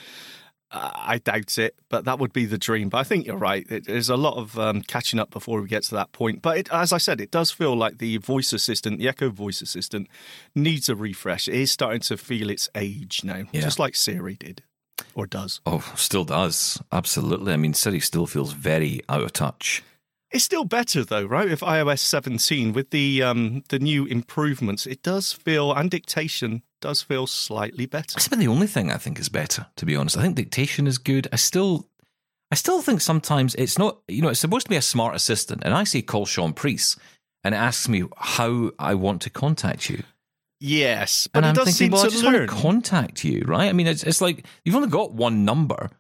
Uh, 0.75 0.91
I 0.95 1.19
doubt 1.19 1.59
it, 1.59 1.75
but 1.91 2.07
that 2.07 2.19
would 2.19 2.33
be 2.33 2.47
the 2.47 2.57
dream. 2.57 2.89
But 2.89 2.97
I 2.99 3.03
think 3.05 3.27
you're 3.27 3.37
right. 3.37 3.67
It, 3.71 3.87
there's 3.87 4.09
a 4.09 4.17
lot 4.17 4.39
of 4.39 4.59
um, 4.59 4.81
catching 4.81 5.21
up 5.21 5.31
before 5.31 5.61
we 5.61 5.69
get 5.69 5.83
to 5.85 5.95
that 5.97 6.13
point. 6.13 6.41
But 6.41 6.57
it, 6.57 6.69
as 6.73 6.95
I 6.95 6.99
said, 6.99 7.21
it 7.21 7.31
does 7.31 7.51
feel 7.51 7.77
like 7.77 7.99
the 7.99 8.17
voice 8.17 8.55
assistant, 8.55 8.99
the 8.99 9.07
Echo 9.07 9.29
voice 9.29 9.61
assistant, 9.61 10.09
needs 10.55 10.89
a 10.89 10.97
refresh. 10.97 11.47
It 11.47 11.55
is 11.57 11.71
starting 11.71 12.01
to 12.01 12.17
feel 12.17 12.49
its 12.49 12.71
age 12.75 13.21
now, 13.23 13.45
Yeah. 13.53 13.61
just 13.61 13.79
like 13.79 13.95
Siri 13.95 14.35
did, 14.37 14.63
or 15.15 15.27
does. 15.27 15.61
Oh, 15.67 15.85
still 15.95 16.25
does 16.25 16.81
absolutely. 16.91 17.53
I 17.53 17.57
mean, 17.59 17.75
Siri 17.75 18.01
still 18.01 18.27
feels 18.27 18.55
very 18.55 19.03
out 19.11 19.21
of 19.25 19.33
touch. 19.35 19.83
It's 20.33 20.45
still 20.45 20.65
better 20.65 21.05
though, 21.05 21.25
right? 21.27 21.49
With 21.49 21.61
iOS 21.61 21.99
17, 21.99 22.73
with 22.73 22.91
the 22.91 23.23
um, 23.23 23.63
the 23.69 23.79
new 23.79 24.07
improvements, 24.07 24.87
it 24.87 25.03
does 25.03 25.33
feel 25.33 25.73
and 25.73 25.91
dictation 25.91 26.63
does 26.81 27.03
feel 27.03 27.27
slightly 27.27 27.87
better. 27.87 28.15
That's 28.15 28.29
been 28.29 28.39
the 28.39 28.49
only 28.49 28.67
thing 28.67 28.91
I 28.91 28.97
think 28.97 29.19
is 29.21 29.29
better, 29.29 29.67
to 29.77 29.87
be 29.87 29.95
honest. 29.95 30.17
I 30.17 30.23
think 30.23 30.37
dictation 30.37 30.87
is 30.87 30.99
good. 30.99 31.29
I 31.33 31.37
still, 31.37 31.87
I 32.51 32.55
still 32.55 32.81
think 32.83 33.01
sometimes 33.01 33.55
it's 33.57 33.79
not. 33.79 33.99
You 34.09 34.23
know, 34.23 34.29
it's 34.31 34.41
supposed 34.41 34.67
to 34.67 34.71
be 34.71 34.77
a 34.77 34.83
smart 34.83 35.15
assistant, 35.15 35.63
and 35.65 35.75
I 35.75 35.85
say 35.85 36.03
call 36.03 36.25
Shaun 36.27 36.55
Preece, 36.55 36.97
and 37.45 37.55
it 37.55 37.59
asks 37.59 37.89
me 37.89 38.05
how 38.17 38.73
I 38.79 38.95
want 38.95 39.23
to 39.23 39.31
contact 39.31 39.91
you. 39.91 40.03
Yes, 40.61 41.27
but 41.27 41.39
and 41.39 41.47
it 41.47 41.49
I'm 41.51 41.55
does 41.57 41.65
thinking, 41.77 41.87
seem 41.87 41.91
well, 41.91 42.03
I 42.03 42.05
to 42.07 42.11
just 42.11 42.25
learn. 42.25 42.35
want 42.35 42.49
to 42.49 42.57
contact 42.57 43.25
you, 43.25 43.43
right? 43.47 43.69
I 43.69 43.73
mean, 43.73 43.87
it's 43.87 44.03
it's 44.03 44.21
like 44.21 44.47
you've 44.65 44.77
only 44.77 44.89
got 44.89 45.13
one 45.13 45.45
number, 45.45 45.91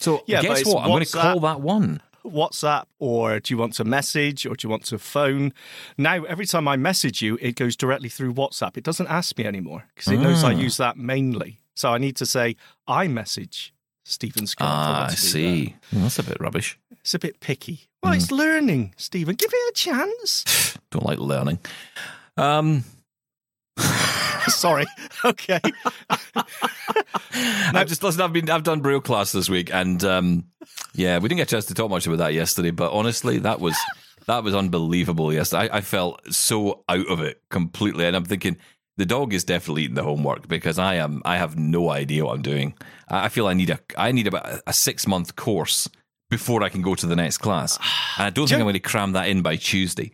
so 0.00 0.22
Yeah, 0.26 0.42
guess 0.42 0.64
what? 0.64 0.82
I'm 0.82 0.90
going 0.90 1.04
to 1.04 1.12
call 1.12 1.40
that 1.40 1.60
one. 1.60 2.00
WhatsApp, 2.30 2.84
or 2.98 3.40
do 3.40 3.52
you 3.54 3.58
want 3.58 3.74
to 3.74 3.84
message, 3.84 4.46
or 4.46 4.54
do 4.54 4.66
you 4.66 4.70
want 4.70 4.84
to 4.86 4.98
phone? 4.98 5.52
Now, 5.98 6.24
every 6.24 6.46
time 6.46 6.66
I 6.68 6.76
message 6.76 7.22
you, 7.22 7.38
it 7.40 7.56
goes 7.56 7.76
directly 7.76 8.08
through 8.08 8.34
WhatsApp. 8.34 8.76
It 8.76 8.84
doesn't 8.84 9.06
ask 9.08 9.36
me 9.38 9.44
anymore 9.44 9.84
because 9.94 10.12
it 10.12 10.18
knows 10.18 10.44
I 10.44 10.52
Ah. 10.54 10.56
use 10.58 10.76
that 10.78 10.96
mainly. 10.96 11.60
So 11.74 11.92
I 11.92 11.98
need 11.98 12.16
to 12.16 12.26
say 12.26 12.56
I 12.88 13.06
message 13.08 13.72
Steven 14.04 14.46
Scott. 14.46 14.68
Ah, 14.70 15.06
I 15.10 15.14
see. 15.14 15.76
Well, 15.92 16.02
that's 16.02 16.18
a 16.18 16.22
bit 16.22 16.38
rubbish. 16.40 16.78
It's 17.00 17.14
a 17.14 17.18
bit 17.18 17.40
picky. 17.40 17.88
Well, 18.02 18.12
Hmm. 18.12 18.18
it's 18.18 18.30
learning, 18.30 18.94
Steven. 18.96 19.34
Give 19.34 19.50
it 19.52 19.70
a 19.70 19.72
chance. 19.74 20.76
Don't 20.90 21.04
like 21.04 21.18
learning. 21.18 21.58
Um, 22.36 22.84
Sorry. 24.48 24.86
Okay. 25.24 25.60
I 27.32 27.84
just 27.86 28.02
listen. 28.02 28.20
I've 28.20 28.32
been 28.32 28.48
I've 28.50 28.62
done 28.62 28.80
Braille 28.80 29.00
class 29.00 29.32
this 29.32 29.48
week, 29.48 29.72
and 29.72 30.02
um, 30.04 30.44
yeah, 30.94 31.18
we 31.18 31.28
didn't 31.28 31.38
get 31.38 31.48
a 31.48 31.54
chance 31.54 31.66
to 31.66 31.74
talk 31.74 31.90
much 31.90 32.06
about 32.06 32.18
that 32.18 32.34
yesterday. 32.34 32.70
But 32.70 32.92
honestly, 32.92 33.38
that 33.38 33.60
was 33.60 33.76
that 34.26 34.44
was 34.44 34.54
unbelievable. 34.54 35.32
Yesterday, 35.32 35.68
I, 35.70 35.78
I 35.78 35.80
felt 35.80 36.20
so 36.32 36.84
out 36.88 37.06
of 37.08 37.20
it 37.20 37.40
completely, 37.50 38.06
and 38.06 38.16
I'm 38.16 38.24
thinking 38.24 38.56
the 38.96 39.06
dog 39.06 39.34
is 39.34 39.44
definitely 39.44 39.82
eating 39.82 39.94
the 39.94 40.02
homework 40.02 40.48
because 40.48 40.78
I 40.78 40.94
am. 40.94 41.22
I 41.24 41.36
have 41.36 41.58
no 41.58 41.90
idea 41.90 42.24
what 42.24 42.34
I'm 42.34 42.42
doing. 42.42 42.74
I 43.08 43.26
I 43.26 43.28
feel 43.28 43.46
I 43.46 43.54
need 43.54 43.70
a 43.70 43.80
I 43.96 44.12
need 44.12 44.26
about 44.26 44.60
a 44.66 44.72
six 44.72 45.06
month 45.06 45.36
course 45.36 45.88
before 46.30 46.62
I 46.62 46.68
can 46.68 46.82
go 46.82 46.94
to 46.94 47.06
the 47.06 47.16
next 47.16 47.38
class, 47.38 47.78
and 48.18 48.26
I 48.26 48.30
don't 48.30 48.48
think 48.48 48.58
I'm 48.58 48.64
going 48.64 48.74
to 48.74 48.80
cram 48.80 49.12
that 49.12 49.28
in 49.28 49.42
by 49.42 49.56
Tuesday. 49.56 50.12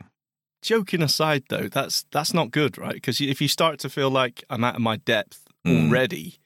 Joking 0.63 1.03
aside, 1.03 1.45
though, 1.49 1.69
that's 1.69 2.05
that's 2.11 2.33
not 2.33 2.51
good, 2.51 2.79
right? 2.79 2.95
Because 2.95 3.21
if 3.21 3.41
you 3.41 3.49
start 3.49 3.79
to 3.81 3.89
feel 3.91 4.11
like 4.11 4.45
I'm 4.49 4.65
out 4.65 4.77
of 4.77 4.81
my 4.83 4.97
depth 4.97 5.41
Mm. 5.67 5.87
already, 5.91 6.41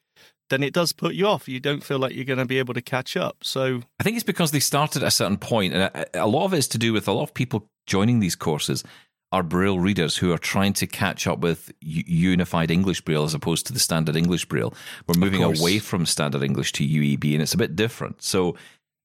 then 0.50 0.62
it 0.62 0.74
does 0.74 0.92
put 0.92 1.14
you 1.14 1.26
off. 1.26 1.48
You 1.48 1.58
don't 1.58 1.82
feel 1.82 1.98
like 1.98 2.14
you're 2.14 2.26
going 2.26 2.38
to 2.38 2.44
be 2.44 2.58
able 2.58 2.74
to 2.74 2.82
catch 2.82 3.16
up. 3.16 3.38
So 3.42 3.80
I 3.98 4.02
think 4.02 4.16
it's 4.16 4.24
because 4.24 4.50
they 4.50 4.60
started 4.60 5.02
at 5.02 5.08
a 5.08 5.10
certain 5.10 5.38
point, 5.38 5.72
and 5.72 5.84
a, 5.84 6.24
a 6.24 6.26
lot 6.26 6.44
of 6.44 6.52
it 6.52 6.58
is 6.58 6.68
to 6.68 6.78
do 6.78 6.92
with 6.92 7.08
a 7.08 7.12
lot 7.12 7.22
of 7.22 7.32
people 7.32 7.66
joining 7.86 8.20
these 8.20 8.36
courses 8.36 8.84
are 9.32 9.42
Braille 9.42 9.80
readers 9.80 10.18
who 10.18 10.32
are 10.32 10.38
trying 10.38 10.72
to 10.74 10.86
catch 10.86 11.26
up 11.26 11.38
with 11.40 11.72
U- 11.80 12.04
Unified 12.06 12.70
English 12.70 13.00
Braille 13.00 13.24
as 13.24 13.32
opposed 13.34 13.66
to 13.68 13.72
the 13.72 13.78
Standard 13.80 14.16
English 14.16 14.44
Braille. 14.44 14.74
We're 15.06 15.18
moving 15.18 15.42
away 15.42 15.78
from 15.78 16.04
Standard 16.06 16.42
English 16.42 16.72
to 16.72 16.84
UEB, 16.86 17.32
and 17.32 17.42
it's 17.42 17.54
a 17.54 17.58
bit 17.58 17.74
different. 17.74 18.22
So 18.22 18.54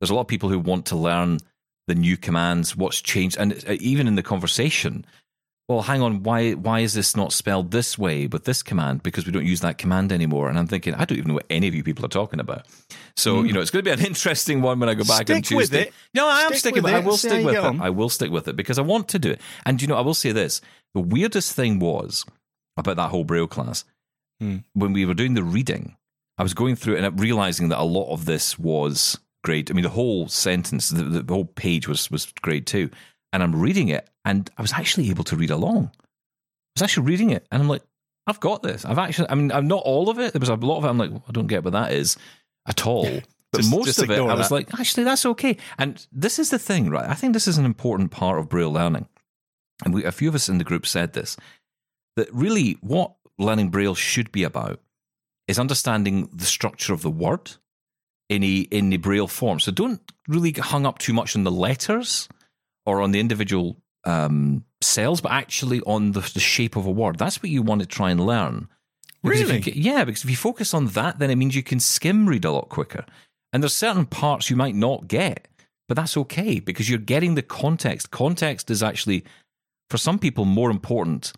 there's 0.02 0.10
a 0.12 0.14
lot 0.14 0.22
of 0.22 0.28
people 0.28 0.50
who 0.50 0.60
want 0.60 0.86
to 0.88 0.96
learn 0.98 1.40
the 1.88 1.96
new 1.96 2.18
commands, 2.18 2.76
what's 2.76 3.02
changed, 3.02 3.38
and 3.40 3.54
uh, 3.68 3.74
even 3.80 4.08
in 4.08 4.16
the 4.16 4.24
conversation. 4.24 5.06
Well, 5.70 5.84
hang 5.84 6.02
on, 6.02 6.24
why 6.24 6.52
why 6.52 6.82
is 6.82 6.94
this 6.96 7.16
not 7.16 7.32
spelled 7.32 7.72
this 7.72 7.98
way 7.98 8.28
with 8.28 8.44
this 8.44 8.62
command? 8.62 9.04
Because 9.04 9.26
we 9.26 9.32
don't 9.32 9.46
use 9.46 9.62
that 9.62 9.78
command 9.78 10.12
anymore. 10.12 10.50
And 10.50 10.60
I'm 10.60 10.68
thinking, 10.68 10.94
I 10.96 11.06
don't 11.06 11.18
even 11.18 11.30
know 11.30 11.36
what 11.36 11.46
any 11.50 11.68
of 11.70 11.74
you 11.76 11.82
people 11.82 12.04
are 12.04 12.10
talking 12.10 12.42
about. 12.42 12.66
So, 13.16 13.44
you 13.44 13.54
know, 13.54 13.62
it's 13.62 13.72
going 13.72 13.86
to 13.86 13.90
be 13.90 14.02
an 14.02 14.06
interesting 14.06 14.62
one 14.62 14.82
when 14.82 14.90
I 14.90 14.96
go 14.96 15.06
back 15.06 15.30
on. 15.30 15.44
Stick 15.44 15.56
with 15.58 15.70
Tuesday. 15.70 15.82
it. 15.84 15.94
No, 16.14 16.28
I 16.28 16.42
am 16.42 16.48
Stick 16.50 16.60
sticking 16.60 16.84
with 16.84 16.92
with 16.92 16.94
it. 16.94 17.04
I 17.04 17.08
will 17.08 17.16
See 17.18 17.30
stick 17.30 17.46
with 17.46 17.56
it. 17.56 17.64
on. 17.64 17.80
I 17.80 17.90
will 17.90 18.10
stick 18.10 18.32
with 18.32 18.50
it 18.50 18.58
because 18.58 18.80
I 18.80 18.82
want 18.82 19.08
to 19.10 19.20
do 19.20 19.32
it. 19.32 19.40
And 19.66 19.82
you 19.82 19.88
know, 19.88 19.96
I 19.96 20.02
will 20.02 20.14
say 20.14 20.34
this: 20.34 20.60
the 20.94 21.00
weirdest 21.00 21.54
thing 21.56 21.80
was 21.80 22.26
about 22.76 22.98
that 22.98 23.12
whole 23.12 23.24
Braille 23.24 23.48
class 23.48 23.86
Hmm. 24.42 24.58
when 24.74 24.92
we 24.92 25.06
were 25.06 25.14
doing 25.14 25.36
the 25.36 25.44
reading. 25.44 25.96
I 26.38 26.44
was 26.44 26.54
going 26.54 26.76
through 26.76 26.96
it 26.96 27.04
and 27.04 27.18
realizing 27.20 27.70
that 27.70 27.80
a 27.80 27.84
lot 27.86 28.12
of 28.12 28.26
this 28.26 28.58
was 28.60 29.20
grade. 29.44 29.70
I 29.70 29.74
mean, 29.74 29.84
the 29.84 29.90
whole 29.90 30.28
sentence, 30.28 30.90
the, 30.90 31.04
the 31.04 31.34
whole 31.34 31.46
page 31.46 31.88
was 31.88 32.10
was 32.12 32.32
grade 32.42 32.68
two, 32.68 32.90
and 33.34 33.42
I'm 33.44 33.56
reading 33.56 33.90
it, 33.90 34.10
and 34.26 34.50
I 34.58 34.62
was 34.62 34.74
actually 34.74 35.10
able 35.10 35.24
to 35.26 35.36
read 35.36 35.52
along. 35.52 35.92
I 35.96 36.00
was 36.76 36.82
actually 36.84 37.08
reading 37.08 37.30
it, 37.32 37.46
and 37.52 37.62
I'm 37.62 37.68
like, 37.70 37.84
I've 38.28 38.40
got 38.40 38.64
this. 38.64 38.86
I've 38.86 39.00
actually, 39.00 39.30
I 39.30 39.36
mean, 39.36 39.52
I'm 39.52 39.68
not 39.68 39.84
all 39.84 40.10
of 40.10 40.20
it. 40.20 40.34
There 40.34 40.40
was 40.40 40.50
a 40.50 40.56
lot 40.56 40.78
of 40.78 40.86
it. 40.86 40.88
I'm 40.90 40.98
like, 40.98 41.12
I 41.12 41.32
don't 41.32 41.48
get 41.48 41.64
what 41.64 41.74
that 41.74 41.92
is 41.92 42.18
at 42.68 42.86
all. 42.86 43.10
But 43.54 43.58
Just- 43.64 43.72
most 43.72 43.86
just 43.88 44.02
of 44.02 44.10
it, 44.10 44.18
I 44.18 44.34
was 44.34 44.48
that. 44.48 44.56
like, 44.56 44.80
actually, 44.80 45.04
that's 45.04 45.26
okay. 45.26 45.58
And 45.78 46.08
this 46.10 46.40
is 46.40 46.52
the 46.52 46.58
thing, 46.58 46.90
right? 46.90 47.10
I 47.10 47.16
think 47.16 47.34
this 47.34 47.50
is 47.50 47.58
an 47.58 47.66
important 47.66 48.10
part 48.10 48.40
of 48.40 48.48
Braille 48.48 48.72
learning. 48.72 49.10
And 49.84 49.94
we, 49.94 50.06
a 50.06 50.12
few 50.14 50.30
of 50.30 50.36
us 50.36 50.48
in 50.48 50.58
the 50.58 50.64
group 50.64 50.88
said 50.88 51.12
this 51.12 51.36
that 52.16 52.34
really 52.34 52.78
what 52.80 53.12
learning 53.38 53.68
Braille 53.70 53.94
should 53.94 54.32
be 54.32 54.46
about 54.46 54.80
is 55.50 55.60
understanding 55.60 56.30
the 56.32 56.46
structure 56.46 56.94
of 56.94 57.02
the 57.02 57.12
word 57.12 57.52
in 58.32 58.44
a, 58.46 58.60
in 58.72 58.90
the 58.90 58.98
Braille 58.98 59.28
form. 59.28 59.60
So 59.60 59.72
don't 59.74 60.02
really 60.30 60.54
get 60.54 60.64
hung 60.64 60.86
up 60.86 61.00
too 61.00 61.12
much 61.12 61.36
on 61.36 61.44
the 61.44 61.52
letters 61.52 62.30
or 62.86 63.02
on 63.02 63.12
the 63.12 63.20
individual 63.20 63.76
um, 64.06 64.64
cells, 64.80 65.20
but 65.20 65.34
actually 65.34 65.82
on 65.82 66.14
the, 66.14 66.22
the 66.34 66.40
shape 66.40 66.78
of 66.78 66.86
a 66.86 66.92
word. 66.92 67.18
That's 67.18 67.44
what 67.44 67.50
you 67.50 67.62
want 67.62 67.82
to 67.82 67.88
try 67.88 68.10
and 68.10 68.26
learn. 68.26 68.70
Because 69.22 69.42
if 69.42 69.50
you 69.50 69.74
Really? 69.74 69.80
yeah, 69.80 70.06
because 70.06 70.24
if 70.24 70.30
you 70.30 70.38
focus 70.38 70.74
on 70.74 70.88
that, 70.88 71.20
then 71.20 71.30
it 71.30 71.36
means 71.36 71.58
you 71.58 71.62
can 71.62 71.82
skim 71.82 72.26
read 72.26 72.46
a 72.46 72.52
lot 72.52 72.70
quicker. 72.70 73.06
And 73.52 73.62
there's 73.62 73.76
certain 73.76 74.06
parts 74.06 74.50
you 74.50 74.56
might 74.56 74.76
not 74.76 75.10
get, 75.10 75.50
but 75.90 75.96
that's 75.96 76.16
okay 76.16 76.62
because 76.62 76.90
you're 76.90 77.00
getting 77.00 77.36
the 77.36 77.42
context. 77.42 78.12
Context 78.12 78.72
is 78.72 78.82
actually, 78.82 79.26
for 79.90 79.98
some 79.98 80.18
people, 80.18 80.46
more 80.46 80.72
important 80.72 81.34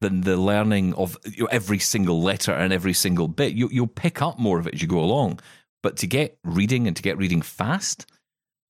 than 0.00 0.20
the 0.20 0.36
learning 0.36 0.94
of 0.94 1.18
every 1.50 1.80
single 1.80 2.22
letter 2.22 2.52
and 2.52 2.72
every 2.72 2.92
single 2.92 3.26
bit. 3.26 3.54
You, 3.54 3.68
you'll 3.72 3.88
pick 3.88 4.22
up 4.22 4.38
more 4.38 4.60
of 4.60 4.68
it 4.68 4.74
as 4.74 4.80
you 4.80 4.86
go 4.86 5.00
along. 5.00 5.40
But 5.82 5.96
to 5.98 6.06
get 6.06 6.38
reading 6.44 6.86
and 6.86 6.96
to 6.96 7.02
get 7.02 7.16
reading 7.18 7.42
fast, 7.42 8.06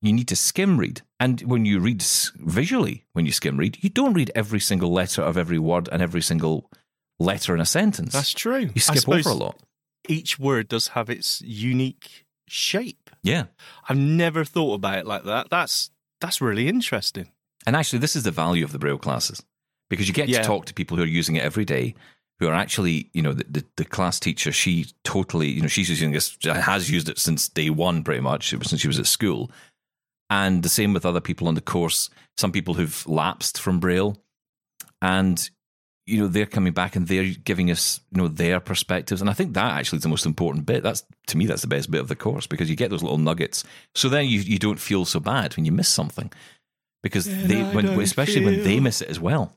you 0.03 0.13
need 0.13 0.29
to 0.29 0.37
skim 0.37 0.79
read. 0.79 1.03
And 1.19 1.41
when 1.43 1.65
you 1.65 1.81
read 1.81 2.03
visually, 2.37 3.05
when 3.15 3.27
you 3.27 3.33
skim 3.33 3.57
read, 3.57 3.79
you 3.83 3.91
don't 3.91 4.15
read 4.15 4.31
every 4.35 4.61
single 4.61 4.93
letter 4.93 5.23
of 5.23 5.37
every 5.37 5.59
word 5.59 5.89
and 5.91 6.03
every 6.03 6.23
single 6.23 6.71
letter 7.19 7.55
in 7.55 7.61
a 7.61 7.67
sentence. 7.67 8.13
that's 8.13 8.33
true. 8.33 8.71
you 8.75 8.81
skip 8.81 9.09
over 9.09 9.31
a 9.31 9.33
lot. 9.35 9.57
Each 10.09 10.39
word 10.39 10.69
does 10.69 10.89
have 10.89 11.11
its 11.11 11.41
unique 11.43 12.25
shape. 12.47 13.11
Yeah. 13.23 13.45
I've 13.89 13.97
never 13.99 14.45
thought 14.45 14.75
about 14.75 14.99
it 14.99 15.07
like 15.07 15.25
that. 15.25 15.51
That's 15.51 15.91
that's 16.21 16.41
really 16.41 16.69
interesting. 16.69 17.31
And 17.67 17.75
actually, 17.77 17.99
this 17.99 18.15
is 18.17 18.23
the 18.23 18.31
value 18.31 18.65
of 18.65 18.73
the 18.73 18.79
Braille 18.79 18.99
classes 18.99 19.43
because 19.91 20.07
you 20.09 20.15
get 20.15 20.29
Yeah. 20.29 20.43
to 20.43 20.47
talk 20.47 20.67
to 20.67 20.75
people 20.75 20.97
who 20.97 21.03
are 21.03 21.07
using 21.07 21.37
it 21.37 21.43
every 21.43 21.65
day, 21.65 21.95
who 22.39 22.49
are 22.49 22.55
actually, 22.55 23.11
you 23.13 23.23
know, 23.23 23.33
the, 23.33 23.45
the, 23.49 23.65
the 23.77 23.85
class 23.85 24.21
teacher, 24.21 24.53
she 24.53 24.87
totally, 25.03 25.49
you 25.49 25.61
know, 25.61 25.69
she's 25.69 25.91
using 25.91 26.13
this, 26.13 26.37
has 26.45 26.91
used 26.91 27.09
it 27.09 27.19
since 27.19 27.49
day 27.49 27.71
one, 27.71 28.05
pretty 28.05 28.21
much, 28.21 28.51
since 28.51 28.81
she 28.81 28.87
was 28.87 28.99
at 28.99 29.07
school. 29.07 29.51
And 30.31 30.63
the 30.63 30.69
same 30.69 30.93
with 30.93 31.07
other 31.07 31.21
people 31.21 31.49
on 31.49 31.55
the 31.55 31.61
course, 31.61 32.11
some 32.37 32.53
people 32.53 32.75
who've 32.75 33.07
lapsed 33.09 33.61
from 33.61 33.81
Braille. 33.81 34.17
And, 35.01 35.49
you 36.07 36.21
know, 36.21 36.29
they're 36.29 36.47
coming 36.47 36.73
back 36.73 36.97
and 36.97 37.09
they're 37.09 37.35
giving 37.45 37.71
us, 37.71 38.01
you 38.13 38.19
know, 38.19 38.29
their 38.29 38.61
perspectives. 38.61 39.21
And 39.21 39.31
I 39.31 39.33
think 39.33 39.55
that 39.55 39.73
actually 39.73 39.99
is 39.99 40.03
the 40.03 40.09
most 40.09 40.27
important 40.27 40.67
bit. 40.67 40.83
That's, 40.83 41.05
to 41.29 41.37
me, 41.37 41.47
that's 41.47 41.63
the 41.63 41.69
best 41.69 41.91
bit 41.91 42.01
of 42.01 42.09
the 42.09 42.17
course 42.17 42.47
because 42.47 42.71
you 42.71 42.77
get 42.77 42.91
those 42.91 43.03
little 43.03 43.19
nuggets. 43.19 43.65
So 43.95 44.09
then 44.09 44.27
you, 44.27 44.41
you 44.41 44.59
don't 44.59 44.79
feel 44.79 45.05
so 45.05 45.19
bad 45.19 45.57
when 45.57 45.65
you 45.65 45.73
miss 45.73 45.89
something 45.89 46.31
because 47.03 47.25
they, 47.25 47.63
when, 47.63 47.87
don't 47.87 48.01
especially 48.01 48.45
when 48.45 48.63
they 48.63 48.81
miss 48.81 49.01
it 49.01 49.09
as 49.09 49.19
well. 49.19 49.55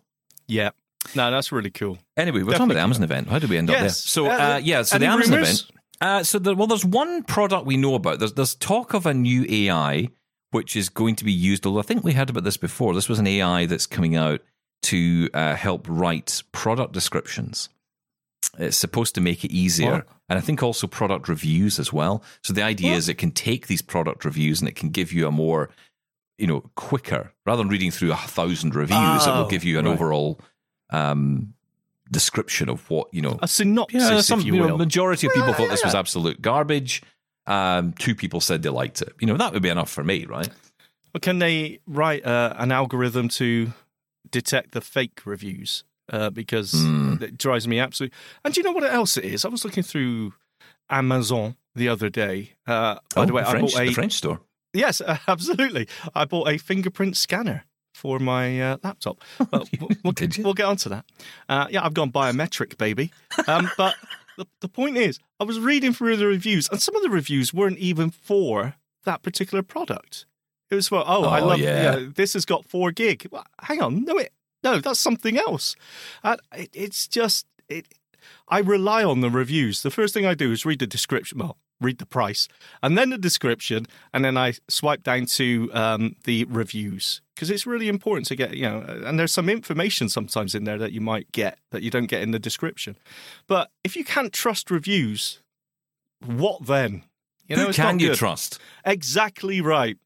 Yeah. 0.48 0.72
No, 1.16 1.30
that's 1.32 1.52
really 1.52 1.70
cool. 1.72 1.98
Anyway, 2.18 2.44
we're 2.44 2.52
talking 2.54 2.72
about 2.72 2.74
the 2.74 2.74
Definitely. 2.76 2.82
Amazon 2.82 3.04
event. 3.04 3.28
How 3.30 3.40
did 3.40 3.50
we 3.50 3.58
end 3.58 3.70
up 3.70 3.80
there? 3.80 3.90
So, 3.90 4.28
Uh, 4.28 4.30
uh, 4.56 4.62
yeah, 4.64 4.82
so 4.84 4.96
any 4.96 5.06
the 5.06 5.12
Amazon 5.12 5.34
rumours? 5.34 5.50
event. 5.64 5.72
Uh, 6.02 6.24
so, 6.24 6.40
there, 6.40 6.56
well, 6.56 6.68
there's 6.68 6.86
one 6.86 7.24
product 7.24 7.66
we 7.66 7.78
know 7.78 7.96
about. 7.96 8.20
There's, 8.20 8.34
there's 8.34 8.56
talk 8.56 8.94
of 8.94 9.06
a 9.06 9.14
new 9.14 9.46
AI 9.50 10.10
which 10.52 10.76
is 10.76 10.90
going 10.90 11.16
to 11.16 11.24
be 11.24 11.32
used. 11.32 11.66
Although 11.66 11.80
I 11.80 11.84
think 11.84 12.04
we 12.04 12.12
heard 12.14 12.30
about 12.30 12.44
this 12.44 12.58
before. 12.58 12.94
This 12.94 13.08
was 13.08 13.20
an 13.20 13.28
AI 13.28 13.66
that's 13.68 13.86
coming 13.86 14.16
out 14.18 14.42
to 14.84 15.30
uh, 15.34 15.56
help 15.56 15.86
write 15.88 16.44
product 16.52 16.92
descriptions. 16.94 17.70
It's 18.58 18.76
supposed 18.76 19.16
to 19.16 19.22
make 19.22 19.46
it 19.46 19.52
easier, 19.52 19.92
What? 19.94 20.08
and 20.28 20.38
I 20.38 20.42
think 20.42 20.62
also 20.62 20.88
product 20.88 21.30
reviews 21.30 21.80
as 21.80 21.94
well. 21.94 22.22
So 22.44 22.52
the 22.52 22.64
idea 22.64 22.96
is 22.96 23.08
it 23.08 23.14
can 23.18 23.32
take 23.32 23.68
these 23.68 23.82
product 23.82 24.26
reviews 24.26 24.60
and 24.60 24.68
it 24.68 24.76
can 24.76 24.90
give 24.90 25.14
you 25.14 25.26
a 25.26 25.32
more, 25.32 25.70
you 26.38 26.48
know, 26.48 26.62
quicker 26.76 27.32
rather 27.46 27.62
than 27.64 27.70
reading 27.70 27.92
through 27.92 28.12
a 28.12 28.18
thousand 28.18 28.76
reviews. 28.76 29.26
it 29.26 29.30
will 29.30 29.46
Oh, 29.46 29.48
give 29.48 29.64
you 29.64 29.80
an 29.80 29.86
right. 29.86 29.94
overall 29.94 30.38
um, 30.92 31.54
description 32.12 32.70
of 32.70 32.90
what 32.90 33.08
you 33.14 33.22
know 33.22 33.40
A 33.42 33.48
synopsis, 33.48 34.02
yeah, 34.02 34.22
some 34.22 34.40
if 34.42 34.46
you 34.46 34.54
you 34.56 34.60
know, 34.62 34.68
will. 34.70 34.78
majority 34.78 35.28
of 35.28 35.34
people 35.34 35.54
thought 35.54 35.70
this 35.70 35.84
was 35.84 35.96
absolute 35.96 36.42
garbage. 36.42 37.02
Um, 37.48 37.94
two 37.94 38.14
people 38.16 38.40
said 38.42 38.62
they 38.64 38.70
liked 38.70 39.02
it. 39.02 39.14
You 39.20 39.28
know, 39.28 39.38
that 39.38 39.54
would 39.54 39.64
be 39.64 39.70
enough 39.70 39.90
for 39.90 40.04
me, 40.04 40.26
right? 40.26 40.48
But 41.14 41.22
can 41.22 41.40
they 41.40 41.80
write 41.88 42.26
uh, 42.26 42.54
an 42.58 42.72
algorithm 42.72 43.28
to 43.30 43.74
detect 44.30 44.72
the 44.72 44.82
fake 44.82 45.22
reviews? 45.26 45.84
Uh, 46.12 46.30
because 46.30 46.74
Hmm. 46.74 47.16
it 47.22 47.38
drives 47.38 47.68
me 47.70 47.80
absolutely. 47.80 48.18
And 48.44 48.54
do 48.54 48.60
you 48.60 48.64
know 48.66 48.74
what 48.74 48.84
else 48.84 49.16
it 49.16 49.24
is? 49.24 49.46
I 49.46 49.48
was 49.48 49.64
looking 49.64 49.84
through 49.84 50.34
Amazon 50.90 51.56
the 51.74 51.88
other 51.88 52.10
day. 52.10 52.52
Uh, 52.68 52.96
by 53.16 53.22
oh, 53.22 53.26
the 53.26 53.34
way, 53.34 53.42
the 53.44 53.48
I 53.48 53.52
French, 53.52 53.72
bought 53.74 53.82
a 53.82 53.86
the 53.88 53.94
French 53.94 54.14
store. 54.14 54.42
yes, 54.74 55.00
uh, 55.00 55.18
absolutely. 55.28 55.88
I 56.14 56.26
bought 56.26 56.50
a 56.50 56.58
fingerprint 56.58 57.16
scanner 57.16 57.64
for 58.02 58.18
my 58.20 58.60
uh, 58.60 58.78
laptop. 58.84 59.22
But 59.52 59.70
we'll, 59.80 59.90
we'll, 60.04 60.14
we'll 60.40 60.54
get 60.54 60.66
onto 60.66 60.90
that. 60.90 61.06
Uh, 61.48 61.68
yeah, 61.70 61.86
I've 61.86 61.94
gone 61.94 62.12
biometric, 62.12 62.78
baby. 62.78 63.12
Um, 63.48 63.70
but 63.78 63.96
the, 64.38 64.48
the 64.62 64.68
point 64.68 64.98
is, 64.98 65.20
I 65.40 65.44
was 65.44 65.60
reading 65.60 65.94
through 65.94 66.18
the 66.18 66.26
reviews, 66.26 66.68
and 66.70 66.82
some 66.82 66.96
of 66.96 67.04
the 67.04 67.10
reviews 67.10 67.54
weren't 67.54 67.78
even 67.78 68.10
for 68.10 68.76
that 69.06 69.22
particular 69.22 69.62
product. 69.64 70.26
It 70.72 70.76
was 70.76 70.88
for, 70.88 71.04
oh, 71.06 71.24
I 71.26 71.42
Oh, 71.42 71.48
love, 71.48 71.60
yeah. 71.60 72.08
this 72.16 72.34
has 72.34 72.46
got 72.46 72.66
four 72.66 72.92
gig. 72.92 73.28
Well, 73.32 73.46
hang 73.62 73.82
on, 73.82 74.04
no, 74.06 74.18
it, 74.18 74.32
no, 74.64 74.80
that's 74.80 75.00
something 75.00 75.38
else. 75.38 75.76
And 76.24 76.40
it, 76.56 76.70
it's 76.74 77.08
just, 77.08 77.46
it. 77.70 77.86
I 78.48 78.60
rely 78.60 79.04
on 79.04 79.22
the 79.22 79.30
reviews. 79.30 79.82
The 79.84 79.92
first 79.92 80.14
thing 80.14 80.26
I 80.26 80.34
do 80.34 80.52
is 80.52 80.66
read 80.66 80.80
the 80.80 80.88
description. 80.88 81.40
Well, 81.40 81.58
read 81.82 81.98
the 81.98 82.06
price, 82.06 82.48
and 82.82 82.98
then 82.98 83.10
the 83.10 83.18
description, 83.18 83.88
and 84.14 84.24
then 84.24 84.38
I 84.38 84.54
swipe 84.70 85.04
down 85.04 85.26
to 85.26 85.70
um, 85.74 86.16
the 86.24 86.46
reviews 86.46 87.22
because 87.36 87.50
it's 87.50 87.66
really 87.66 87.88
important 87.88 88.28
to 88.28 88.36
get 88.36 88.56
you 88.56 88.70
know. 88.70 88.82
And 89.06 89.20
there's 89.20 89.34
some 89.34 89.50
information 89.50 90.08
sometimes 90.08 90.56
in 90.56 90.64
there 90.64 90.78
that 90.78 90.92
you 90.92 91.02
might 91.02 91.32
get 91.32 91.58
that 91.72 91.82
you 91.82 91.90
don't 91.90 92.06
get 92.06 92.22
in 92.22 92.32
the 92.32 92.40
description. 92.40 92.96
But 93.48 93.72
if 93.84 93.96
you 93.96 94.06
can't 94.06 94.32
trust 94.32 94.72
reviews, 94.72 95.42
what 96.26 96.66
then? 96.66 97.04
You 97.48 97.58
know, 97.58 97.66
Who 97.66 97.74
can 97.74 98.00
you 98.00 98.16
trust? 98.16 98.60
Exactly 98.86 99.60
right. 99.60 99.98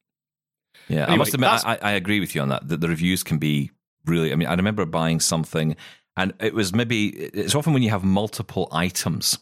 Yeah, 0.87 1.05
I 1.07 1.15
must 1.15 1.33
admit, 1.33 1.49
I, 1.49 1.77
I 1.81 1.91
agree 1.91 2.19
with 2.19 2.35
you 2.35 2.41
on 2.41 2.49
that. 2.49 2.67
That 2.67 2.81
the 2.81 2.87
reviews 2.87 3.23
can 3.23 3.37
be 3.37 3.71
really. 4.05 4.31
I 4.31 4.35
mean, 4.35 4.47
I 4.47 4.53
remember 4.53 4.85
buying 4.85 5.19
something, 5.19 5.75
and 6.15 6.33
it 6.39 6.53
was 6.53 6.73
maybe. 6.73 7.09
It's 7.09 7.55
often 7.55 7.73
when 7.73 7.83
you 7.83 7.89
have 7.89 8.03
multiple 8.03 8.67
items, 8.71 9.37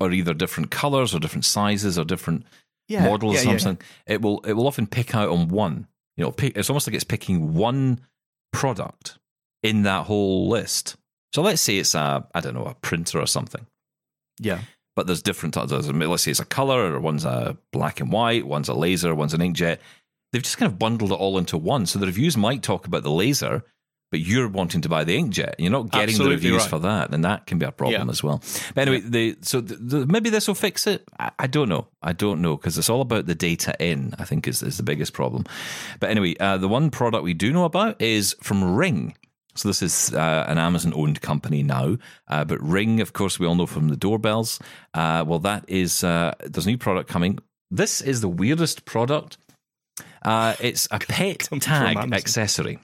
or 0.00 0.12
either 0.12 0.34
different 0.34 0.70
colors, 0.70 1.14
or 1.14 1.20
different 1.20 1.44
sizes, 1.44 1.98
or 1.98 2.04
different 2.04 2.44
Yeah, 2.88 3.04
models, 3.06 3.44
yeah, 3.44 3.50
or 3.50 3.52
yeah. 3.52 3.58
something. 3.58 3.86
It 4.06 4.22
will. 4.22 4.40
It 4.40 4.54
will 4.54 4.66
often 4.66 4.86
pick 4.86 5.14
out 5.14 5.28
on 5.28 5.48
one. 5.48 5.86
You 6.16 6.24
know, 6.24 6.32
pick, 6.32 6.56
it's 6.56 6.68
almost 6.70 6.86
like 6.86 6.94
it's 6.94 7.04
picking 7.04 7.54
one 7.54 8.00
product 8.52 9.18
in 9.62 9.82
that 9.82 10.06
whole 10.06 10.48
list. 10.48 10.96
So 11.32 11.42
let's 11.42 11.62
say 11.62 11.78
it's 11.78 11.94
a, 11.94 12.26
I 12.34 12.40
don't 12.40 12.54
know, 12.54 12.64
a 12.64 12.74
printer 12.74 13.20
or 13.20 13.26
something. 13.26 13.66
Yeah. 14.40 14.60
but 14.96 15.06
there's 15.06 15.22
different 15.22 15.56
uh, 15.56 15.62
others. 15.62 15.90
Mean, 15.92 16.08
Let's 16.10 16.24
say 16.24 16.30
it's 16.30 16.40
a 16.40 16.44
color, 16.44 16.92
or 16.94 16.98
one's 17.00 17.24
a 17.24 17.56
black 17.72 18.00
and 18.00 18.10
white, 18.10 18.46
one's 18.46 18.68
a 18.68 18.74
laser, 18.74 19.14
one's 19.14 19.34
an 19.34 19.40
inkjet. 19.40 19.78
They've 20.32 20.42
just 20.42 20.58
kind 20.58 20.70
of 20.70 20.78
bundled 20.78 21.12
it 21.12 21.14
all 21.14 21.38
into 21.38 21.56
one. 21.58 21.86
So 21.86 21.98
the 21.98 22.06
reviews 22.06 22.36
might 22.36 22.62
talk 22.62 22.86
about 22.86 23.02
the 23.02 23.10
laser, 23.10 23.62
but 24.10 24.20
you're 24.20 24.48
wanting 24.48 24.80
to 24.80 24.88
buy 24.88 25.04
the 25.04 25.16
inkjet. 25.16 25.54
You're 25.58 25.70
not 25.70 25.90
getting 25.90 26.10
Absolutely 26.10 26.36
the 26.36 26.42
reviews 26.42 26.62
right. 26.62 26.70
for 26.70 26.78
that, 26.80 27.14
and 27.14 27.24
that 27.24 27.46
can 27.46 27.58
be 27.58 27.66
a 27.66 27.72
problem 27.72 28.06
Yeah. 28.06 28.10
as 28.10 28.22
well. 28.22 28.42
But 28.74 28.88
anyway, 28.88 29.00
the, 29.00 29.36
so 29.42 29.60
the, 29.60 29.76
the, 29.76 30.06
maybe 30.06 30.30
this 30.30 30.48
will 30.48 30.56
fix 30.56 30.86
it. 30.86 31.08
I, 31.18 31.30
I 31.38 31.46
don't 31.46 31.68
know. 31.68 31.86
I 32.02 32.12
don't 32.12 32.42
know 32.42 32.56
because 32.56 32.76
it's 32.76 32.90
all 32.90 33.00
about 33.00 33.26
the 33.26 33.34
data 33.34 33.74
in. 33.78 34.14
I 34.18 34.24
think 34.24 34.48
is 34.48 34.62
is 34.62 34.76
the 34.76 34.82
biggest 34.82 35.12
problem. 35.12 35.44
But 36.00 36.10
anyway, 36.10 36.36
uh, 36.40 36.58
the 36.58 36.68
one 36.68 36.90
product 36.90 37.22
we 37.22 37.34
do 37.34 37.52
know 37.52 37.64
about 37.64 38.00
is 38.02 38.34
from 38.42 38.74
Ring. 38.74 39.14
So 39.54 39.68
this 39.68 39.82
is 39.82 40.14
uh, 40.14 40.44
an 40.46 40.58
Amazon-owned 40.58 41.20
company 41.20 41.64
now, 41.64 41.98
uh, 42.28 42.44
but 42.44 42.60
Ring, 42.62 43.00
of 43.00 43.12
course, 43.12 43.38
we 43.40 43.46
all 43.46 43.56
know 43.56 43.66
from 43.66 43.88
the 43.88 43.96
doorbells. 43.96 44.60
Uh, 44.94 45.24
well, 45.26 45.40
that 45.40 45.64
is 45.68 46.04
uh, 46.04 46.34
there's 46.40 46.66
a 46.66 46.70
new 46.70 46.78
product 46.78 47.10
coming. 47.10 47.38
This 47.70 48.00
is 48.00 48.20
the 48.20 48.28
weirdest 48.28 48.84
product. 48.84 49.38
Uh, 50.22 50.54
it's 50.60 50.86
a 50.90 50.98
pet 51.00 51.48
tag 51.60 52.12
accessory 52.12 52.78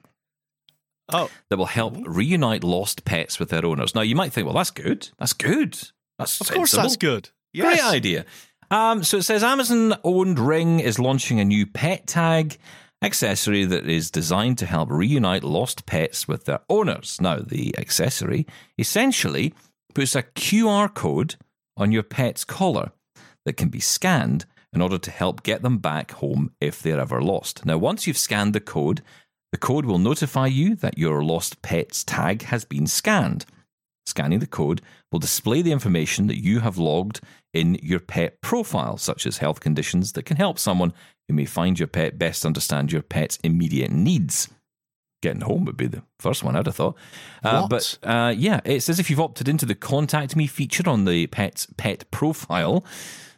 Oh, 1.12 1.31
that 1.51 1.57
will 1.57 1.66
help 1.66 1.95
reunite 2.05 2.64
lost 2.64 3.05
pets 3.05 3.38
with 3.38 3.51
their 3.51 3.64
owners. 3.64 3.95
Now, 3.95 4.01
you 4.01 4.16
might 4.16 4.33
think, 4.33 4.47
well, 4.47 4.57
that's 4.57 4.71
good. 4.71 5.09
That's 5.19 5.33
good. 5.33 5.79
That's 6.19 6.40
of 6.40 6.51
course 6.51 6.71
sensible. 6.71 6.83
that's 6.83 6.97
good. 6.97 7.31
Great 7.55 7.85
idea. 7.85 8.25
Um, 8.71 9.05
so 9.05 9.19
it 9.19 9.23
says 9.23 9.45
Amazon 9.45 9.95
owned 10.03 10.38
Ring 10.38 10.81
is 10.81 10.99
launching 10.99 11.38
a 11.38 11.45
new 11.45 11.66
pet 11.66 12.07
tag 12.07 12.59
accessory 13.03 13.64
that 13.64 13.88
is 13.88 14.11
designed 14.11 14.59
to 14.59 14.66
help 14.66 14.90
reunite 14.90 15.45
lost 15.45 15.87
pets 15.87 16.27
with 16.27 16.45
their 16.45 16.61
owners. 16.69 17.21
Now, 17.21 17.38
the 17.38 17.77
accessory 17.79 18.47
essentially 18.79 19.55
puts 19.95 20.16
a 20.16 20.23
QR 20.23 20.92
code 20.92 21.37
on 21.77 21.92
your 21.92 22.03
pet's 22.03 22.45
collar 22.45 22.92
that 23.45 23.57
can 23.57 23.69
be 23.69 23.81
scanned 23.81 24.47
in 24.73 24.83
order 24.83 24.99
to 24.99 25.11
help 25.11 25.42
get 25.42 25.62
them 25.62 25.79
back 25.79 26.11
home 26.12 26.53
if 26.61 26.83
they're 26.83 27.01
ever 27.01 27.23
lost. 27.23 27.64
Now, 27.64 27.79
once 27.79 28.07
you've 28.07 28.19
scanned 28.19 28.55
the 28.55 28.61
code, 28.61 29.03
the 29.57 29.61
code 29.66 29.87
will 29.87 29.99
notify 29.99 30.47
you 30.47 30.75
that 30.77 30.99
your 30.99 31.25
lost 31.25 31.62
pet's 31.62 32.05
tag 32.05 32.42
has 32.42 32.66
been 32.66 32.87
scanned. 32.87 33.47
Scanning 34.05 34.40
the 34.40 34.47
code 34.47 34.83
will 35.11 35.19
display 35.19 35.62
the 35.62 35.73
information 35.73 36.27
that 36.27 36.45
you 36.45 36.61
have 36.61 36.77
logged 36.77 37.23
in 37.55 37.77
your 37.77 38.01
pet 38.01 38.38
profile, 38.42 38.99
such 38.99 39.25
as 39.25 39.38
health 39.38 39.61
conditions 39.61 40.12
that 40.12 40.25
can 40.25 40.37
help 40.37 40.59
someone 40.59 40.92
who 41.27 41.35
may 41.35 41.47
find 41.47 41.79
your 41.79 41.87
pet 41.88 42.19
best 42.19 42.45
understand 42.45 42.92
your 42.92 43.01
pet's 43.01 43.38
immediate 43.42 43.90
needs. 43.90 44.51
Getting 45.23 45.40
home 45.40 45.64
would 45.64 45.79
be 45.79 45.87
the 45.87 46.03
first 46.21 46.45
one 46.45 46.55
I'd 46.55 46.66
have 46.66 46.77
thought. 46.77 46.99
Uh, 47.42 47.66
but 47.66 47.97
uh, 48.03 48.35
yeah, 48.37 48.61
it 48.66 48.81
says 48.83 49.01
if 49.01 49.09
you've 49.09 49.19
opted 49.19 49.49
into 49.49 49.64
the 49.64 49.75
Contact 49.75 50.37
Me 50.37 50.47
feature 50.47 50.87
on 50.87 51.07
the 51.07 51.29
pet's 51.29 51.66
pet 51.79 52.11
profile, 52.11 52.85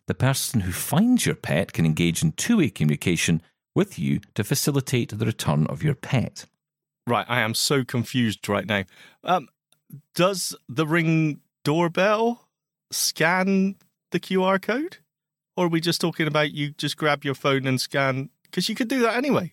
the 0.08 0.14
person 0.14 0.62
who 0.62 0.72
finds 0.72 1.26
your 1.26 1.36
pet 1.36 1.72
can 1.72 1.86
engage 1.86 2.24
in 2.24 2.32
two 2.32 2.56
way 2.56 2.70
communication 2.70 3.40
with 3.78 3.96
you 3.98 4.18
to 4.34 4.42
facilitate 4.42 5.16
the 5.16 5.24
return 5.24 5.66
of 5.68 5.82
your 5.84 5.94
pet. 5.94 6.44
Right, 7.06 7.24
I 7.28 7.40
am 7.40 7.54
so 7.54 7.84
confused 7.84 8.48
right 8.48 8.66
now. 8.66 8.82
Um, 9.22 9.48
does 10.16 10.54
the 10.68 10.84
ring 10.86 11.40
doorbell 11.64 12.48
scan 12.90 13.76
the 14.10 14.18
QR 14.20 14.60
code, 14.60 14.98
or 15.56 15.66
are 15.66 15.68
we 15.68 15.80
just 15.80 16.00
talking 16.00 16.26
about 16.26 16.50
you 16.50 16.70
just 16.72 16.96
grab 16.96 17.24
your 17.24 17.34
phone 17.36 17.66
and 17.68 17.80
scan? 17.80 18.30
Because 18.42 18.68
you 18.68 18.74
could 18.74 18.88
do 18.88 19.00
that 19.00 19.16
anyway. 19.16 19.52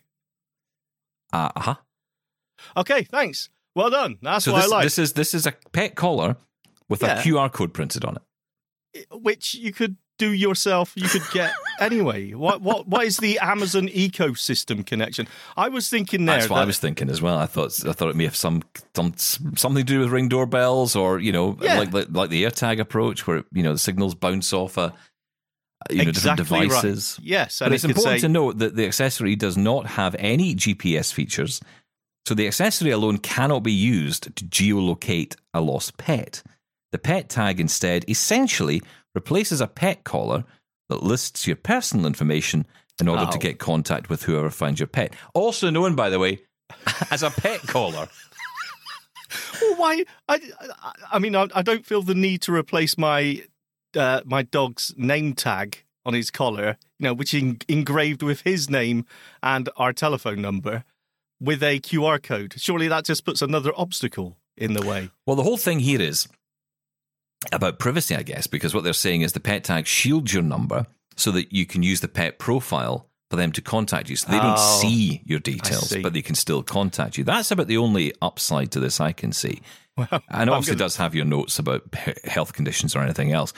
Uh 1.32 1.52
huh. 1.56 1.76
Okay, 2.76 3.04
thanks. 3.04 3.50
Well 3.76 3.90
done. 3.92 4.18
That's 4.24 4.46
So 4.46 4.54
what 4.54 4.62
this, 4.64 4.72
I 4.72 4.76
like. 4.76 4.84
this 4.86 4.98
is 4.98 5.14
this 5.14 5.34
is 5.36 5.46
a 5.46 5.54
pet 5.72 5.96
collar 5.96 6.38
with 6.90 7.04
Yeah. 7.04 7.20
a 7.20 7.24
QR 7.24 7.52
code 7.52 7.74
printed 7.74 8.04
on 8.04 8.18
it. 8.18 9.08
Which 9.12 9.54
you 9.54 9.72
could 9.72 9.98
do 10.18 10.32
yourself. 10.32 10.94
You 10.96 11.08
could 11.08 11.24
get 11.34 11.52
anyway. 11.80 12.32
What 12.34 12.62
what 12.62 12.88
what 12.88 13.06
is 13.06 13.18
the 13.18 13.40
Amazon 13.40 13.88
ecosystem 13.88 14.86
connection? 14.86 15.28
I 15.58 15.70
was 15.70 15.90
thinking 15.90 16.26
there. 16.26 16.38
That's 16.38 16.50
what 16.50 16.62
I 16.62 16.66
was 16.66 16.80
thinking 16.80 17.10
as 17.10 17.22
well. 17.22 17.38
I 17.38 17.46
thought 17.46 17.80
I 17.88 17.92
thought 17.94 18.10
it 18.10 18.16
may 18.16 18.26
have 18.26 18.36
some, 18.36 18.64
some 18.96 19.14
something 19.18 19.76
to 19.76 19.84
do 19.84 20.00
with 20.00 20.10
ring 20.10 20.30
doorbells, 20.30 20.96
or 20.96 21.20
you 21.20 21.32
know, 21.32 21.58
Yeah. 21.62 21.80
like, 21.80 21.94
like 21.94 22.08
like 22.12 22.30
the 22.30 22.44
AirTag 22.44 22.80
approach, 22.80 23.28
where 23.28 23.44
you 23.52 23.64
know 23.64 23.74
the 23.74 23.80
signals 23.80 24.16
bounce 24.16 24.54
off 24.54 24.78
a 24.78 24.94
you 25.90 25.98
know 25.98 26.12
different 26.12 26.40
exactly 26.40 26.60
right. 26.60 26.70
devices. 26.70 27.20
Yes, 27.22 27.60
But 27.60 27.66
and 27.66 27.76
it's 27.76 27.84
it 27.84 27.92
important 27.92 28.22
say, 28.22 28.28
to 28.28 28.30
note 28.34 28.60
that 28.60 28.76
the 28.76 28.86
accessory 28.86 29.36
does 29.36 29.58
not 29.58 29.86
have 29.86 30.16
any 30.18 30.56
GPS 30.56 31.14
features, 31.14 31.62
so 32.26 32.34
the 32.34 32.48
accessory 32.48 32.92
alone 32.92 33.18
cannot 33.18 33.60
be 33.64 33.74
used 33.74 34.36
to 34.36 34.46
geolocate 34.46 35.36
a 35.54 35.62
lost 35.62 35.98
pet. 35.98 36.42
The 36.92 36.98
pet 37.00 37.28
tag 37.30 37.60
instead 37.60 38.06
essentially 38.10 38.82
replaces 39.16 39.62
a 39.62 39.68
pet 39.68 40.04
collar 40.04 40.44
that 40.90 41.02
lists 41.02 41.48
your 41.48 41.56
personal 41.56 42.06
information 42.06 42.68
in 43.00 43.08
order 43.08 43.26
to 43.26 43.38
Oh. 43.38 43.40
get 43.40 43.58
contact 43.60 44.10
with 44.10 44.24
whoever 44.24 44.50
finds 44.52 44.80
your 44.80 44.88
pet. 44.88 45.14
Also 45.34 45.70
known, 45.70 45.96
by 45.96 46.10
the 46.10 46.20
way, 46.20 46.40
as 47.12 47.24
a 47.24 47.32
pet 47.32 47.62
collar. 47.62 48.08
Well, 49.62 49.76
why? 49.76 50.04
I, 50.30 50.40
I, 50.60 50.92
I 51.14 51.20
mean, 51.20 51.36
I, 51.36 51.48
I 51.54 51.62
don't 51.62 51.86
feel 51.86 52.02
the 52.02 52.16
need 52.16 52.42
to 52.44 52.54
replace 52.54 52.98
my 52.98 53.44
uh, 53.96 54.22
my 54.26 54.44
dog's 54.44 54.94
name 54.98 55.34
tag 55.34 55.84
on 56.06 56.14
his 56.14 56.30
collar, 56.30 56.78
you 57.00 57.06
know, 57.06 57.14
which 57.14 57.34
is 57.34 57.42
en- 57.42 57.60
engraved 57.68 58.22
with 58.22 58.42
his 58.42 58.70
name 58.70 59.06
and 59.42 59.70
our 59.78 59.92
telephone 59.94 60.42
number, 60.42 60.84
with 61.40 61.64
a 61.64 61.80
QR 61.80 62.22
code. 62.22 62.54
Surely 62.58 62.88
that 62.90 63.06
just 63.06 63.26
puts 63.26 63.42
another 63.42 63.72
obstacle 63.76 64.38
in 64.58 64.74
the 64.74 64.86
way. 64.86 65.10
Well, 65.26 65.36
the 65.36 65.44
whole 65.44 65.58
thing 65.58 65.80
here 65.80 66.02
is 66.02 66.28
about 67.52 67.80
privacy, 67.80 68.16
I 68.16 68.24
guess, 68.24 68.48
because 68.48 68.74
what 68.74 68.84
they're 68.84 68.94
saying 68.94 69.22
is 69.22 69.34
the 69.34 69.40
pet 69.40 69.64
tag 69.64 69.88
shields 69.88 70.34
your 70.34 70.44
number 70.44 70.86
so 71.16 71.32
that 71.32 71.54
you 71.54 71.66
can 71.66 71.84
use 71.84 72.02
the 72.02 72.08
pet 72.08 72.40
profile 72.40 73.08
for 73.30 73.38
them 73.38 73.52
to 73.54 73.62
contact 73.62 74.10
you. 74.10 74.16
So 74.16 74.32
they 74.32 74.38
don't 74.40 74.56
Oh, 74.58 74.80
see 74.82 75.22
your 75.26 75.40
details, 75.40 75.90
see. 75.90 76.02
but 76.02 76.14
they 76.14 76.22
can 76.22 76.36
still 76.36 76.62
contact 76.62 77.18
you. 77.18 77.24
That's 77.24 77.52
about 77.52 77.68
the 77.68 77.78
only 77.78 78.14
upside 78.22 78.72
to 78.72 78.80
this 78.80 79.00
I 79.02 79.12
can 79.14 79.32
see. 79.32 79.62
Well, 79.98 80.08
And 80.30 80.50
obviously, 80.50 80.74
gonna- 80.74 80.86
does 80.86 80.98
have 80.98 81.16
your 81.16 81.26
notes 81.26 81.58
about 81.58 81.84
health 82.26 82.54
conditions 82.54 82.96
or 82.96 83.00
anything 83.02 83.32
else. 83.32 83.54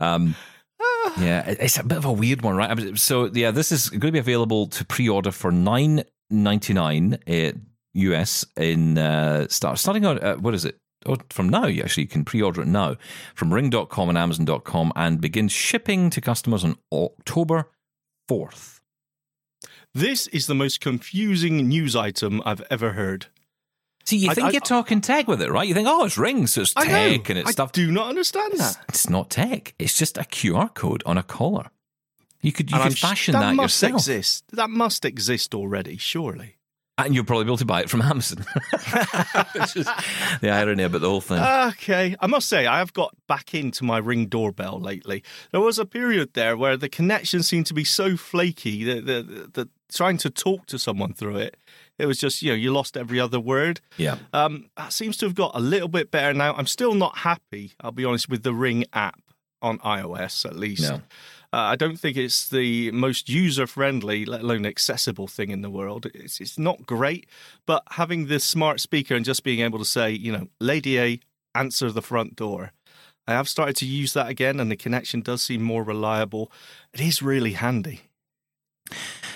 Um, 0.00 0.34
yeah, 1.18 1.44
it's 1.48 1.78
a 1.78 1.82
bit 1.84 1.98
of 1.98 2.04
a 2.04 2.12
weird 2.12 2.42
one, 2.42 2.56
right? 2.56 2.98
So, 2.98 3.26
yeah, 3.32 3.50
this 3.50 3.72
is 3.72 3.88
going 3.88 4.00
to 4.00 4.12
be 4.12 4.18
available 4.18 4.66
to 4.68 4.84
pre-order 4.84 5.30
for 5.32 5.50
nine 5.50 6.04
ninety 6.30 6.74
nine 6.74 7.18
uh, 7.26 7.52
US 7.94 8.44
in 8.56 8.98
uh, 8.98 9.48
start 9.48 9.78
starting 9.78 10.04
on 10.04 10.18
uh, 10.18 10.34
what 10.36 10.54
is 10.54 10.64
it? 10.64 10.76
Oh, 11.08 11.16
from 11.30 11.48
now, 11.48 11.66
you 11.66 11.82
actually 11.82 12.06
can 12.06 12.24
pre-order 12.24 12.60
it 12.62 12.68
now 12.68 12.96
from 13.34 13.52
Ring.com 13.54 14.08
and 14.10 14.18
Amazon.com 14.18 14.92
and 14.94 15.20
begin 15.20 15.48
shipping 15.48 16.10
to 16.10 16.20
customers 16.20 16.62
on 16.64 16.76
October 16.92 17.70
fourth. 18.28 18.80
This 19.94 20.26
is 20.28 20.46
the 20.46 20.54
most 20.54 20.80
confusing 20.80 21.66
news 21.68 21.96
item 21.96 22.42
I've 22.44 22.60
ever 22.70 22.92
heard. 22.92 23.26
See, 24.04 24.18
you 24.18 24.30
I- 24.30 24.34
think 24.34 24.46
I- 24.48 24.50
you're 24.50 24.60
talking 24.60 25.00
tech 25.00 25.26
with 25.26 25.40
it, 25.42 25.50
right? 25.50 25.66
You 25.66 25.74
think, 25.74 25.88
oh, 25.90 26.04
it's 26.04 26.18
rings, 26.18 26.52
so 26.52 26.60
it's 26.62 26.72
I 26.76 26.84
know. 26.84 26.90
tech 27.16 27.28
and 27.30 27.38
it's 27.38 27.48
I 27.48 27.52
stuff. 27.52 27.72
do 27.72 27.90
not 27.90 28.08
understand 28.08 28.52
It's, 28.54 28.76
that. 28.76 28.84
it's 28.88 29.08
not 29.10 29.30
tech. 29.30 29.74
It's 29.78 29.96
just 29.98 30.18
a 30.18 30.22
QR 30.24 30.68
code 30.74 31.02
on 31.06 31.16
a 31.18 31.22
collar. 31.22 31.70
You 32.42 32.52
could 32.52 32.70
you 32.70 32.76
And 32.76 32.84
could 32.84 32.92
I'm 32.92 32.96
fashion 32.96 33.32
that 33.32 33.40
that, 33.40 33.54
must 33.54 33.82
yourself, 33.82 34.00
exist. 34.00 34.44
That 34.52 34.70
must 34.70 35.04
exist 35.04 35.54
already, 35.54 35.96
surely. 35.96 36.57
And 36.98 37.14
you'll 37.14 37.24
probably 37.24 37.44
be 37.44 37.48
able 37.48 37.56
to 37.58 37.64
buy 37.64 37.80
it 37.82 37.88
from 37.90 38.02
Amazon. 38.12 38.44
Just 39.72 39.90
the 40.40 40.50
irony 40.50 40.82
about 40.82 41.00
the 41.00 41.08
whole 41.08 41.20
thing. 41.20 41.38
Okay, 41.38 42.16
I 42.20 42.26
must 42.26 42.48
say 42.48 42.66
I 42.66 42.78
have 42.78 42.92
got 42.92 43.14
back 43.26 43.54
into 43.54 43.84
my 43.84 43.98
ring 43.98 44.26
doorbell 44.26 44.80
lately. 44.80 45.22
There 45.52 45.60
was 45.60 45.78
a 45.78 45.86
period 45.86 46.34
there 46.34 46.56
where 46.56 46.76
the 46.76 46.88
connection 46.88 47.42
seemed 47.42 47.66
to 47.66 47.74
be 47.74 47.84
so 47.84 48.16
flaky 48.16 48.84
that, 48.84 49.06
that, 49.06 49.54
that 49.54 49.68
trying 49.92 50.18
to 50.18 50.30
talk 50.30 50.66
to 50.66 50.78
someone 50.78 51.12
through 51.14 51.36
it, 51.36 51.56
it 51.98 52.06
was 52.06 52.18
just 52.18 52.42
you 52.42 52.50
know 52.50 52.56
you 52.56 52.72
lost 52.72 52.96
every 52.96 53.18
other 53.18 53.40
word. 53.40 53.80
yeah, 53.96 54.18
Um, 54.32 54.68
that 54.76 54.92
seems 54.92 55.16
to 55.18 55.26
have 55.26 55.34
got 55.34 55.52
a 55.54 55.60
little 55.60 55.88
bit 55.88 56.10
better 56.10 56.34
now. 56.34 56.54
I'm 56.54 56.66
still 56.66 56.94
not 56.94 57.18
happy. 57.18 57.72
I'll 57.80 57.92
be 57.92 58.04
honest 58.04 58.28
with 58.28 58.42
the 58.42 58.54
Ring 58.54 58.84
app 58.92 59.20
on 59.60 59.78
iOS 59.78 60.44
at 60.44 60.56
least. 60.56 60.82
No. 60.82 61.00
Uh, 61.52 61.56
I 61.56 61.76
don't 61.76 61.98
think 61.98 62.16
it's 62.16 62.48
the 62.48 62.90
most 62.90 63.28
user 63.28 63.66
friendly, 63.66 64.26
let 64.26 64.42
alone 64.42 64.66
accessible 64.66 65.26
thing 65.26 65.50
in 65.50 65.62
the 65.62 65.70
world. 65.70 66.06
It's, 66.12 66.40
it's 66.40 66.58
not 66.58 66.84
great, 66.84 67.26
but 67.64 67.82
having 67.92 68.26
this 68.26 68.44
smart 68.44 68.80
speaker 68.80 69.14
and 69.14 69.24
just 69.24 69.44
being 69.44 69.60
able 69.60 69.78
to 69.78 69.84
say, 69.84 70.10
you 70.10 70.30
know, 70.30 70.48
Lady 70.60 70.98
A, 70.98 71.20
answer 71.54 71.90
the 71.90 72.02
front 72.02 72.36
door. 72.36 72.72
I 73.26 73.32
have 73.32 73.48
started 73.48 73.76
to 73.76 73.86
use 73.86 74.12
that 74.12 74.28
again, 74.28 74.60
and 74.60 74.70
the 74.70 74.76
connection 74.76 75.22
does 75.22 75.42
seem 75.42 75.62
more 75.62 75.82
reliable. 75.82 76.52
It 76.92 77.00
is 77.00 77.22
really 77.22 77.52
handy. 77.52 78.02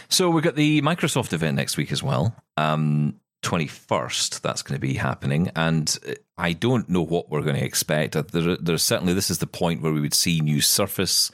So 0.09 0.31
we've 0.31 0.44
got 0.44 0.57
the 0.57 0.83
Microsoft 0.83 1.33
event 1.33 1.57
next 1.57 1.77
week 1.77 1.92
as 1.92 2.03
well. 2.03 2.35
Um, 2.57 3.20
21st, 3.42 4.40
that's 4.40 4.62
going 4.62 4.77
to 4.77 4.87
be 4.87 4.94
happening. 4.94 5.51
And 5.57 5.98
I 6.38 6.53
don't 6.53 6.88
know 6.88 7.03
what 7.03 7.31
we're 7.31 7.42
going 7.42 7.57
to 7.57 7.64
expect. 7.64 8.16
Uh, 8.16 8.22
There, 8.22 8.57
there's 8.57 8.83
certainly, 8.83 9.14
this 9.14 9.31
is 9.31 9.38
the 9.38 9.46
point 9.46 9.83
where 9.83 9.92
we 9.92 10.01
would 10.01 10.14
see 10.14 10.40
new 10.40 10.61
Surface 10.61 11.31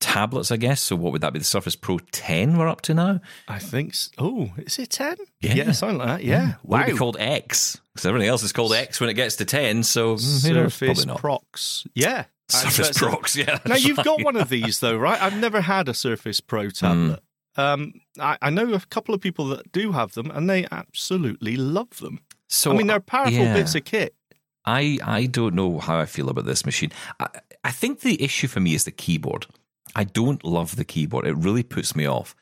tablets, 0.00 0.50
I 0.50 0.56
guess. 0.56 0.80
So 0.80 0.96
what 0.96 1.12
would 1.12 1.20
that 1.22 1.32
be? 1.32 1.38
The 1.38 1.44
Surface 1.44 1.76
Pro 1.76 1.98
10 1.98 2.58
we're 2.58 2.68
up 2.68 2.80
to 2.82 2.94
now? 2.94 3.20
I 3.46 3.58
think. 3.58 3.90
s 3.90 4.10
Oh, 4.18 4.50
is 4.56 4.78
it 4.78 4.90
ten? 4.90 5.16
Yeah. 5.40 5.54
yeah 5.54 5.72
something 5.72 5.98
like 5.98 6.08
that. 6.08 6.24
Yeah. 6.24 6.54
Why 6.62 6.80
would 6.80 6.88
it 6.88 6.92
be 6.92 6.98
called 6.98 7.16
X? 7.18 7.80
Because 7.94 8.06
everything 8.06 8.28
else 8.28 8.42
is 8.42 8.52
called 8.52 8.72
X 8.72 9.00
when 9.00 9.10
it 9.10 9.14
gets 9.14 9.36
to 9.36 9.44
10. 9.44 9.82
So 9.84 10.16
mm? 10.16 10.18
Surface. 10.18 11.04
Prox. 11.04 11.86
Yeah. 11.94 12.24
Surface 12.48 12.98
Prox, 12.98 13.36
yeah. 13.36 13.58
Now 13.66 13.76
you've 13.76 13.98
got 13.98 14.22
one 14.22 14.36
of 14.36 14.48
these 14.50 14.80
though, 14.80 14.96
right? 14.96 15.20
I've 15.22 15.38
never 15.38 15.60
had 15.60 15.88
a 15.88 15.94
Surface 15.94 16.40
Pro 16.40 16.70
tablet. 16.70 17.20
Um, 17.56 17.94
I, 18.18 18.38
I 18.40 18.50
know 18.50 18.72
a 18.72 18.80
couple 18.80 19.14
of 19.14 19.20
people 19.20 19.46
that 19.48 19.72
do 19.72 19.92
have 19.92 20.12
them, 20.12 20.30
and 20.30 20.48
they 20.48 20.66
absolutely 20.70 21.56
love 21.56 21.98
them. 21.98 22.20
So 22.48 22.72
I 22.72 22.76
mean, 22.76 22.86
they're 22.86 23.00
powerful 23.00 23.32
yeah. 23.32 23.54
bits 23.54 23.74
of 23.74 23.84
kit. 23.84 24.14
I 24.64 24.98
I 25.02 25.26
don't 25.26 25.54
know 25.54 25.78
how 25.78 25.98
I 25.98 26.06
feel 26.06 26.28
about 26.28 26.44
this 26.44 26.64
machine. 26.64 26.92
I, 27.18 27.28
I 27.64 27.70
think 27.70 28.00
the 28.00 28.22
issue 28.22 28.48
for 28.48 28.60
me 28.60 28.74
is 28.74 28.84
the 28.84 28.90
keyboard. 28.90 29.46
I 29.94 30.04
don't 30.04 30.44
love 30.44 30.76
the 30.76 30.84
keyboard. 30.84 31.26
It 31.26 31.36
really 31.36 31.62
puts 31.62 31.94
me 31.96 32.06
off. 32.06 32.34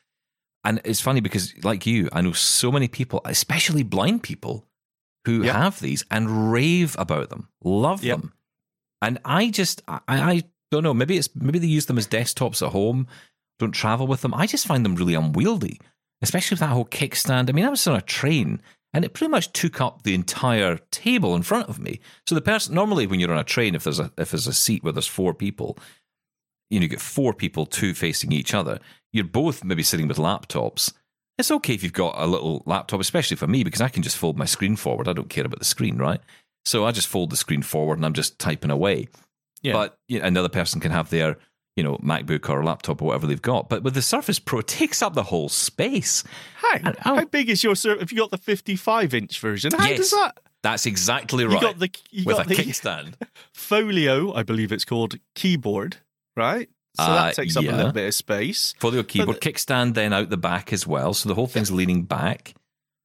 And 0.63 0.81
it's 0.83 0.99
funny 1.01 1.21
because, 1.21 1.53
like 1.63 1.85
you, 1.85 2.09
I 2.11 2.21
know 2.21 2.33
so 2.33 2.71
many 2.71 2.87
people, 2.87 3.21
especially 3.25 3.83
blind 3.83 4.23
people, 4.23 4.65
who 5.25 5.43
Yep. 5.43 5.55
have 5.55 5.79
these 5.79 6.03
and 6.09 6.51
rave 6.51 6.95
about 6.97 7.29
them, 7.29 7.49
love 7.63 8.03
Yep. 8.03 8.19
them. 8.21 8.33
And 9.01 9.19
I 9.23 9.49
just, 9.49 9.81
I, 9.87 9.99
I 10.07 10.43
don't 10.71 10.83
know. 10.83 10.93
Maybe 10.93 11.17
it's 11.17 11.29
maybe 11.35 11.59
they 11.59 11.67
use 11.67 11.85
them 11.85 11.97
as 11.97 12.07
desktops 12.07 12.65
at 12.65 12.71
home. 12.73 13.07
Don't 13.59 13.71
travel 13.71 14.07
with 14.07 14.21
them. 14.21 14.33
I 14.33 14.45
just 14.47 14.67
find 14.67 14.83
them 14.85 14.95
really 14.95 15.13
unwieldy, 15.15 15.79
especially 16.21 16.55
with 16.55 16.59
that 16.61 16.69
whole 16.69 16.85
kickstand. 16.85 17.49
I 17.49 17.53
mean, 17.53 17.65
I 17.65 17.69
was 17.69 17.85
on 17.87 17.95
a 17.95 18.01
train 18.01 18.61
and 18.93 19.05
it 19.05 19.13
pretty 19.13 19.31
much 19.31 19.51
took 19.53 19.79
up 19.79 20.03
the 20.03 20.15
entire 20.15 20.77
table 20.91 21.35
in 21.35 21.43
front 21.43 21.69
of 21.69 21.79
me. 21.79 21.99
So 22.27 22.35
the 22.35 22.41
person 22.41 22.73
normally 22.75 23.07
when 23.07 23.19
you're 23.19 23.31
on 23.31 23.37
a 23.39 23.43
train, 23.43 23.75
if 23.75 23.83
there's 23.83 23.99
a 23.99 24.11
if 24.17 24.31
there's 24.31 24.47
a 24.47 24.53
seat 24.53 24.83
where 24.83 24.93
there's 24.93 25.07
four 25.07 25.33
people, 25.33 25.77
you 26.69 26.79
know, 26.79 26.83
you 26.83 26.89
get 26.89 27.01
four 27.01 27.33
people, 27.33 27.65
two 27.65 27.93
facing 27.93 28.31
each 28.31 28.53
other. 28.53 28.79
You're 29.11 29.25
both 29.25 29.63
maybe 29.63 29.83
sitting 29.83 30.07
with 30.07 30.17
laptops. 30.17 30.93
It's 31.37 31.51
okay 31.51 31.73
if 31.73 31.83
you've 31.83 31.93
got 31.93 32.15
a 32.17 32.27
little 32.27 32.63
laptop, 32.65 32.99
especially 32.99 33.37
for 33.37 33.47
me, 33.47 33.63
because 33.63 33.81
I 33.81 33.87
can 33.89 34.03
just 34.03 34.17
fold 34.17 34.37
my 34.37 34.45
screen 34.45 34.75
forward. 34.75 35.07
I 35.07 35.13
don't 35.13 35.29
care 35.29 35.45
about 35.45 35.59
the 35.59 35.65
screen, 35.65 35.97
right? 35.97 36.19
So 36.65 36.85
I 36.85 36.91
just 36.91 37.07
fold 37.07 37.29
the 37.29 37.37
screen 37.37 37.61
forward 37.61 37.97
and 37.97 38.05
I'm 38.05 38.13
just 38.13 38.37
typing 38.39 38.69
away. 38.71 39.07
Yeah. 39.61 39.73
But 39.73 39.97
you 40.07 40.19
know, 40.19 40.25
another 40.25 40.49
person 40.49 40.81
can 40.81 40.91
have 40.91 41.09
their, 41.09 41.37
you 41.77 41.83
know, 41.83 41.97
MacBook 41.97 42.49
or 42.49 42.63
laptop 42.63 43.01
or 43.01 43.05
whatever 43.05 43.25
they've 43.25 43.41
got. 43.41 43.69
But 43.69 43.83
with 43.83 43.93
the 43.93 44.01
Surface 44.01 44.37
Pro, 44.37 44.59
it 44.59 44.67
takes 44.67 45.01
up 45.01 45.13
the 45.13 45.23
whole 45.23 45.47
space. 45.49 46.23
How, 46.57 46.93
how 46.99 47.25
big 47.25 47.49
is 47.49 47.63
your 47.63 47.75
server? 47.75 48.01
Have 48.01 48.11
you 48.11 48.17
got 48.17 48.31
the 48.31 48.37
55 48.37 49.13
inch 49.13 49.39
version? 49.39 49.71
How 49.71 49.87
Yes. 49.87 49.97
does 49.97 50.11
that? 50.11 50.39
That's 50.61 50.85
exactly 50.85 51.45
right. 51.45 51.53
You 51.53 51.61
got 51.61 51.79
the 51.79 51.89
you 52.11 52.25
with 52.25 52.35
got 52.35 52.45
a 52.45 52.49
the 52.49 52.55
kickstand. 52.55 53.13
Folio, 53.53 54.33
I 54.33 54.43
believe 54.43 54.71
it's 54.73 54.83
called, 54.85 55.15
keyboard, 55.35 55.97
right? 56.39 56.69
So 56.97 57.03
Uh, 57.03 57.25
that 57.25 57.35
takes 57.35 57.55
up 57.55 57.63
a 57.63 57.67
little 57.71 57.91
bit 57.91 58.07
of 58.07 58.15
space. 58.15 58.73
Folio 58.79 59.03
keyboard, 59.03 59.39
the- 59.39 59.51
kickstand, 59.51 59.93
then 59.93 60.11
out 60.11 60.29
the 60.29 60.37
back 60.37 60.73
as 60.73 60.87
well. 60.87 61.13
So 61.13 61.29
the 61.29 61.35
whole 61.35 61.45
thing's 61.47 61.71
leaning 61.71 62.03
back. 62.03 62.53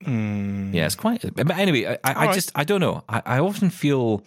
Mm. 0.05 0.73
Yeah, 0.75 0.87
it's 0.87 0.95
quite. 0.95 1.23
But 1.35 1.51
anyway, 1.59 1.87
I, 1.87 1.99
I, 2.13 2.27
I 2.29 2.33
just 2.35 2.51
I 2.55 2.65
don't 2.65 2.81
know. 2.81 3.05
I, 3.09 3.23
I 3.25 3.39
often 3.41 3.71
feel 3.71 4.23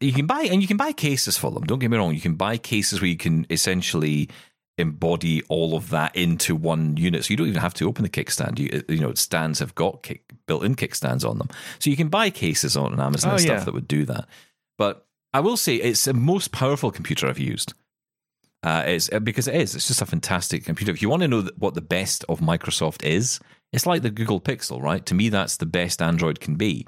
you 0.00 0.12
can 0.12 0.26
buy 0.26 0.42
and 0.42 0.60
you 0.60 0.68
can 0.68 0.76
buy 0.76 0.92
cases 0.92 1.36
for 1.38 1.50
them. 1.50 1.64
Don't 1.64 1.78
get 1.78 1.90
me 1.90 1.96
wrong. 1.96 2.14
You 2.14 2.20
can 2.20 2.34
buy 2.34 2.56
cases 2.58 3.00
where 3.00 3.08
you 3.08 3.16
can 3.16 3.46
essentially 3.50 4.28
embody 4.76 5.42
all 5.48 5.76
of 5.76 5.90
that 5.90 6.14
into 6.16 6.54
one 6.56 6.96
unit. 6.96 7.24
So 7.24 7.30
you 7.32 7.36
don't 7.36 7.48
even 7.48 7.60
have 7.60 7.74
to 7.74 7.88
open 7.88 8.02
the 8.02 8.08
kickstand. 8.10 8.58
You 8.58 8.82
you 8.88 9.00
know 9.00 9.14
stands 9.14 9.58
have 9.60 9.74
got 9.74 10.02
kick, 10.02 10.22
built-in 10.46 10.74
kickstands 10.76 11.28
on 11.28 11.38
them, 11.38 11.48
so 11.78 11.90
you 11.90 11.96
can 11.96 12.08
buy 12.08 12.30
cases 12.30 12.76
on 12.76 12.98
Amazon 13.00 13.30
Oh, 13.30 13.34
and 13.34 13.42
stuff 13.42 13.58
yeah. 13.60 13.64
that 13.64 13.74
would 13.74 13.88
do 13.88 14.04
that. 14.06 14.26
But 14.78 15.06
I 15.32 15.40
will 15.40 15.56
say 15.56 15.76
it's 15.76 16.04
the 16.04 16.14
most 16.14 16.52
powerful 16.52 16.90
computer 16.90 17.26
I've 17.28 17.38
used. 17.38 17.74
Uh, 18.64 18.82
it's 18.86 19.12
uh, 19.12 19.18
because 19.20 19.46
it 19.46 19.54
is. 19.54 19.74
It's 19.74 19.86
just 19.88 20.00
a 20.02 20.06
fantastic 20.06 20.64
computer. 20.64 20.90
If 20.90 21.02
you 21.02 21.10
want 21.10 21.22
to 21.22 21.28
know 21.28 21.46
what 21.58 21.74
the 21.74 21.82
best 21.82 22.24
of 22.30 22.40
Microsoft 22.40 23.04
is, 23.04 23.38
it's 23.72 23.84
like 23.84 24.00
the 24.02 24.10
Google 24.10 24.40
Pixel, 24.40 24.80
right? 24.82 25.04
To 25.06 25.14
me, 25.14 25.28
that's 25.28 25.58
the 25.58 25.66
best 25.66 26.00
Android 26.00 26.40
can 26.40 26.54
be. 26.56 26.86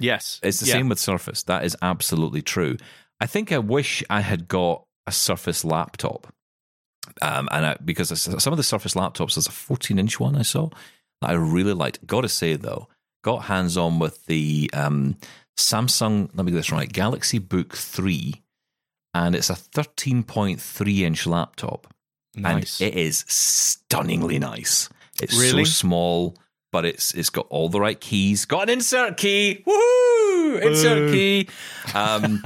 Yes. 0.00 0.40
It's 0.42 0.60
the 0.60 0.66
Yeah. 0.66 0.74
same 0.74 0.88
with 0.88 0.98
Surface. 0.98 1.42
That 1.44 1.64
is 1.64 1.76
absolutely 1.82 2.42
true. 2.42 2.76
I 3.20 3.26
think 3.26 3.52
I 3.52 3.58
wish 3.58 4.02
I 4.10 4.20
had 4.22 4.48
got 4.48 4.84
a 5.06 5.12
Surface 5.12 5.64
laptop, 5.64 6.26
um, 7.22 7.48
and 7.52 7.64
I, 7.66 7.76
because 7.84 8.08
some 8.20 8.52
of 8.52 8.56
the 8.56 8.62
Surface 8.62 8.94
laptops, 8.94 9.34
there's 9.36 9.46
a 9.46 9.52
14 9.52 9.98
inch 10.00 10.18
one 10.20 10.34
I 10.36 10.42
saw 10.42 10.68
that 11.20 11.30
I 11.30 11.34
really 11.34 11.74
liked. 11.74 12.04
Got 12.06 12.22
to 12.22 12.28
say 12.28 12.54
though, 12.56 12.88
got 13.22 13.44
hands 13.44 13.76
on 13.76 13.98
with 14.00 14.26
the 14.26 14.68
um, 14.72 15.16
Samsung. 15.56 16.30
Let 16.34 16.44
me 16.44 16.52
get 16.52 16.58
this 16.58 16.72
right. 16.72 16.92
Galaxy 16.92 17.38
Book 17.38 17.74
Three, 17.76 18.42
and 19.14 19.34
it's 19.34 19.50
a 19.50 19.54
13.3 19.54 21.00
inch 21.00 21.26
laptop 21.26 21.86
Nice. 22.36 22.80
and 22.80 22.88
it 22.90 22.96
is 22.96 23.24
stunningly 23.28 24.38
nice. 24.38 24.88
It's 25.20 25.36
Really? 25.38 25.64
so 25.64 25.70
small, 25.70 26.36
but 26.70 26.84
it's 26.84 27.12
it's 27.14 27.30
got 27.30 27.46
all 27.50 27.68
the 27.68 27.80
right 27.80 27.98
keys. 28.00 28.44
Got 28.44 28.64
an 28.64 28.70
insert 28.70 29.16
key. 29.16 29.64
Woohoo! 29.66 30.62
Insert 30.62 31.08
Boo. 31.08 31.12
key. 31.12 31.48
Um, 31.94 32.42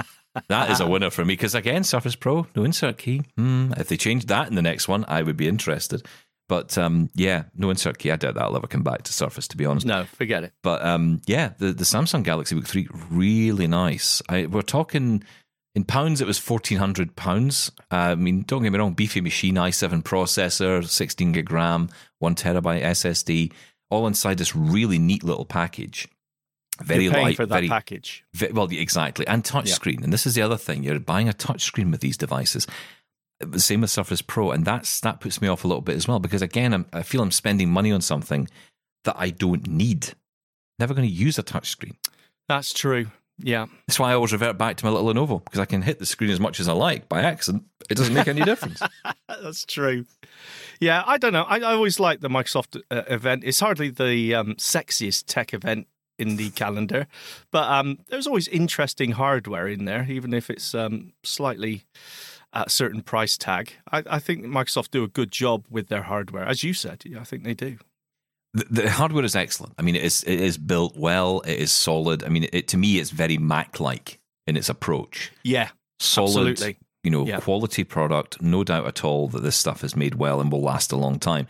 that 0.49 0.71
is 0.71 0.81
a 0.81 0.87
winner 0.87 1.11
for 1.11 1.25
me 1.25 1.35
because 1.35 1.55
again, 1.55 1.85
Surface 1.85 2.17
Pro, 2.17 2.47
no 2.57 2.65
insert 2.65 2.97
key. 2.97 3.23
Hmm, 3.37 3.73
if 3.77 3.89
they 3.89 3.97
change 3.99 4.27
that 4.27 4.49
in 4.49 4.55
the 4.55 4.63
next 4.63 4.89
one, 4.89 5.05
I 5.09 5.23
would 5.23 5.37
be 5.37 5.49
interested. 5.49 6.07
But 6.49 6.77
um, 6.79 7.11
yeah, 7.15 7.45
no 7.57 7.71
insert 7.71 7.99
key. 7.99 8.11
I 8.11 8.17
doubt 8.17 8.35
that'll 8.35 8.57
ever 8.57 8.67
come 8.67 8.83
back 8.83 9.03
to 9.05 9.13
Surface, 9.13 9.49
to 9.49 9.57
be 9.57 9.65
honest. 9.67 9.87
no, 9.87 10.05
forget 10.05 10.45
it. 10.45 10.53
But 10.63 10.85
um, 10.85 11.21
yeah, 11.27 11.53
the, 11.59 11.73
the 11.73 11.85
Samsung 11.85 12.23
Galaxy 12.25 12.55
Book 12.55 12.67
3, 12.67 12.89
really 13.11 13.67
nice. 13.67 14.21
I, 14.29 14.47
we're 14.47 14.61
talking 14.63 15.23
in 15.75 15.85
pounds, 15.85 16.21
it 16.21 16.27
was 16.27 16.39
£1,400. 16.39 17.71
Uh, 17.91 17.97
I 17.97 18.15
mean, 18.15 18.43
don't 18.43 18.63
get 18.63 18.73
me 18.73 18.79
wrong, 18.79 18.93
beefy 18.93 19.21
machine, 19.21 19.55
i7 19.55 20.03
processor, 20.03 20.87
16 20.87 21.33
gig 21.33 21.51
RAM, 21.51 21.89
one 22.19 22.35
terabyte 22.35 22.83
SSD, 22.83 23.53
all 23.91 24.07
inside 24.07 24.39
this 24.39 24.55
really 24.55 24.99
neat 24.99 25.25
little 25.25 25.47
package. 25.47 26.09
Very 26.81 27.09
light, 27.09 27.37
for 27.37 27.47
that 27.47 27.55
very 27.55 27.69
package. 27.69 28.25
Well, 28.53 28.69
exactly, 28.71 29.27
and 29.27 29.45
touchscreen. 29.45 30.03
And 30.03 30.13
this 30.13 30.27
is 30.27 30.35
the 30.35 30.43
other 30.43 30.57
thing: 30.57 30.83
you're 30.83 30.99
buying 30.99 31.29
a 31.29 31.33
touchscreen 31.33 31.91
with 31.91 32.01
these 32.01 32.17
devices. 32.17 32.67
The 33.41 33.61
same 33.61 33.83
with 33.83 33.91
Surface 33.91 34.23
Pro, 34.23 34.51
and 34.51 34.65
that's 34.65 35.01
that 35.01 35.21
puts 35.21 35.43
me 35.43 35.49
off 35.49 35.65
a 35.65 35.69
little 35.69 35.83
bit 35.83 35.97
as 35.97 36.09
well 36.09 36.19
because 36.19 36.41
again, 36.41 36.73
I'm, 36.73 36.87
I 36.93 37.03
feel 37.03 37.23
I'm 37.23 37.31
spending 37.31 37.71
money 37.71 37.93
on 37.93 38.01
something 38.01 38.49
that 39.05 39.17
I 39.19 39.31
don't 39.31 39.69
need. 39.69 40.15
Never 40.79 40.95
going 40.95 41.07
to 41.07 41.15
use 41.15 41.39
a 41.39 41.43
touchscreen. 41.43 41.97
That's 42.49 42.73
true. 42.73 43.09
Yeah. 43.43 43.67
That's 43.87 43.99
why 43.99 44.11
I 44.11 44.15
always 44.15 44.33
revert 44.33 44.57
back 44.57 44.77
to 44.79 44.85
my 44.87 44.91
little 44.91 45.13
Lenovo 45.13 45.45
because 45.45 45.61
I 45.61 45.65
can 45.65 45.83
hit 45.83 45.99
the 45.99 46.07
screen 46.07 46.31
as 46.31 46.41
much 46.41 46.61
as 46.61 46.69
I 46.69 46.73
like 46.73 47.09
by 47.09 47.23
accident. 47.23 47.65
It 47.91 47.97
doesn't 47.97 48.15
make 48.15 48.29
any 48.29 48.43
difference. 48.43 48.81
That's 49.29 49.65
true. 49.67 50.07
Yeah, 50.81 51.03
I 51.07 51.19
don't 51.19 51.33
know. 51.33 51.43
I, 51.43 51.57
I 51.57 51.75
always 51.75 52.01
like 52.01 52.21
the 52.21 52.29
Microsoft 52.29 52.81
uh, 52.91 53.03
event. 53.09 53.43
It's 53.45 53.61
hardly 53.61 53.91
the 53.91 54.35
um, 54.35 54.55
sexiest 54.55 55.25
tech 55.27 55.53
event 55.53 55.87
in 56.19 56.37
the 56.37 56.51
calendar, 56.51 57.07
but 57.51 57.69
um, 57.69 57.99
there's 58.09 58.27
always 58.27 58.47
interesting 58.49 59.13
hardware 59.13 59.67
in 59.67 59.87
there, 59.87 60.07
even 60.09 60.33
if 60.33 60.51
it's 60.51 60.75
um, 60.75 61.13
slightly 61.25 61.85
at 62.53 62.67
a 62.67 62.71
certain 62.71 63.03
price 63.03 63.37
tag. 63.37 63.73
I, 63.91 64.03
I 64.09 64.19
think 64.19 64.45
Microsoft 64.45 64.91
do 64.91 65.03
a 65.05 65.09
good 65.09 65.31
job 65.33 65.65
with 65.71 65.89
their 65.89 66.03
hardware, 66.03 66.45
as 66.45 66.63
you 66.63 66.75
said. 66.75 67.03
Yeah, 67.05 67.21
I 67.21 67.25
think 67.25 67.45
they 67.45 67.55
do. 67.55 67.79
The, 68.55 68.67
the 68.71 68.91
hardware 68.91 69.25
is 69.25 69.35
excellent. 69.37 69.75
I 69.79 69.83
mean, 69.83 69.97
it 69.97 70.03
is 70.05 70.23
it 70.25 70.41
is 70.41 70.59
built 70.59 70.97
well. 70.97 71.41
It 71.41 71.59
is 71.59 71.73
solid. 71.73 72.23
I 72.25 72.29
mean, 72.29 72.49
it, 72.53 72.69
to 72.69 72.77
me, 72.77 72.99
it's 72.99 73.11
very 73.11 73.39
Mac-like 73.39 74.19
in 74.47 74.57
its 74.57 74.69
approach. 74.69 75.33
Yeah, 75.45 75.71
solid, 76.01 76.49
Absolutely. 76.51 76.79
you 77.05 77.11
know, 77.11 77.27
Yeah. 77.27 77.41
quality 77.41 77.85
product. 77.85 78.43
No 78.43 78.65
doubt 78.65 78.87
at 78.87 79.05
all 79.05 79.29
that 79.29 79.43
this 79.43 79.57
stuff 79.57 79.83
is 79.85 79.97
made 79.97 80.17
well 80.17 80.41
and 80.41 80.51
will 80.53 80.61
last 80.63 80.93
a 80.93 80.97
long 80.97 81.19
time. 81.19 81.47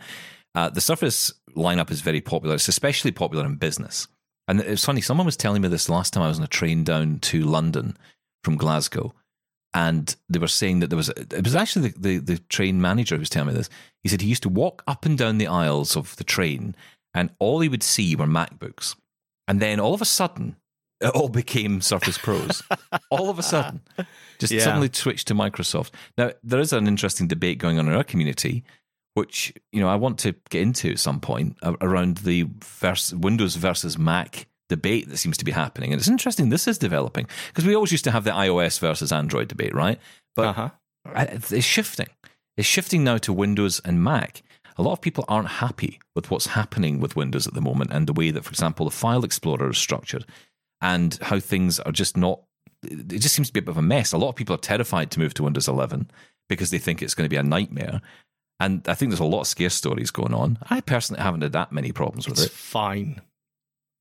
Uh, 0.55 0.69
the 0.69 0.81
Surface 0.81 1.33
lineup 1.55 1.89
is 1.91 2.01
very 2.01 2.21
popular. 2.21 2.55
It's 2.55 2.67
especially 2.67 3.11
popular 3.11 3.45
in 3.45 3.55
business. 3.55 4.07
And 4.47 4.59
it's 4.59 4.85
funny. 4.85 5.01
Someone 5.01 5.25
was 5.25 5.37
telling 5.37 5.61
me 5.61 5.67
this 5.69 5.89
last 5.89 6.13
time 6.13 6.23
I 6.23 6.27
was 6.27 6.37
on 6.37 6.43
a 6.43 6.47
train 6.47 6.83
down 6.83 7.19
to 7.19 7.41
London 7.43 7.97
from 8.43 8.57
Glasgow, 8.57 9.13
and 9.73 10.15
they 10.29 10.37
were 10.37 10.47
saying 10.49 10.79
that 10.81 10.89
there 10.89 10.97
was 10.97 11.09
it 11.09 11.43
was 11.43 11.55
actually 11.55 11.89
the, 11.89 11.99
the, 11.99 12.17
the 12.33 12.37
train 12.49 12.79
manager 12.81 13.15
who 13.15 13.19
was 13.21 13.29
telling 13.29 13.47
me 13.47 13.53
this. 13.55 13.69
He 14.03 14.09
said 14.09 14.21
he 14.21 14.27
used 14.27 14.43
to 14.43 14.49
walk 14.49 14.83
up 14.85 15.05
and 15.05 15.17
down 15.17 15.37
the 15.37 15.47
aisles 15.47 15.95
of 15.95 16.15
the 16.17 16.23
train, 16.25 16.75
and 17.13 17.29
all 17.39 17.59
he 17.59 17.69
would 17.69 17.83
see 17.83 18.15
were 18.15 18.25
MacBooks, 18.27 18.95
and 19.47 19.59
then 19.59 19.79
all 19.79 19.93
of 19.93 20.01
a 20.01 20.05
sudden. 20.05 20.55
It 21.01 21.09
all 21.09 21.27
became 21.43 21.81
Surface 21.81 22.17
Pros. 22.17 22.63
all 23.11 23.29
of 23.29 23.37
a 23.37 23.43
sudden, 23.43 23.81
just 24.39 24.53
Yeah. 24.53 24.63
suddenly 24.63 24.89
switched 24.93 25.27
to 25.27 25.35
Microsoft. 25.35 25.89
Now, 26.17 26.31
there 26.43 26.61
is 26.61 26.71
an 26.71 26.87
interesting 26.87 27.27
debate 27.27 27.57
going 27.57 27.77
on 27.77 27.87
in 27.89 27.93
our 27.93 28.05
community, 28.05 28.63
which 29.15 29.53
you 29.73 29.81
know 29.81 29.89
I 29.89 29.95
want 29.95 30.17
to 30.19 30.33
get 30.49 30.61
into 30.61 30.91
at 30.91 30.99
some 30.99 31.19
point 31.19 31.57
around 31.81 32.17
the 32.19 32.45
vers- 32.63 33.13
Windows 33.13 33.55
versus 33.57 33.97
Mac 33.97 34.47
debate 34.69 35.09
that 35.09 35.17
seems 35.17 35.35
to 35.37 35.43
be 35.45 35.51
happening. 35.51 35.91
And 35.91 35.99
it's 35.99 36.07
interesting 36.07 36.47
this 36.49 36.69
is 36.69 36.77
developing 36.77 37.27
because 37.47 37.65
we 37.65 37.75
always 37.75 37.91
used 37.91 38.05
to 38.05 38.11
have 38.11 38.23
the 38.23 38.31
iOS 38.31 38.79
versus 38.79 39.11
Android 39.11 39.49
debate, 39.49 39.75
right? 39.75 39.99
But 40.37 40.45
uh 40.47 40.53
huh. 40.53 40.69
It's 41.51 41.65
shifting. 41.65 42.07
It's 42.55 42.67
shifting 42.67 43.03
now 43.03 43.17
to 43.17 43.33
Windows 43.33 43.81
and 43.83 44.01
Mac. 44.01 44.41
A 44.77 44.81
lot 44.81 44.93
of 44.93 45.01
people 45.01 45.25
aren't 45.27 45.47
happy 45.47 45.99
with 46.15 46.31
what's 46.31 46.47
happening 46.47 46.99
with 46.99 47.15
Windows 47.15 47.47
at 47.47 47.53
the 47.53 47.61
moment 47.61 47.91
and 47.93 48.07
the 48.07 48.13
way 48.13 48.31
that, 48.31 48.43
for 48.43 48.49
example, 48.51 48.85
the 48.85 48.91
File 48.91 49.23
Explorer 49.23 49.69
is 49.69 49.77
structured 49.77 50.25
and 50.81 51.17
how 51.21 51.39
things 51.39 51.79
are 51.79 51.91
just 51.91 52.17
not. 52.17 52.41
It 52.83 53.19
just 53.19 53.35
seems 53.35 53.47
to 53.47 53.53
be 53.53 53.59
a 53.59 53.63
bit 53.63 53.69
of 53.71 53.77
a 53.77 53.81
mess. 53.81 54.11
A 54.11 54.17
lot 54.17 54.29
of 54.29 54.35
people 54.35 54.55
are 54.55 54.59
terrified 54.59 55.09
to 55.11 55.19
move 55.19 55.33
to 55.35 55.43
Windows 55.43 55.67
11 55.67 56.11
because 56.49 56.69
they 56.71 56.79
think 56.79 57.01
it's 57.01 57.15
going 57.15 57.25
to 57.25 57.29
be 57.29 57.37
a 57.37 57.43
nightmare. 57.43 58.01
And 58.59 58.87
I 58.87 58.93
think 58.93 59.09
there's 59.11 59.19
a 59.19 59.25
lot 59.25 59.41
of 59.41 59.47
scare 59.47 59.69
stories 59.69 60.11
going 60.11 60.33
on. 60.33 60.57
I 60.69 60.81
personally 60.81 61.21
haven't 61.21 61.41
had 61.41 61.53
that 61.53 61.71
many 61.71 61.91
problems 61.91 62.27
with 62.27 62.37
It's 62.39 62.47
it. 62.47 62.51
fine. 62.51 63.21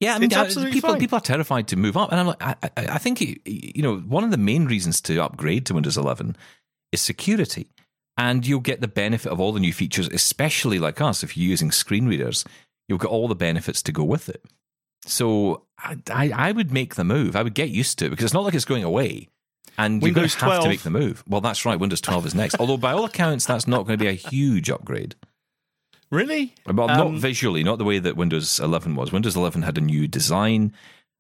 Yeah, 0.01 0.17
I 0.17 0.19
mean, 0.19 0.33
uh, 0.35 0.39
absolutely 0.39 0.73
people 0.73 0.91
fine. 0.91 0.99
people 0.99 1.19
are 1.19 1.21
terrified 1.21 1.69
to 1.69 1.77
move 1.77 1.97
up, 1.97 2.11
and 2.11 2.19
I'm 2.21 2.27
like, 2.27 2.43
I, 2.43 2.57
I, 2.63 2.71
I 2.77 2.99
think 2.99 3.21
you 3.21 3.83
know 3.83 3.99
one 3.99 4.25
of 4.25 4.33
the 4.33 4.37
main 4.37 4.67
reasons 4.67 5.01
to 5.03 5.23
upgrade 5.23 5.65
to 5.67 5.75
Windows 5.75 5.97
11 5.97 6.35
is 6.91 7.01
security, 7.01 7.69
and 8.17 8.47
you'll 8.47 8.61
get 8.61 8.81
the 8.81 8.89
benefit 8.89 9.33
of 9.33 9.41
all 9.41 9.53
the 9.53 9.61
new 9.61 9.73
features, 9.73 10.09
especially 10.09 10.79
like 10.79 11.01
us. 11.01 11.23
If 11.23 11.37
you're 11.37 11.49
using 11.49 11.71
screen 11.73 12.07
readers, 12.07 12.45
you'll 12.89 12.99
get 12.99 13.09
all 13.11 13.29
the 13.29 13.35
benefits 13.35 13.83
to 13.83 13.93
go 13.93 14.05
with 14.05 14.29
it. 14.29 14.45
So 15.07 15.65
I, 15.79 15.97
I, 16.11 16.31
I 16.49 16.53
would 16.53 16.73
make 16.73 16.95
the 16.95 17.05
move. 17.05 17.35
I 17.37 17.43
would 17.43 17.55
get 17.55 17.71
used 17.71 17.99
to 17.99 18.07
it 18.07 18.11
because 18.11 18.25
it's 18.25 18.35
not 18.35 18.45
like 18.45 18.55
it's 18.55 18.65
going 18.65 18.85
away. 18.85 19.29
And 19.79 20.03
you're 20.03 20.13
going 20.13 20.29
to 20.29 20.39
have 20.39 20.49
12. 20.49 20.63
to 20.65 20.69
make 20.69 20.83
the 20.83 20.91
move. 20.91 21.25
Well, 21.27 21.41
that's 21.41 21.65
right. 21.65 21.81
Windows 21.81 22.03
12 22.03 22.27
is 22.27 22.35
next. 22.35 22.57
Although, 22.61 22.77
by 22.77 22.93
all 22.93 23.05
accounts, 23.07 23.47
that's 23.47 23.67
not 23.67 23.87
going 23.87 23.99
to 23.99 24.05
be 24.05 24.09
a 24.09 24.13
huge 24.13 24.69
upgrade. 24.69 25.15
Really? 26.11 26.55
Well, 26.67 26.89
not 26.89 27.07
Um, 27.07 27.19
visually, 27.19 27.65
not 27.65 27.79
the 27.79 27.85
way 27.85 27.99
that 27.99 28.17
Windows 28.17 28.61
11 28.61 28.95
was. 28.95 29.13
Windows 29.13 29.35
11 29.35 29.63
had 29.63 29.79
a 29.79 29.81
new 29.81 30.07
design. 30.07 30.75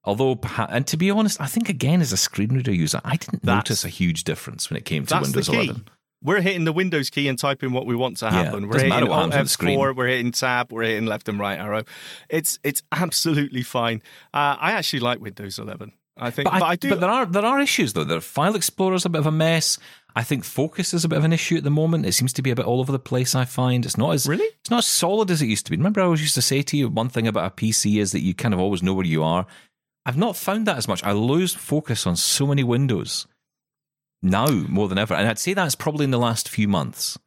Although, 0.05 0.38
and 0.68 0.87
to 0.88 0.98
be 0.98 1.11
honest, 1.11 1.40
I 1.40 1.46
think 1.46 1.70
again 1.70 2.02
as 2.02 2.12
a 2.12 2.16
screen 2.18 2.50
reader 2.50 2.74
user, 2.74 3.00
I 3.05 3.16
didn't 3.16 3.42
notice 3.42 3.85
a 3.85 3.88
huge 3.88 4.24
difference 4.24 4.68
when 4.68 4.76
it 4.76 4.85
came 4.85 5.07
to 5.07 5.18
Windows 5.20 5.48
11. 5.48 5.87
We're 6.22 6.40
hitting 6.40 6.64
the 6.64 6.72
Windows 6.72 7.11
key 7.11 7.28
and 7.28 7.38
typing 7.38 7.72
what 7.72 7.87
we 7.87 7.96
want 7.96 8.18
to 8.18 8.26
Yeah, 8.26 8.44
happen. 8.44 8.68
we're 8.68 8.78
hitting 8.78 8.92
Alt 8.92 9.11
on 9.11 9.30
the 9.30 9.46
screen. 9.46 9.78
F4, 9.78 9.96
we're 9.96 10.06
hitting 10.08 10.32
tab, 10.32 10.72
we're 10.72 10.85
hitting 10.85 11.06
left 11.06 11.28
and 11.28 11.38
right 11.38 11.58
arrow. 11.58 11.85
It's 12.28 12.58
it's 12.62 12.82
absolutely 12.92 13.62
fine. 13.62 14.02
Uh, 14.32 14.56
I 14.61 14.72
actually 14.72 15.00
like 15.00 15.20
Windows 15.20 15.58
11. 15.58 15.92
I 16.18 16.30
think, 16.30 16.50
but, 16.50 16.62
I, 16.62 16.76
do. 16.76 16.90
But 16.90 17.00
there 17.00 17.11
are 17.11 17.24
there 17.26 17.44
are 17.44 17.58
issues 17.61 17.94
though. 17.94 18.04
The 18.04 18.20
File 18.20 18.54
Explorer's 18.54 19.06
a 19.06 19.08
bit 19.08 19.18
of 19.20 19.26
a 19.26 19.32
mess. 19.32 19.78
I 20.14 20.22
think 20.22 20.44
Focus 20.44 20.92
is 20.92 21.06
a 21.06 21.08
bit 21.08 21.16
of 21.16 21.24
an 21.24 21.32
issue 21.32 21.56
at 21.56 21.64
the 21.64 21.70
moment. 21.70 22.04
It 22.04 22.12
seems 22.12 22.35
to 22.35 22.42
be 22.42 22.50
a 22.50 22.54
bit 22.54 22.66
all 22.66 22.80
over 22.80 22.92
the 22.92 22.98
place. 22.98 23.35
I 23.35 23.46
find 23.46 23.87
it's 23.87 23.96
not 23.96 24.12
as 24.12 24.26
Really? 24.28 24.44
it's 24.61 24.70
not 24.70 24.78
as 24.80 24.87
solid 24.87 25.30
as 25.30 25.40
it 25.40 25.46
used 25.46 25.64
to 25.66 25.70
be. 25.70 25.78
Remember, 25.78 26.02
I 26.02 26.04
always 26.04 26.20
used 26.20 26.35
to 26.35 26.42
say 26.42 26.61
to 26.61 26.76
you 26.76 26.90
one 26.90 27.08
thing 27.08 27.26
about 27.26 27.46
a 27.50 27.54
PC 27.54 27.98
is 27.98 28.12
that 28.12 28.20
you 28.20 28.35
kind 28.35 28.52
of 28.52 28.61
always 28.61 28.82
know 28.82 28.92
where 28.92 29.06
you 29.06 29.22
are. 29.24 29.46
I've 30.04 30.18
not 30.18 30.37
found 30.37 30.66
that 30.66 30.76
as 30.76 30.87
much. 30.87 31.02
I 31.02 31.12
lose 31.12 31.54
focus 31.54 32.06
on 32.06 32.16
so 32.16 32.46
many 32.46 32.62
windows 32.62 33.26
now 34.22 34.46
more 34.46 34.88
than 34.88 34.98
ever, 34.98 35.14
and 35.14 35.28
I'd 35.28 35.38
say 35.38 35.54
that's 35.54 35.74
probably 35.74 36.04
in 36.04 36.11
the 36.11 36.18
last 36.18 36.48
few 36.48 36.68
months 36.68 37.18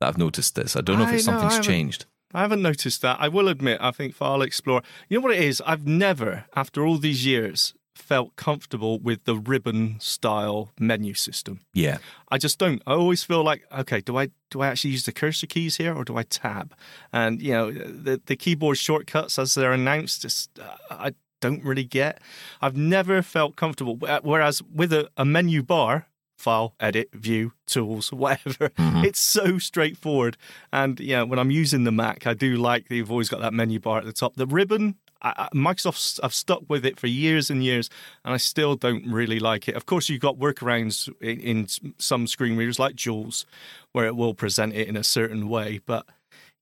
that 0.00 0.08
I've 0.08 0.18
noticed 0.18 0.54
this. 0.54 0.76
I 0.76 0.80
don't 0.80 0.98
know 0.98 1.04
if 1.04 1.10
I 1.10 1.14
it's 1.14 1.26
know, 1.26 1.38
something's 1.38 1.66
changed. 1.66 2.06
I 2.34 2.40
haven't 2.40 2.62
noticed 2.62 3.02
that. 3.02 3.18
I 3.20 3.28
will 3.28 3.48
admit, 3.48 3.78
I 3.80 3.90
think 3.90 4.14
File 4.14 4.42
Explorer. 4.42 4.82
You 5.08 5.18
know 5.18 5.22
what 5.22 5.36
it 5.36 5.42
is? 5.42 5.62
I've 5.66 5.86
never, 5.86 6.46
after 6.54 6.86
all 6.86 6.96
these 6.98 7.26
years, 7.26 7.74
felt 7.94 8.36
comfortable 8.36 8.98
with 8.98 9.24
the 9.24 9.36
ribbon 9.36 9.96
style 10.00 10.72
menu 10.78 11.14
system. 11.14 11.60
Yeah, 11.74 11.98
I 12.30 12.38
just 12.38 12.58
don't. 12.58 12.82
I 12.86 12.92
always 12.92 13.22
feel 13.22 13.42
like, 13.42 13.64
okay, 13.70 14.00
do 14.00 14.16
I 14.16 14.30
do 14.50 14.62
I 14.62 14.68
actually 14.68 14.90
use 14.90 15.04
the 15.04 15.12
cursor 15.12 15.46
keys 15.46 15.76
here 15.76 15.94
or 15.94 16.04
do 16.04 16.16
I 16.16 16.22
tab? 16.22 16.74
And 17.12 17.40
you 17.42 17.52
know, 17.52 17.70
the 17.70 18.20
the 18.24 18.36
keyboard 18.36 18.78
shortcuts 18.78 19.38
as 19.38 19.54
they're 19.54 19.72
announced, 19.72 20.22
just 20.22 20.58
uh, 20.58 20.76
I 20.90 21.14
don't 21.40 21.64
really 21.64 21.84
get. 21.84 22.20
I've 22.60 22.76
never 22.76 23.20
felt 23.20 23.56
comfortable. 23.56 23.96
Whereas 23.96 24.62
with 24.62 24.92
a, 24.92 25.10
a 25.16 25.24
menu 25.24 25.62
bar, 25.62 26.06
file, 26.42 26.74
edit, 26.80 27.08
view, 27.12 27.52
tools, 27.66 28.12
whatever, 28.12 28.70
mm-hmm. 28.70 29.04
it's 29.04 29.20
so 29.20 29.58
straightforward. 29.58 30.36
And 30.72 30.98
yeah, 31.00 31.22
when 31.22 31.38
I'm 31.38 31.50
using 31.50 31.84
the 31.84 31.92
Mac, 31.92 32.26
I 32.26 32.34
do 32.34 32.56
like 32.56 32.88
that 32.88 32.96
you've 32.96 33.10
always 33.10 33.28
got 33.28 33.40
that 33.40 33.54
menu 33.54 33.78
bar 33.78 33.98
at 33.98 34.04
the 34.04 34.12
top. 34.12 34.34
The 34.36 34.46
ribbon. 34.46 34.96
I, 35.24 35.34
I- 35.36 35.56
Microsoft's 35.56 36.18
I've 36.20 36.34
stuck 36.34 36.62
with 36.68 36.84
it 36.84 36.98
for 36.98 37.06
years 37.06 37.48
and 37.48 37.62
years, 37.62 37.88
and 38.24 38.34
I 38.34 38.38
still 38.38 38.74
don't 38.74 39.06
really 39.06 39.38
like 39.38 39.68
it. 39.68 39.76
Of 39.76 39.86
course, 39.86 40.08
you've 40.08 40.20
got 40.20 40.38
workarounds 40.38 41.08
in, 41.20 41.40
in 41.40 41.66
some 41.98 42.26
screen 42.26 42.56
readers 42.56 42.80
like 42.80 42.96
JAWS, 42.96 43.46
where 43.92 44.06
it 44.06 44.16
will 44.16 44.34
present 44.34 44.74
it 44.74 44.88
in 44.88 44.96
a 44.96 45.04
certain 45.04 45.48
way, 45.48 45.80
but 45.86 46.06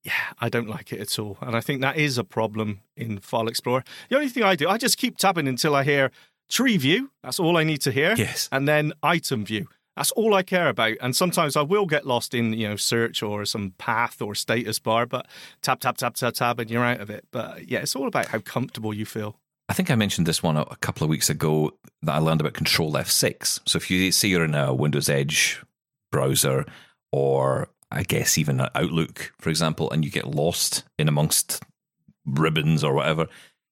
yeah, 0.03 0.12
I 0.40 0.49
don't 0.49 0.69
like 0.69 0.93
it 0.93 1.01
at 1.01 1.19
all. 1.19 1.37
And 1.40 1.55
I 1.55 1.61
think 1.61 1.83
that 1.83 1.97
is 1.97 2.16
a 2.16 2.25
problem 2.25 2.81
in 2.97 3.19
File 3.19 3.49
Explorer. 3.49 3.85
The 4.09 4.16
only 4.16 4.29
thing 4.31 4.43
I 4.43 4.57
do, 4.57 4.69
I 4.69 4.79
just 4.79 4.97
keep 4.97 5.19
tabbing 5.19 5.47
until 5.47 5.75
I 5.75 5.85
hear 5.85 6.11
tree 6.50 6.76
view. 6.76 7.10
That's 7.22 7.40
all 7.40 7.56
I 7.56 7.64
need 7.64 7.80
to 7.82 7.92
hear. 7.92 8.14
Yes. 8.16 8.48
And 8.52 8.68
then 8.68 8.92
item 9.02 9.44
view. 9.44 9.68
That's 9.96 10.12
all 10.12 10.34
I 10.34 10.42
care 10.42 10.68
about. 10.68 10.96
And 11.00 11.14
sometimes 11.14 11.56
I 11.56 11.62
will 11.62 11.86
get 11.86 12.06
lost 12.06 12.34
in, 12.34 12.52
you 12.52 12.68
know, 12.68 12.76
search 12.76 13.22
or 13.22 13.44
some 13.44 13.74
path 13.78 14.22
or 14.22 14.34
status 14.34 14.78
bar, 14.78 15.06
but 15.06 15.26
tap, 15.62 15.80
tap, 15.80 15.98
tap, 15.98 16.14
tap, 16.14 16.34
tap, 16.34 16.58
and 16.58 16.70
you're 16.70 16.84
out 16.84 17.00
of 17.00 17.10
it. 17.10 17.26
But 17.30 17.68
yeah, 17.68 17.80
it's 17.80 17.96
all 17.96 18.06
about 18.06 18.26
how 18.26 18.38
comfortable 18.38 18.94
you 18.94 19.04
feel. 19.04 19.36
I 19.68 19.72
think 19.72 19.90
I 19.90 19.94
mentioned 19.94 20.26
this 20.26 20.42
one 20.42 20.56
a, 20.56 20.64
couple 20.80 21.04
of 21.04 21.10
weeks 21.10 21.30
ago 21.30 21.72
that 22.02 22.12
I 22.12 22.18
learned 22.18 22.40
about 22.40 22.54
Control 22.54 22.92
F6. 22.92 23.60
So 23.66 23.76
if 23.76 23.90
you 23.90 24.10
see 24.10 24.28
you're 24.28 24.44
in 24.44 24.54
a 24.54 24.74
Windows 24.74 25.08
Edge 25.08 25.62
browser 26.10 26.64
or 27.12 27.68
I 27.92 28.02
guess 28.02 28.38
even 28.38 28.66
Outlook, 28.74 29.32
for 29.38 29.50
example, 29.50 29.90
and 29.90 30.04
you 30.04 30.10
get 30.10 30.26
lost 30.26 30.84
in 30.98 31.08
amongst 31.08 31.62
ribbons 32.24 32.82
or 32.82 32.94
whatever, 32.94 33.26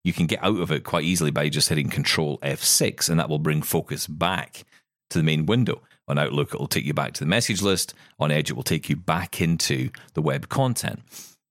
you 0.04 0.12
can 0.12 0.26
get 0.26 0.42
out 0.42 0.58
of 0.58 0.70
it 0.72 0.84
quite 0.84 1.04
easily 1.04 1.30
by 1.30 1.48
just 1.48 1.68
hitting 1.68 1.88
Control 1.90 2.38
F6, 2.38 3.08
and 3.10 3.18
that 3.18 3.28
will 3.28 3.38
bring 3.38 3.62
focus 3.62 4.06
back 4.06 4.64
to 5.10 5.18
the 5.18 5.24
main 5.24 5.46
window. 5.46 5.82
On 6.06 6.18
Outlook, 6.18 6.54
it 6.54 6.60
will 6.60 6.68
take 6.68 6.84
you 6.86 6.94
back 6.94 7.12
to 7.14 7.20
the 7.20 7.28
message 7.28 7.60
list. 7.60 7.92
On 8.18 8.30
Edge, 8.30 8.50
it 8.50 8.54
will 8.54 8.62
take 8.62 8.88
you 8.88 8.96
back 8.96 9.40
into 9.40 9.90
the 10.14 10.22
web 10.22 10.48
content. 10.48 11.02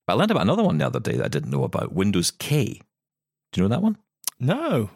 But 0.07 0.13
I 0.13 0.15
learned 0.15 0.31
about 0.31 0.43
another 0.43 0.63
one 0.63 0.77
the 0.79 0.85
other 0.87 0.99
day 0.99 1.17
that 1.17 1.25
I 1.25 1.29
didn't 1.29 1.51
know 1.51 1.63
about 1.63 1.93
Windows 1.93 2.31
K. 2.31 2.81
Do 3.51 3.61
you 3.61 3.63
know 3.63 3.75
that 3.75 3.83
one? 3.83 3.97
No. 4.39 4.89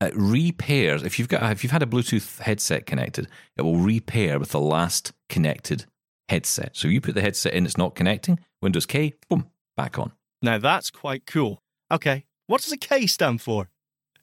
it 0.00 0.14
repairs 0.16 1.02
if 1.02 1.18
you've 1.18 1.28
got 1.28 1.42
if 1.52 1.62
you've 1.62 1.72
had 1.72 1.82
a 1.82 1.86
Bluetooth 1.86 2.38
headset 2.40 2.86
connected, 2.86 3.28
it 3.56 3.62
will 3.62 3.76
repair 3.78 4.38
with 4.38 4.50
the 4.50 4.60
last 4.60 5.12
connected 5.28 5.86
headset. 6.28 6.76
So 6.76 6.88
you 6.88 7.00
put 7.00 7.14
the 7.14 7.20
headset 7.20 7.52
in, 7.54 7.66
it's 7.66 7.76
not 7.76 7.94
connecting. 7.94 8.38
Windows 8.62 8.86
K, 8.86 9.14
boom, 9.28 9.48
back 9.76 9.98
on. 9.98 10.12
Now 10.40 10.58
that's 10.58 10.90
quite 10.90 11.26
cool. 11.26 11.60
Okay. 11.90 12.24
What 12.52 12.60
does 12.60 12.70
a 12.70 12.76
K 12.76 13.06
stand 13.06 13.40
for? 13.40 13.70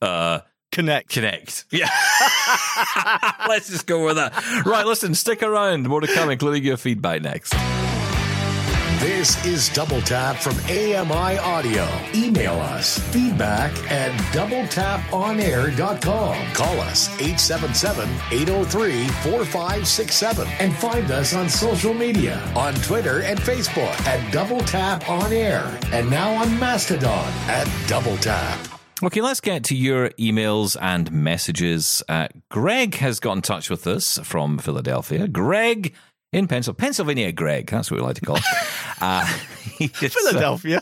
Uh, 0.04 0.42
Connect. 0.72 1.10
connect. 1.10 1.65
Yeah. 1.72 1.89
Let's 3.48 3.70
just 3.72 3.88
go 3.88 4.06
with 4.06 4.18
that. 4.18 4.63
Right, 4.68 4.86
listen, 4.86 5.15
stick 5.15 5.42
around. 5.42 5.88
More 5.88 6.00
to 6.00 6.06
come, 6.06 6.30
including 6.30 6.63
your 6.63 6.78
feedback 6.78 7.24
next. 7.24 7.56
This 9.00 9.46
is 9.46 9.70
Double 9.70 10.02
Tap 10.02 10.36
from 10.36 10.58
AMI 10.66 11.38
Audio. 11.38 11.88
Email 12.14 12.56
us 12.56 13.00
feedback 13.14 13.72
at 13.90 14.12
doubletaponair.com. 14.34 16.54
Call 16.54 16.80
us 16.82 17.08
877 17.22 18.10
803 18.30 19.08
4567 19.08 20.48
and 20.60 20.76
find 20.76 21.10
us 21.12 21.34
on 21.34 21.48
social 21.48 21.94
media 21.94 22.42
on 22.58 22.74
Twitter 22.76 23.22
and 23.22 23.40
Facebook 23.40 23.98
at 24.06 24.34
Double 24.34 24.60
Tap 24.60 25.10
On 25.10 25.32
Air 25.32 25.80
and 25.94 26.10
now 26.10 26.34
on 26.34 26.60
Mastodon 26.60 27.32
at 27.48 27.70
Double 27.88 28.18
Tap. 28.18 28.60
Okay, 29.02 29.22
let's 29.22 29.40
get 29.40 29.64
to 29.64 29.78
your 29.78 30.10
emails 30.20 30.76
and 30.82 31.10
messages. 31.10 32.04
Uh, 32.10 32.28
Greg 32.50 32.96
has 32.96 33.22
got 33.22 33.38
in 33.38 33.42
touch 33.42 33.70
with 33.70 33.88
us 33.88 34.20
from 34.26 34.58
Philadelphia. 34.58 35.26
Greg 35.30 35.94
in 36.32 36.48
Pencil- 36.48 36.74
Pennsylvania, 36.74 37.32
Greg. 37.32 37.68
That's 37.70 37.89
what 37.89 38.00
we 38.00 38.06
like 38.06 38.15
to 38.15 38.22
call 38.22 38.38
it. 38.38 38.44
Uh, 39.02 39.26
he 39.78 39.86
uh, 39.86 40.10
Philadelphia. 40.10 40.82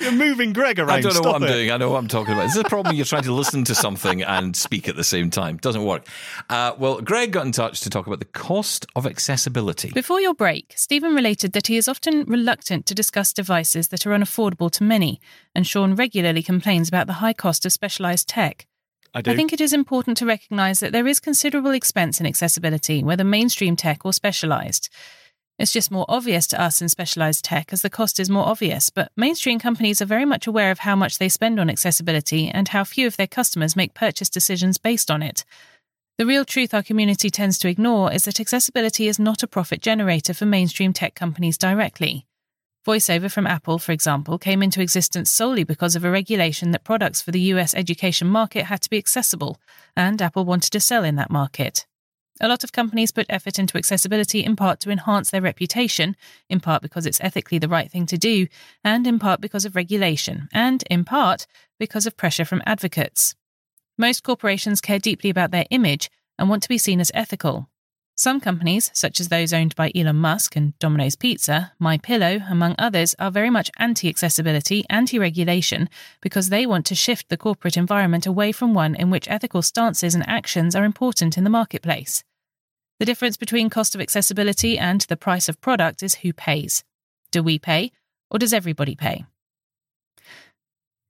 You're 0.00 0.12
moving 0.12 0.54
Greg 0.54 0.78
around. 0.78 0.90
I 0.90 1.00
don't 1.02 1.12
know 1.12 1.20
Stop 1.20 1.26
what 1.26 1.42
I'm 1.42 1.42
it. 1.42 1.52
doing. 1.52 1.70
I 1.70 1.76
know 1.76 1.90
what 1.90 1.98
I'm 1.98 2.08
talking 2.08 2.32
about. 2.32 2.44
This 2.44 2.56
is 2.56 2.62
a 2.62 2.64
problem. 2.64 2.96
You're 2.96 3.04
trying 3.04 3.24
to 3.24 3.34
listen 3.34 3.62
to 3.64 3.74
something 3.74 4.22
and 4.22 4.56
speak 4.56 4.88
at 4.88 4.96
the 4.96 5.04
same 5.04 5.28
time. 5.28 5.58
Doesn't 5.58 5.84
work. 5.84 6.06
Uh, 6.48 6.72
well, 6.78 7.02
Greg 7.02 7.32
got 7.32 7.44
in 7.44 7.52
touch 7.52 7.82
to 7.82 7.90
talk 7.90 8.06
about 8.06 8.20
the 8.20 8.24
cost 8.24 8.86
of 8.96 9.06
accessibility. 9.06 9.90
Before 9.90 10.18
your 10.18 10.32
break, 10.32 10.72
Steven 10.76 11.14
related 11.14 11.52
that 11.52 11.66
he 11.66 11.76
is 11.76 11.88
often 11.88 12.24
reluctant 12.24 12.86
to 12.86 12.94
discuss 12.94 13.34
devices 13.34 13.88
that 13.88 14.06
are 14.06 14.12
unaffordable 14.12 14.70
to 14.70 14.82
many, 14.82 15.20
and 15.54 15.66
Shaun 15.66 15.94
regularly 15.94 16.42
complains 16.42 16.88
about 16.88 17.06
the 17.06 17.14
high 17.14 17.34
cost 17.34 17.66
of 17.66 17.72
specialised 17.72 18.30
tech. 18.30 18.66
I 19.14 19.22
do. 19.22 19.30
I 19.30 19.36
think 19.36 19.52
it 19.52 19.60
is 19.60 19.72
important 19.72 20.16
to 20.18 20.26
recognise 20.26 20.80
that 20.80 20.92
there 20.92 21.06
is 21.06 21.20
considerable 21.20 21.72
expense 21.72 22.20
in 22.20 22.26
accessibility, 22.26 23.02
whether 23.02 23.24
mainstream 23.24 23.76
tech 23.76 24.04
or 24.04 24.12
specialised. 24.12 24.88
It's 25.58 25.72
just 25.72 25.90
more 25.90 26.06
obvious 26.08 26.46
to 26.48 26.60
us 26.60 26.80
in 26.80 26.88
specialised 26.88 27.44
tech 27.44 27.72
as 27.72 27.82
the 27.82 27.90
cost 27.90 28.20
is 28.20 28.30
more 28.30 28.46
obvious, 28.46 28.90
but 28.90 29.10
mainstream 29.16 29.58
companies 29.58 30.00
are 30.00 30.06
very 30.06 30.24
much 30.24 30.46
aware 30.46 30.70
of 30.70 30.80
how 30.80 30.94
much 30.94 31.18
they 31.18 31.28
spend 31.28 31.58
on 31.58 31.68
accessibility 31.68 32.48
and 32.48 32.68
how 32.68 32.84
few 32.84 33.08
of 33.08 33.16
their 33.16 33.26
customers 33.26 33.74
make 33.74 33.92
purchase 33.92 34.30
decisions 34.30 34.78
based 34.78 35.10
on 35.10 35.20
it. 35.20 35.44
The 36.16 36.26
real 36.26 36.44
truth 36.44 36.72
our 36.72 36.82
community 36.84 37.28
tends 37.28 37.58
to 37.58 37.68
ignore 37.68 38.12
is 38.12 38.24
that 38.24 38.38
accessibility 38.38 39.08
is 39.08 39.18
not 39.18 39.42
a 39.42 39.48
profit 39.48 39.82
generator 39.82 40.32
for 40.32 40.46
mainstream 40.46 40.92
tech 40.92 41.16
companies 41.16 41.58
directly. 41.58 42.27
VoiceOver 42.88 43.30
from 43.30 43.46
Apple, 43.46 43.78
for 43.78 43.92
example, 43.92 44.38
came 44.38 44.62
into 44.62 44.80
existence 44.80 45.28
solely 45.30 45.62
because 45.62 45.94
of 45.94 46.06
a 46.06 46.10
regulation 46.10 46.70
that 46.70 46.84
products 46.84 47.20
for 47.20 47.32
the 47.32 47.52
US 47.52 47.74
education 47.74 48.26
market 48.26 48.64
had 48.64 48.80
to 48.80 48.88
be 48.88 48.96
accessible, 48.96 49.60
and 49.94 50.22
Apple 50.22 50.46
wanted 50.46 50.70
to 50.70 50.80
sell 50.80 51.04
in 51.04 51.16
that 51.16 51.30
market. 51.30 51.86
A 52.40 52.48
lot 52.48 52.64
of 52.64 52.72
companies 52.72 53.12
put 53.12 53.26
effort 53.28 53.58
into 53.58 53.76
accessibility 53.76 54.42
in 54.42 54.56
part 54.56 54.80
to 54.80 54.90
enhance 54.90 55.28
their 55.28 55.42
reputation, 55.42 56.16
in 56.48 56.60
part 56.60 56.80
because 56.80 57.04
it's 57.04 57.20
ethically 57.20 57.58
the 57.58 57.68
right 57.68 57.90
thing 57.90 58.06
to 58.06 58.16
do, 58.16 58.46
and 58.82 59.06
in 59.06 59.18
part 59.18 59.42
because 59.42 59.66
of 59.66 59.76
regulation, 59.76 60.48
and 60.50 60.82
in 60.88 61.04
part 61.04 61.46
because 61.78 62.06
of 62.06 62.16
pressure 62.16 62.46
from 62.46 62.62
advocates. 62.64 63.34
Most 63.98 64.22
corporations 64.22 64.80
care 64.80 64.98
deeply 64.98 65.28
about 65.28 65.50
their 65.50 65.66
image 65.68 66.08
and 66.38 66.48
want 66.48 66.62
to 66.62 66.70
be 66.70 66.78
seen 66.78 67.00
as 67.00 67.12
ethical. 67.12 67.68
Some 68.18 68.40
companies, 68.40 68.90
such 68.94 69.20
as 69.20 69.28
those 69.28 69.52
owned 69.52 69.76
by 69.76 69.92
Elon 69.94 70.16
Musk 70.16 70.56
and 70.56 70.76
Domino's 70.80 71.14
Pizza, 71.14 71.70
My 71.78 71.98
Pillow, 71.98 72.40
among 72.50 72.74
others, 72.76 73.14
are 73.20 73.30
very 73.30 73.48
much 73.48 73.70
anti-accessibility, 73.78 74.84
anti-regulation 74.90 75.88
because 76.20 76.48
they 76.48 76.66
want 76.66 76.84
to 76.86 76.96
shift 76.96 77.28
the 77.28 77.36
corporate 77.36 77.76
environment 77.76 78.26
away 78.26 78.50
from 78.50 78.74
one 78.74 78.96
in 78.96 79.08
which 79.08 79.30
ethical 79.30 79.62
stances 79.62 80.16
and 80.16 80.28
actions 80.28 80.74
are 80.74 80.84
important 80.84 81.38
in 81.38 81.44
the 81.44 81.48
marketplace. 81.48 82.24
The 82.98 83.06
difference 83.06 83.36
between 83.36 83.70
cost 83.70 83.94
of 83.94 84.00
accessibility 84.00 84.76
and 84.76 85.02
the 85.02 85.16
price 85.16 85.48
of 85.48 85.60
product 85.60 86.02
is 86.02 86.16
who 86.16 86.32
pays. 86.32 86.82
Do 87.30 87.44
we 87.44 87.60
pay, 87.60 87.92
or 88.32 88.40
does 88.40 88.52
everybody 88.52 88.96
pay? 88.96 89.26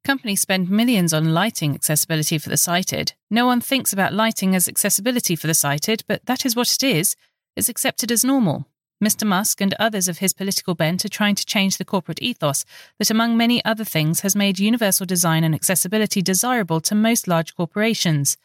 Companies 0.08 0.40
spend 0.40 0.70
millions 0.70 1.12
on 1.12 1.34
lighting 1.34 1.74
accessibility 1.74 2.38
for 2.38 2.48
the 2.48 2.56
sighted. 2.56 3.12
No 3.30 3.44
one 3.44 3.60
thinks 3.60 3.92
about 3.92 4.14
lighting 4.14 4.54
as 4.54 4.66
accessibility 4.66 5.36
for 5.36 5.46
the 5.46 5.52
sighted, 5.52 6.02
but 6.08 6.24
that 6.24 6.46
is 6.46 6.56
what 6.56 6.72
it 6.72 6.82
is. 6.82 7.14
It's 7.56 7.68
accepted 7.68 8.10
as 8.10 8.24
normal. 8.24 8.64
Mr. 9.04 9.26
Musk 9.26 9.60
and 9.60 9.74
others 9.74 10.08
of 10.08 10.16
his 10.16 10.32
political 10.32 10.74
bent 10.74 11.04
are 11.04 11.10
trying 11.10 11.34
to 11.34 11.44
change 11.44 11.76
the 11.76 11.84
corporate 11.84 12.22
ethos 12.22 12.64
that, 12.98 13.10
among 13.10 13.36
many 13.36 13.62
other 13.66 13.84
things, 13.84 14.20
has 14.20 14.34
made 14.34 14.58
universal 14.58 15.04
design 15.04 15.44
and 15.44 15.54
accessibility 15.54 16.22
desirable 16.22 16.80
to 16.80 16.94
most 16.94 17.28
large 17.28 17.54
corporations. 17.54 18.38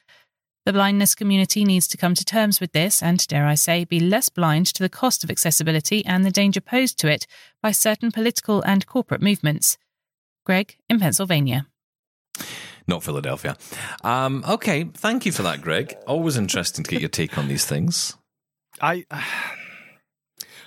The 0.65 0.73
blindness 0.73 1.15
community 1.15 1.63
needs 1.63 1.87
to 1.87 1.97
come 1.97 2.13
to 2.15 2.25
terms 2.25 2.59
with 2.59 2.73
this 2.73 3.01
and, 3.01 3.25
dare 3.25 3.45
I 3.45 3.55
say, 3.55 3.85
be 3.85 4.01
less 4.01 4.27
blind 4.27 4.65
to 4.65 4.83
the 4.83 4.89
cost 4.89 5.23
of 5.23 5.29
accessibility 5.29 6.05
and 6.05 6.25
the 6.25 6.29
danger 6.29 6.59
posed 6.59 6.99
to 6.99 7.07
it 7.09 7.25
by 7.61 7.71
certain 7.71 8.11
political 8.11 8.61
and 8.63 8.85
corporate 8.85 9.21
movements. 9.21 9.77
Greg 10.43 10.77
in 10.89 10.99
Pennsylvania. 10.99 11.67
Not 12.87 13.03
Philadelphia. 13.03 13.55
Um, 14.03 14.43
okay, 14.47 14.83
thank 14.83 15.25
you 15.25 15.31
for 15.31 15.43
that, 15.43 15.61
Greg. 15.61 15.95
Always 16.05 16.37
interesting 16.37 16.83
to 16.83 16.91
get 16.91 16.99
your 17.01 17.09
take 17.09 17.37
on 17.37 17.47
these 17.47 17.65
things. 17.65 18.17
I. 18.81 19.05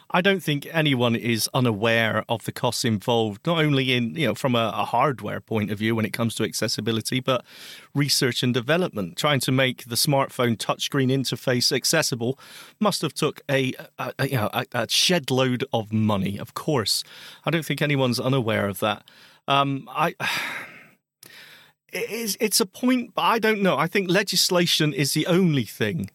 I 0.08 0.20
don't 0.20 0.42
think 0.42 0.68
anyone 0.70 1.16
is 1.16 1.50
unaware 1.52 2.24
of 2.28 2.44
the 2.44 2.52
costs 2.52 2.84
involved, 2.84 3.44
not 3.44 3.58
only 3.58 3.92
in, 3.92 4.14
you 4.14 4.28
know, 4.28 4.34
from 4.34 4.54
a, 4.54 4.72
a, 4.74 4.84
hardware 4.84 5.40
point 5.40 5.72
of 5.72 5.78
view 5.78 5.96
when 5.96 6.04
it 6.04 6.12
comes 6.12 6.36
to 6.36 6.44
accessibility, 6.44 7.18
but 7.18 7.44
research 7.92 8.44
and 8.44 8.54
development. 8.54 9.16
Trying 9.16 9.40
to 9.40 9.52
make 9.52 9.84
the 9.84 9.96
smartphone 9.96 10.56
touchscreen 10.56 11.10
interface 11.10 11.74
accessible 11.74 12.38
must 12.78 13.02
have 13.02 13.14
took 13.14 13.40
a, 13.50 13.74
a, 13.98 14.12
a 14.20 14.28
you 14.28 14.36
know, 14.36 14.48
a, 14.54 14.88
shed 14.88 15.30
load 15.30 15.64
of 15.72 15.92
money, 15.92 16.38
of 16.38 16.54
course. 16.54 17.02
I 17.44 17.50
don't 17.50 17.66
think 17.66 17.82
anyone's 17.82 18.20
unaware 18.20 18.68
of 18.68 18.78
that. 18.78 19.04
Um, 19.48 19.88
I. 19.90 20.14
It's, 21.98 22.36
it's 22.40 22.60
a 22.60 22.66
point, 22.66 23.14
but 23.14 23.22
I 23.22 23.38
don't 23.38 23.62
know. 23.62 23.78
I 23.78 23.86
think 23.86 24.10
legislation 24.10 24.92
is 24.92 25.14
the 25.14 25.26
only 25.26 25.62
thing 25.62 26.10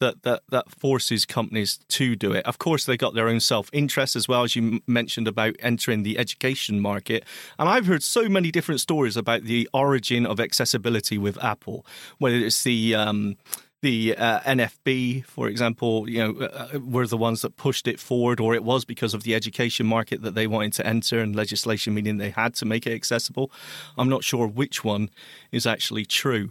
that 0.00 0.22
that 0.22 0.42
that 0.50 0.70
forces 0.70 1.24
companies 1.24 1.78
to 1.88 2.16
do 2.16 2.32
it. 2.32 2.44
Of 2.46 2.58
course, 2.58 2.84
they 2.84 2.96
got 2.96 3.14
their 3.14 3.28
own 3.28 3.40
self 3.40 3.70
interest 3.72 4.16
as 4.16 4.28
well 4.28 4.42
as 4.42 4.54
you 4.54 4.80
mentioned 4.86 5.28
about 5.28 5.56
entering 5.60 6.02
the 6.02 6.18
education 6.18 6.80
market. 6.80 7.24
And 7.58 7.68
I've 7.68 7.86
heard 7.86 8.02
so 8.02 8.28
many 8.28 8.50
different 8.50 8.80
stories 8.80 9.16
about 9.16 9.44
the 9.44 9.68
origin 9.72 10.26
of 10.26 10.40
accessibility 10.40 11.18
with 11.18 11.42
Apple, 11.42 11.86
whether 12.18 12.36
it's 12.36 12.62
the 12.62 12.94
um, 12.94 13.36
the 13.86 14.16
uh, 14.16 14.40
NFB, 14.40 15.24
for 15.26 15.46
example, 15.46 16.10
you 16.10 16.18
know, 16.18 16.44
uh, 16.44 16.70
uh, 16.74 16.80
were 16.80 17.06
the 17.06 17.16
ones 17.16 17.42
that 17.42 17.56
pushed 17.56 17.86
it 17.86 18.00
forward, 18.00 18.40
or 18.40 18.52
it 18.52 18.64
was 18.64 18.84
because 18.84 19.14
of 19.14 19.22
the 19.22 19.32
education 19.32 19.86
market 19.86 20.22
that 20.22 20.34
they 20.34 20.48
wanted 20.48 20.72
to 20.72 20.84
enter 20.84 21.20
and 21.20 21.36
legislation 21.36 21.94
meaning 21.94 22.16
they 22.16 22.30
had 22.30 22.52
to 22.56 22.64
make 22.64 22.84
it 22.84 22.92
accessible. 22.92 23.48
I'm 23.96 24.08
not 24.08 24.24
sure 24.24 24.48
which 24.48 24.82
one 24.82 25.08
is 25.52 25.66
actually 25.66 26.04
true. 26.04 26.50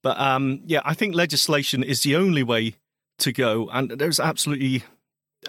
But 0.00 0.16
um, 0.20 0.60
yeah, 0.64 0.80
I 0.84 0.94
think 0.94 1.16
legislation 1.16 1.82
is 1.82 2.04
the 2.04 2.14
only 2.14 2.44
way 2.44 2.76
to 3.18 3.32
go, 3.32 3.68
and 3.72 3.90
there's 3.90 4.20
absolutely 4.20 4.84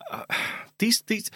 uh, 0.10 0.26
these 0.80 1.02
these 1.02 1.30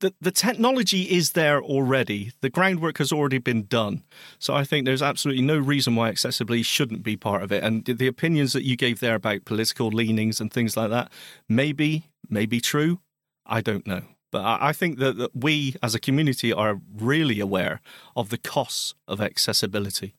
the 0.00 0.14
the 0.20 0.30
technology 0.30 1.02
is 1.02 1.32
there 1.32 1.62
already. 1.62 2.32
The 2.40 2.50
groundwork 2.50 2.98
has 2.98 3.12
already 3.12 3.38
been 3.38 3.64
done. 3.66 4.02
So 4.38 4.54
I 4.54 4.64
think 4.64 4.84
there's 4.84 5.02
absolutely 5.02 5.42
no 5.42 5.58
reason 5.58 5.96
why 5.96 6.08
accessibility 6.08 6.62
shouldn't 6.62 7.02
be 7.02 7.16
part 7.16 7.42
of 7.42 7.52
it. 7.52 7.62
And 7.64 7.84
the 7.84 8.06
opinions 8.06 8.52
that 8.52 8.64
you 8.64 8.76
gave 8.76 9.00
there 9.00 9.14
about 9.14 9.44
political 9.44 9.88
leanings 9.88 10.40
and 10.40 10.52
things 10.52 10.76
like 10.76 10.90
that, 10.90 11.10
maybe 11.48 12.04
maybe 12.28 12.60
true. 12.60 13.00
I 13.46 13.60
don't 13.60 13.86
know. 13.86 14.02
But 14.30 14.44
I 14.44 14.72
think 14.72 14.98
that, 14.98 15.16
that 15.16 15.34
we 15.34 15.76
as 15.82 15.94
a 15.94 16.00
community 16.00 16.52
are 16.52 16.80
really 16.94 17.40
aware 17.40 17.80
of 18.14 18.28
the 18.28 18.36
costs 18.36 18.94
of 19.06 19.20
accessibility. 19.20 20.14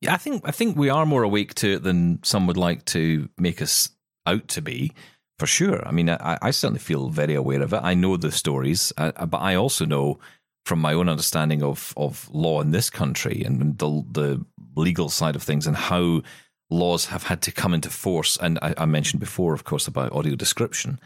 Yeah, 0.00 0.14
I 0.14 0.16
think 0.16 0.42
I 0.46 0.50
think 0.50 0.76
we 0.76 0.88
are 0.88 1.06
more 1.06 1.22
awake 1.22 1.54
to 1.56 1.74
it 1.74 1.82
than 1.82 2.22
some 2.22 2.46
would 2.46 2.56
like 2.56 2.84
to 2.86 3.28
make 3.38 3.60
us 3.60 3.90
out 4.26 4.48
to 4.48 4.62
be, 4.62 4.92
for 5.38 5.46
sure. 5.46 5.86
I 5.86 5.90
mean, 5.90 6.08
I, 6.08 6.38
I 6.40 6.50
certainly 6.50 6.80
feel 6.80 7.08
very 7.08 7.34
aware 7.34 7.62
of 7.62 7.72
it. 7.72 7.80
I 7.82 7.94
know 7.94 8.16
the 8.16 8.30
stories, 8.30 8.92
uh, 8.96 9.12
uh, 9.16 9.26
but 9.26 9.38
I 9.38 9.54
also 9.54 9.84
know 9.84 10.18
from 10.64 10.80
my 10.80 10.94
own 10.94 11.08
understanding 11.08 11.62
of, 11.62 11.92
of 11.96 12.28
law 12.32 12.60
in 12.60 12.70
this 12.70 12.88
country 12.88 13.42
and 13.44 13.78
the, 13.78 14.04
the 14.12 14.44
legal 14.76 15.08
side 15.08 15.36
of 15.36 15.42
things 15.42 15.66
and 15.66 15.76
how 15.76 16.22
laws 16.70 17.06
have 17.06 17.24
had 17.24 17.42
to 17.42 17.52
come 17.52 17.74
into 17.74 17.90
force. 17.90 18.38
And 18.40 18.58
I, 18.62 18.74
I 18.78 18.86
mentioned 18.86 19.20
before, 19.20 19.54
of 19.54 19.64
course, 19.64 19.86
about 19.86 20.12
audio 20.12 20.34
description. 20.34 20.98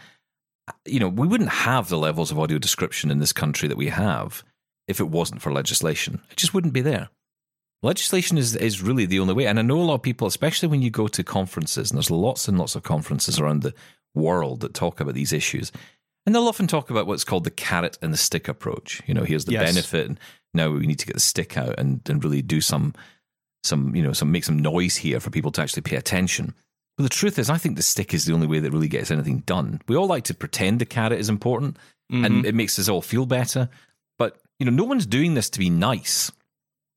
You 0.85 1.01
know, 1.01 1.09
we 1.09 1.27
wouldn't 1.27 1.51
have 1.51 1.89
the 1.89 1.99
levels 1.99 2.31
of 2.31 2.39
audio 2.39 2.59
description 2.59 3.11
in 3.11 3.19
this 3.19 3.33
country 3.33 3.69
that 3.69 3.77
we 3.79 3.89
have 3.89 4.45
if 4.87 5.01
it 5.01 5.09
wasn't 5.09 5.43
for 5.43 5.53
legislation. 5.53 6.23
It 6.31 6.37
just 6.37 6.55
wouldn't 6.55 6.75
be 6.75 6.81
there. 6.81 7.09
Legislation 7.83 8.39
is, 8.39 8.57
is 8.57 8.83
really 8.83 9.07
the 9.07 9.21
only 9.21 9.35
way. 9.35 9.47
And 9.47 9.59
I 9.59 9.63
know 9.63 9.81
a 9.81 9.83
lot 9.83 9.95
of 9.95 10.03
people, 10.03 10.27
especially 10.27 10.69
when 10.69 10.83
you 10.83 10.91
go 10.91 11.07
to 11.09 11.23
conferences, 11.23 11.91
and 11.91 11.97
there's 11.97 12.11
lots 12.11 12.49
and 12.49 12.59
lots 12.59 12.75
of 12.75 12.83
conferences 12.83 13.39
around 13.39 13.63
the 13.63 13.73
world 14.15 14.61
that 14.61 14.75
talk 14.75 15.01
about 15.01 15.15
these 15.15 15.33
issues. 15.33 15.73
And 16.27 16.35
they'll 16.35 16.49
often 16.49 16.67
talk 16.67 16.91
about 16.91 17.07
what's 17.07 17.25
called 17.25 17.45
the 17.45 17.51
carrot 17.51 17.99
and 18.03 18.13
the 18.13 18.19
stick 18.19 18.49
approach. 18.49 19.01
You 19.07 19.15
know, 19.15 19.25
here's 19.25 19.47
the 19.47 19.53
yes. 19.53 19.73
benefit, 19.73 20.09
and 20.09 20.21
now 20.53 20.71
we 20.71 20.87
need 20.87 20.99
to 20.99 21.07
get 21.07 21.15
the 21.15 21.21
stick 21.21 21.57
out 21.57 21.79
and, 21.79 22.01
and 22.09 22.23
really 22.23 22.43
do 22.43 22.61
some, 22.61 22.95
some, 23.63 23.95
you 23.95 24.03
know, 24.03 24.13
some 24.13 24.31
make 24.31 24.45
some 24.45 24.59
noise 24.59 24.97
here 24.97 25.21
for 25.21 25.31
people 25.31 25.51
to 25.53 25.63
actually 25.63 25.83
pay 25.83 25.97
attention. 25.97 26.55
But 26.99 27.05
the 27.05 27.09
truth 27.11 27.39
is, 27.39 27.49
I 27.49 27.59
think 27.59 27.77
the 27.77 27.83
stick 27.83 28.13
is 28.13 28.25
the 28.25 28.35
only 28.35 28.47
way 28.47 28.59
that 28.59 28.73
really 28.73 28.89
gets 28.89 29.11
anything 29.11 29.39
done. 29.47 29.81
We 29.87 29.97
all 29.97 30.09
like 30.09 30.25
to 30.25 30.35
pretend 30.35 30.81
the 30.81 30.87
carrot 30.87 31.21
is 31.21 31.29
important, 31.29 31.77
mm-hmm. 32.13 32.25
and 32.25 32.45
it 32.45 32.55
makes 32.55 32.79
us 32.79 32.89
all 32.89 33.03
feel 33.03 33.25
better. 33.25 33.69
But 34.19 34.39
you 34.59 34.67
know, 34.67 34.73
no 34.73 34.85
one's 34.85 35.07
doing 35.07 35.35
this 35.35 35.49
to 35.51 35.59
be 35.59 35.71
nice. 35.71 36.33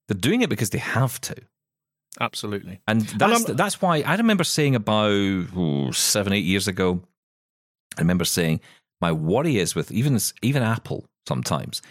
They're 0.07 0.18
doing 0.18 0.41
it 0.41 0.49
because 0.49 0.72
they 0.72 0.80
have 0.80 1.22
to. 1.22 1.36
Absolutely. 2.20 2.82
And 2.88 3.01
that's 3.01 3.45
and 3.45 3.57
that's 3.57 3.82
why 3.82 4.01
I 4.01 4.16
remember 4.16 4.43
saying 4.43 4.76
about 4.76 5.93
seven, 5.93 6.34
eight 6.34 6.43
years 6.43 6.68
ago, 6.68 7.01
I 7.97 8.01
remember 8.01 8.26
saying 8.26 8.62
my 8.99 9.12
worry 9.12 9.57
is 9.57 9.76
with 9.76 9.91
even 9.91 10.20
even 10.41 10.64
Apple 10.64 11.05
sometimes 11.28 11.82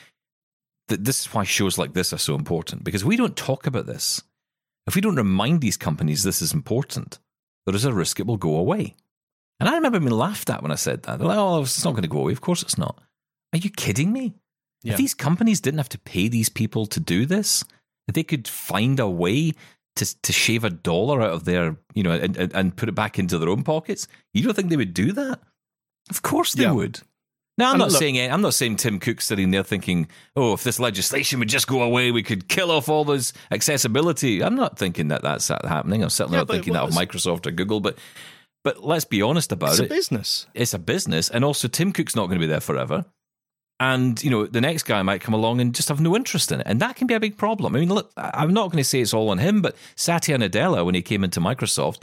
that 0.88 1.04
this 1.04 1.20
is 1.20 1.34
why 1.34 1.44
shows 1.44 1.78
like 1.78 1.94
this 1.94 2.12
are 2.12 2.18
so 2.18 2.34
important 2.34 2.84
because 2.84 3.04
we 3.04 3.16
don't 3.16 3.36
talk 3.36 3.66
about 3.66 3.86
this. 3.86 4.22
If 4.86 4.94
we 4.94 5.00
don't 5.00 5.16
remind 5.16 5.60
these 5.60 5.76
companies 5.76 6.22
this 6.22 6.42
is 6.42 6.52
important, 6.52 7.18
there 7.64 7.74
is 7.74 7.84
a 7.84 7.92
risk 7.92 8.18
it 8.18 8.26
will 8.26 8.36
go 8.36 8.56
away. 8.56 8.94
And 9.58 9.68
I 9.68 9.74
remember 9.74 10.00
being 10.00 10.10
laughed 10.10 10.50
at 10.50 10.62
when 10.62 10.72
I 10.72 10.76
said 10.76 11.02
that. 11.02 11.18
They're 11.18 11.28
like, 11.28 11.38
oh, 11.38 11.62
it's 11.62 11.84
not 11.84 11.92
going 11.92 12.02
to 12.02 12.08
go 12.08 12.20
away. 12.20 12.32
Of 12.32 12.40
course 12.40 12.62
it's 12.62 12.78
not. 12.78 12.98
Are 13.52 13.58
you 13.58 13.70
kidding 13.70 14.12
me? 14.12 14.34
Yeah. 14.82 14.92
If 14.92 14.98
these 14.98 15.14
companies 15.14 15.60
didn't 15.60 15.78
have 15.78 15.90
to 15.90 15.98
pay 15.98 16.28
these 16.28 16.48
people 16.48 16.86
to 16.86 16.98
do 16.98 17.26
this, 17.26 17.62
if 18.08 18.14
they 18.14 18.22
could 18.22 18.48
find 18.48 18.98
a 18.98 19.08
way 19.08 19.52
to 20.00 20.22
to 20.22 20.32
shave 20.32 20.64
a 20.64 20.70
dollar 20.70 21.22
out 21.22 21.32
of 21.32 21.44
their, 21.44 21.76
you 21.94 22.02
know, 22.02 22.12
and, 22.12 22.36
and 22.36 22.76
put 22.76 22.88
it 22.88 22.94
back 22.94 23.18
into 23.18 23.38
their 23.38 23.50
own 23.50 23.62
pockets, 23.62 24.08
you 24.32 24.42
don't 24.42 24.54
think 24.54 24.70
they 24.70 24.76
would 24.76 24.94
do 24.94 25.12
that? 25.12 25.40
Of 26.08 26.22
course 26.22 26.54
they 26.54 26.64
yeah. 26.64 26.72
would. 26.72 27.00
Now, 27.58 27.66
I'm 27.66 27.72
and 27.74 27.80
not 27.80 27.90
look, 27.90 27.98
saying 27.98 28.18
I'm 28.32 28.40
not 28.40 28.54
saying 28.54 28.76
Tim 28.76 28.98
Cook 28.98 29.20
sitting 29.20 29.50
there 29.50 29.62
thinking, 29.62 30.08
"Oh, 30.34 30.54
if 30.54 30.64
this 30.64 30.80
legislation 30.80 31.38
would 31.40 31.50
just 31.50 31.66
go 31.66 31.82
away, 31.82 32.10
we 32.10 32.22
could 32.22 32.48
kill 32.48 32.70
off 32.70 32.88
all 32.88 33.04
this 33.04 33.34
accessibility." 33.50 34.42
I'm 34.42 34.54
not 34.54 34.78
thinking 34.78 35.08
that 35.08 35.22
that's 35.22 35.48
happening. 35.48 36.02
I'm 36.02 36.08
certainly 36.08 36.36
yeah, 36.36 36.42
not 36.42 36.48
thinking 36.48 36.72
that 36.72 36.84
of 36.84 36.90
Microsoft 36.90 37.46
or 37.46 37.50
Google. 37.50 37.80
But 37.80 37.98
but 38.64 38.82
let's 38.82 39.04
be 39.04 39.20
honest 39.20 39.52
about 39.52 39.72
it's 39.72 39.80
it. 39.80 39.84
It's 39.84 39.92
a 39.92 39.94
business. 39.94 40.46
It's 40.54 40.74
a 40.74 40.78
business, 40.78 41.28
and 41.28 41.44
also 41.44 41.68
Tim 41.68 41.92
Cook's 41.92 42.16
not 42.16 42.26
going 42.26 42.40
to 42.40 42.46
be 42.46 42.50
there 42.50 42.60
forever 42.60 43.04
and 43.80 44.22
you 44.22 44.30
know 44.30 44.46
the 44.46 44.60
next 44.60 44.82
guy 44.84 45.02
might 45.02 45.22
come 45.22 45.34
along 45.34 45.60
and 45.60 45.74
just 45.74 45.88
have 45.88 46.00
no 46.00 46.14
interest 46.14 46.52
in 46.52 46.60
it, 46.60 46.66
and 46.66 46.80
that 46.80 46.96
can 46.96 47.06
be 47.06 47.14
a 47.14 47.20
big 47.20 47.36
problem. 47.38 47.74
I 47.74 47.80
mean, 47.80 47.88
look, 47.88 48.12
I'm 48.16 48.52
not 48.52 48.70
going 48.70 48.82
to 48.82 48.88
say 48.88 49.00
it's 49.00 49.14
all 49.14 49.30
on 49.30 49.38
him, 49.38 49.62
but 49.62 49.74
Satya 49.96 50.38
Nadella, 50.38 50.84
when 50.84 50.94
he 50.94 51.02
came 51.02 51.24
into 51.24 51.40
Microsoft, 51.40 52.02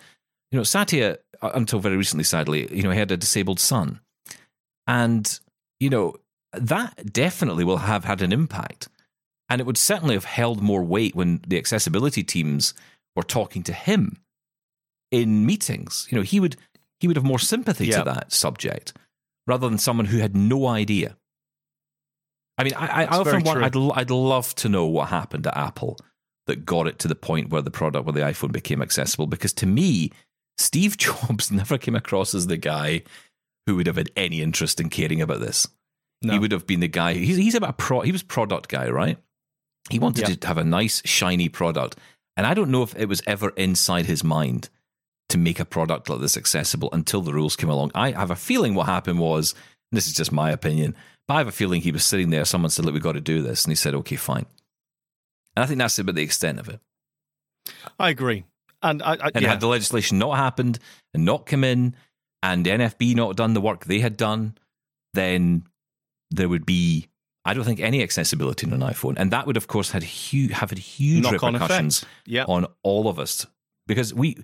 you 0.52 0.58
know, 0.58 0.64
Satya 0.64 1.20
uh, 1.42 1.52
until 1.54 1.80
very 1.80 1.96
recently, 1.96 2.24
sadly, 2.24 2.68
you 2.76 2.82
know, 2.82 2.90
he 2.90 2.98
had 2.98 3.12
a 3.12 3.18
disabled 3.18 3.60
son, 3.60 4.00
and 4.88 5.40
you 5.80 5.90
know 5.90 6.16
that 6.52 7.14
definitely 7.14 7.64
will 7.64 7.78
have 7.78 8.06
had 8.06 8.24
an 8.24 8.34
impact, 8.34 8.90
and 9.48 9.62
it 9.62 9.68
would 9.68 9.78
certainly 9.78 10.16
have 10.16 10.26
held 10.26 10.62
more 10.62 10.84
weight 10.84 11.16
when 11.16 11.42
the 11.48 11.60
accessibility 11.60 12.24
teams 12.24 12.74
were 13.16 13.24
talking 13.24 13.62
to 13.64 13.74
him 13.74 14.18
in 15.12 15.46
meetings. 15.46 16.08
You 16.10 16.18
know, 16.18 16.24
he 16.24 16.40
would 16.40 16.56
he 17.00 17.08
would 17.08 17.18
have 17.18 17.24
more 17.24 17.40
sympathy 17.40 17.88
yeah. 17.88 18.00
to 18.00 18.04
that 18.06 18.32
subject 18.32 18.94
rather 19.46 19.70
than 19.70 19.78
someone 19.78 20.08
who 20.08 20.18
had 20.18 20.36
no 20.36 20.66
idea. 20.66 21.18
I 22.58 22.64
mean, 22.64 22.74
I, 22.76 23.04
I 23.04 23.06
often 23.06 23.44
want, 23.44 23.64
I'd, 23.64 23.76
I'd 23.76 24.10
love 24.10 24.56
to 24.56 24.70
know 24.70 24.86
what 24.86 25.10
happened 25.10 25.46
at 25.46 25.56
Apple 25.56 25.98
that 26.48 26.66
got 26.66 26.88
it 26.88 26.98
to 27.00 27.08
the 27.08 27.16
point 27.16 27.50
where 27.50 27.62
the 27.62 27.72
product, 27.72 28.06
where 28.06 28.14
the 28.14 28.22
iPhone 28.22 28.52
became 28.52 28.82
accessible. 28.82 29.28
Because 29.28 29.54
to 29.54 29.66
me, 29.66 30.12
Steve 30.58 30.98
Jobs 30.98 31.52
never 31.52 31.78
came 31.78 31.96
across 31.96 32.34
as 32.34 32.48
the 32.48 32.58
guy 32.58 33.04
who 33.66 33.76
would 33.76 33.88
have 33.88 33.98
had 33.98 34.12
any 34.16 34.42
interest 34.42 34.80
in 34.80 34.90
caring 34.90 35.22
about 35.22 35.42
this. 35.42 35.68
No. 36.24 36.34
He 36.34 36.40
would 36.40 36.52
have 36.52 36.66
been 36.66 36.80
the 36.80 36.88
guy. 36.88 37.14
He's, 37.14 37.38
he's 37.38 37.56
about 37.56 37.78
pro. 37.78 38.02
He 38.02 38.12
was 38.12 38.24
product 38.24 38.70
guy, 38.70 38.90
right? 38.90 39.18
He 39.90 40.00
wanted 40.00 40.42
to 40.42 40.48
have 40.48 40.58
a 40.58 40.64
nice 40.64 41.02
shiny 41.06 41.48
product, 41.48 41.96
and 42.36 42.46
I 42.46 42.54
don't 42.54 42.72
know 42.72 42.84
if 42.84 42.96
it 42.96 43.08
was 43.08 43.22
ever 43.26 43.50
inside 43.50 44.06
his 44.06 44.24
mind 44.24 44.70
to 45.30 45.38
make 45.38 45.60
a 45.60 45.66
product 45.66 46.10
like 46.10 46.20
this 46.20 46.38
accessible 46.38 46.90
until 46.92 47.22
the 47.22 47.34
rules 47.34 47.56
came 47.56 47.70
along. 47.70 47.92
I 47.94 48.12
have 48.12 48.32
a 48.32 48.36
feeling 48.36 48.74
what 48.74 48.88
happened 48.88 49.20
was, 49.20 49.56
this 49.92 50.08
is 50.08 50.14
just 50.14 50.32
my 50.32 50.52
opinion, 50.52 50.96
but 51.28 51.36
I 51.36 51.38
have 51.40 51.48
a 51.48 51.52
feeling 51.52 51.82
he 51.82 51.92
was 51.92 52.06
sitting 52.06 52.30
there. 52.30 52.46
Someone 52.46 52.70
said, 52.70 52.86
"Look, 52.86 52.94
we've 52.94 53.04
got 53.04 53.14
to 53.14 53.22
do 53.22 53.42
this," 53.42 53.66
and 53.66 53.72
he 53.72 53.76
said, 53.76 53.94
"Okay, 53.96 54.16
fine." 54.16 54.46
And 55.56 55.64
I 55.64 55.66
think 55.66 55.80
that's 55.80 55.98
about 56.00 56.16
the 56.16 56.22
extent 56.22 56.60
of 56.60 56.70
it. 56.70 56.80
I 58.00 58.10
agree. 58.10 58.46
And 58.82 59.02
I, 59.02 59.14
I 59.14 59.32
And 59.34 59.42
yeah. 59.42 59.50
had 59.50 59.60
the 59.60 59.68
legislation 59.68 60.20
not 60.20 60.38
happened 60.38 60.78
and 61.14 61.26
not 61.26 61.46
come 61.46 61.64
in, 61.64 61.96
and 62.44 62.66
the 62.66 62.70
NFB 62.70 63.16
not 63.16 63.36
done 63.36 63.54
the 63.54 63.62
work 63.62 63.86
they 63.86 64.00
had 64.00 64.16
done, 64.18 64.56
then 65.14 65.64
there 66.30 66.48
would 66.48 66.66
be, 66.66 67.08
I 67.44 67.54
don't 67.54 67.64
think, 67.66 67.80
any 67.80 68.04
accessibility 68.04 68.68
in 68.68 68.74
an 68.74 68.82
iPhone, 68.82 69.16
and 69.18 69.32
that 69.32 69.48
would, 69.48 69.58
of 69.58 69.68
course, 69.68 69.92
had 69.92 70.04
hu- 70.04 70.50
have 70.50 70.70
had 70.70 70.78
huge 70.80 71.24
Knock-on 71.24 71.54
repercussions 71.56 72.04
effects. 72.04 72.14
Yeah. 72.28 72.46
on 72.48 72.68
all 72.84 73.08
of 73.10 73.20
us 73.20 73.46
because 73.88 74.14
we. 74.14 74.38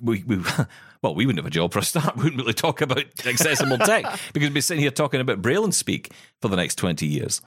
We, 0.00 0.24
we 0.24 0.38
well, 1.04 1.14
we 1.14 1.26
wouldn't 1.26 1.44
have 1.44 1.46
a 1.46 1.54
job 1.54 1.72
for 1.72 1.80
a 1.80 1.84
start. 1.84 2.16
We 2.16 2.24
wouldn't 2.24 2.40
really 2.40 2.54
talk 2.54 2.80
about 2.80 3.04
accessible 3.26 3.76
tech 3.78 4.04
because 4.32 4.48
we'd 4.48 4.54
be 4.54 4.60
sitting 4.62 4.80
here 4.80 4.90
talking 4.90 5.20
about 5.20 5.42
Braille 5.42 5.64
and 5.64 5.74
Speak 5.74 6.10
for 6.40 6.48
the 6.48 6.56
next 6.56 6.76
twenty 6.76 7.06
years. 7.06 7.42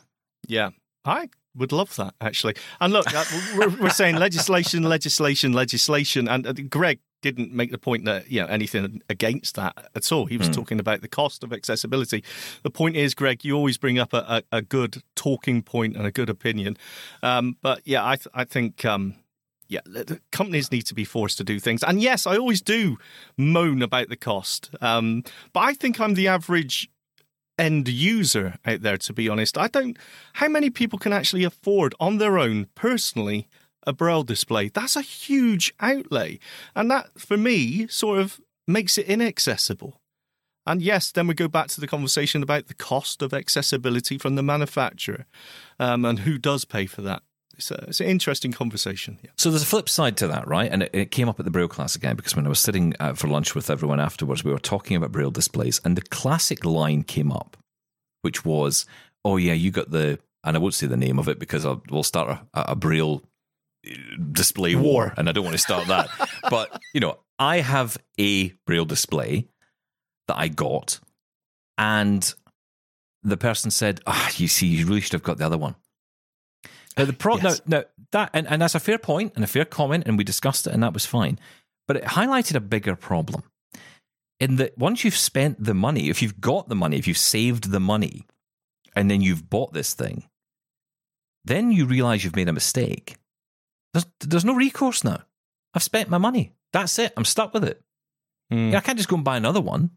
Yeah, 0.47 0.69
I 1.03 1.29
would 1.55 1.71
love 1.71 1.95
that 1.95 2.13
actually. 2.21 2.55
And 2.79 2.93
look, 2.93 3.11
uh, 3.13 3.25
we're, 3.57 3.69
we're 3.69 3.89
saying 3.89 4.17
legislation, 4.17 4.83
legislation, 4.83 5.53
legislation, 5.53 6.27
and 6.27 6.45
uh, 6.45 6.53
Greg 6.69 6.99
didn't 7.23 7.51
make 7.51 7.71
the 7.71 7.79
point 7.79 8.05
that 8.05 8.29
you 8.31 8.41
know 8.41 8.47
anything 8.47 9.01
against 9.09 9.55
that 9.55 9.89
at 9.95 10.11
all. 10.11 10.27
He 10.27 10.37
was 10.37 10.49
talking 10.49 10.79
about 10.79 11.01
the 11.01 11.07
cost 11.07 11.43
of 11.43 11.51
accessibility. 11.51 12.23
The 12.61 12.69
point 12.69 12.95
is, 12.95 13.15
Greg, 13.15 13.43
you 13.43 13.55
always 13.55 13.79
bring 13.79 13.97
up 13.97 14.13
a, 14.13 14.43
a, 14.51 14.57
a 14.57 14.61
good 14.61 15.01
talking 15.15 15.63
point 15.63 15.97
and 15.97 16.05
a 16.05 16.11
good 16.11 16.29
opinion. 16.29 16.77
Um, 17.23 17.57
but 17.63 17.81
yeah, 17.85 18.05
I 18.05 18.17
th- 18.17 18.27
I 18.35 18.43
think. 18.43 18.85
Um, 18.85 19.15
yeah, 19.67 19.81
companies 20.31 20.71
need 20.71 20.83
to 20.83 20.93
be 20.93 21.03
forced 21.03 21.37
to 21.37 21.43
do 21.43 21.59
things. 21.59 21.83
And 21.83 22.01
yes, 22.01 22.25
I 22.25 22.37
always 22.37 22.61
do 22.61 22.97
moan 23.37 23.81
about 23.81 24.09
the 24.09 24.15
cost. 24.15 24.69
Um, 24.81 25.23
but 25.53 25.61
I 25.61 25.73
think 25.73 25.99
I'm 25.99 26.13
the 26.13 26.27
average 26.27 26.89
end 27.59 27.87
user 27.87 28.55
out 28.65 28.81
there, 28.81 28.97
to 28.97 29.13
be 29.13 29.29
honest. 29.29 29.57
I 29.57 29.67
don't. 29.67 29.97
How 30.33 30.47
many 30.47 30.69
people 30.69 30.99
can 30.99 31.13
actually 31.13 31.43
afford 31.43 31.95
on 31.99 32.17
their 32.17 32.37
own, 32.37 32.67
personally, 32.75 33.47
a 33.85 33.93
Braille 33.93 34.23
display? 34.23 34.69
That's 34.69 34.95
a 34.95 35.01
huge 35.01 35.73
outlay. 35.79 36.39
And 36.75 36.89
that, 36.91 37.19
for 37.19 37.37
me, 37.37 37.87
sort 37.87 38.19
of 38.19 38.39
makes 38.67 38.97
it 38.97 39.07
inaccessible. 39.07 39.99
And 40.65 40.81
yes, 40.81 41.11
then 41.11 41.27
we 41.27 41.33
go 41.33 41.47
back 41.47 41.67
to 41.69 41.81
the 41.81 41.87
conversation 41.87 42.43
about 42.43 42.67
the 42.67 42.73
cost 42.73 43.21
of 43.21 43.33
accessibility 43.33 44.17
from 44.17 44.35
the 44.35 44.43
manufacturer 44.43 45.25
um, 45.79 46.03
and 46.03 46.19
who 46.19 46.37
does 46.37 46.65
pay 46.65 46.85
for 46.85 47.01
that. 47.03 47.23
It's, 47.57 47.71
a, 47.71 47.85
it's 47.87 47.99
an 47.99 48.07
interesting 48.07 48.51
conversation. 48.51 49.17
Yeah. 49.23 49.31
So 49.37 49.49
there's 49.49 49.63
a 49.63 49.67
flip 49.67 49.89
side 49.89 50.15
to 50.17 50.27
that, 50.27 50.47
right? 50.47 50.71
And 50.71 50.83
it, 50.83 50.91
it 50.93 51.11
came 51.11 51.27
up 51.27 51.39
at 51.39 51.45
the 51.45 51.51
Braille 51.51 51.67
class 51.67 51.95
again 51.95 52.15
because 52.15 52.35
when 52.35 52.45
I 52.45 52.49
was 52.49 52.59
sitting 52.59 52.93
uh, 52.99 53.13
for 53.13 53.27
lunch 53.27 53.55
with 53.55 53.69
everyone 53.71 53.99
afterwards, 53.99 54.43
we 54.43 54.51
were 54.51 54.59
talking 54.59 54.95
about 54.95 55.11
Braille 55.11 55.31
displays, 55.31 55.81
and 55.83 55.97
the 55.97 56.03
classic 56.03 56.63
line 56.63 57.01
came 57.03 57.31
up, 57.31 57.57
which 58.21 58.45
was, 58.45 58.85
"Oh 59.25 59.37
yeah, 59.37 59.53
you 59.53 59.71
got 59.71 59.89
the," 59.89 60.19
and 60.43 60.55
I 60.55 60.59
won't 60.59 60.75
say 60.75 60.85
the 60.85 60.97
name 60.97 61.17
of 61.17 61.27
it 61.27 61.39
because 61.39 61.65
I'll, 61.65 61.81
we'll 61.89 62.03
start 62.03 62.39
a, 62.53 62.61
a 62.71 62.75
Braille 62.75 63.23
uh, 63.87 63.95
display 64.31 64.75
war, 64.75 64.83
War. 64.83 65.13
and 65.17 65.27
I 65.27 65.31
don't 65.31 65.43
want 65.43 65.55
to 65.55 65.61
start 65.61 65.87
that. 65.87 66.09
but 66.51 66.79
you 66.93 66.99
know, 66.99 67.17
I 67.39 67.61
have 67.61 67.97
a 68.19 68.49
Braille 68.67 68.85
display 68.85 69.47
that 70.27 70.37
I 70.37 70.47
got, 70.47 70.99
and 71.79 72.31
the 73.23 73.37
person 73.37 73.71
said, 73.71 73.99
"Ah, 74.05 74.31
you 74.35 74.47
see, 74.47 74.67
you 74.67 74.85
really 74.85 75.01
should 75.01 75.13
have 75.13 75.23
got 75.23 75.39
the 75.39 75.45
other 75.47 75.57
one." 75.57 75.73
Now, 76.97 77.05
the 77.05 77.13
pro- 77.13 77.37
Yes. 77.37 77.61
now, 77.65 77.77
now 77.79 77.83
that 78.11 78.29
and, 78.33 78.47
and 78.47 78.61
that's 78.61 78.75
a 78.75 78.79
fair 78.79 78.97
point 78.97 79.33
and 79.35 79.43
a 79.43 79.47
fair 79.47 79.65
comment, 79.65 80.05
and 80.07 80.17
we 80.17 80.23
discussed 80.23 80.67
it, 80.67 80.73
and 80.73 80.81
that 80.83 80.93
was 80.93 81.05
fine. 81.05 81.39
But 81.87 81.97
it 81.97 82.03
highlighted 82.03 82.55
a 82.55 82.59
bigger 82.59 82.95
problem 82.95 83.43
in 84.39 84.55
that 84.57 84.77
once 84.77 85.03
you've 85.03 85.15
spent 85.17 85.63
the 85.63 85.73
money, 85.73 86.09
if 86.09 86.21
you've 86.21 86.41
got 86.41 86.69
the 86.69 86.75
money, 86.75 86.97
if 86.97 87.07
you've 87.07 87.17
saved 87.17 87.71
the 87.71 87.79
money, 87.79 88.25
and 88.95 89.09
then 89.11 89.21
you've 89.21 89.49
bought 89.49 89.73
this 89.73 89.93
thing, 89.93 90.25
then 91.45 91.71
you 91.71 91.85
realize 91.85 92.23
you've 92.23 92.35
made 92.35 92.49
a 92.49 92.53
mistake. 92.53 93.15
There's 93.93 94.05
there's 94.19 94.45
no 94.45 94.53
recourse 94.55 95.03
now. 95.03 95.21
I've 95.73 95.83
spent 95.83 96.09
my 96.09 96.17
money. 96.17 96.53
That's 96.73 96.97
it. 96.99 97.13
I'm 97.15 97.25
stuck 97.25 97.53
with 97.53 97.63
it. 97.63 97.81
Hmm. 98.51 98.69
Yeah, 98.71 98.77
I 98.77 98.81
can't 98.81 98.97
just 98.97 99.09
go 99.09 99.15
and 99.15 99.25
buy 99.25 99.37
another 99.37 99.61
one. 99.61 99.91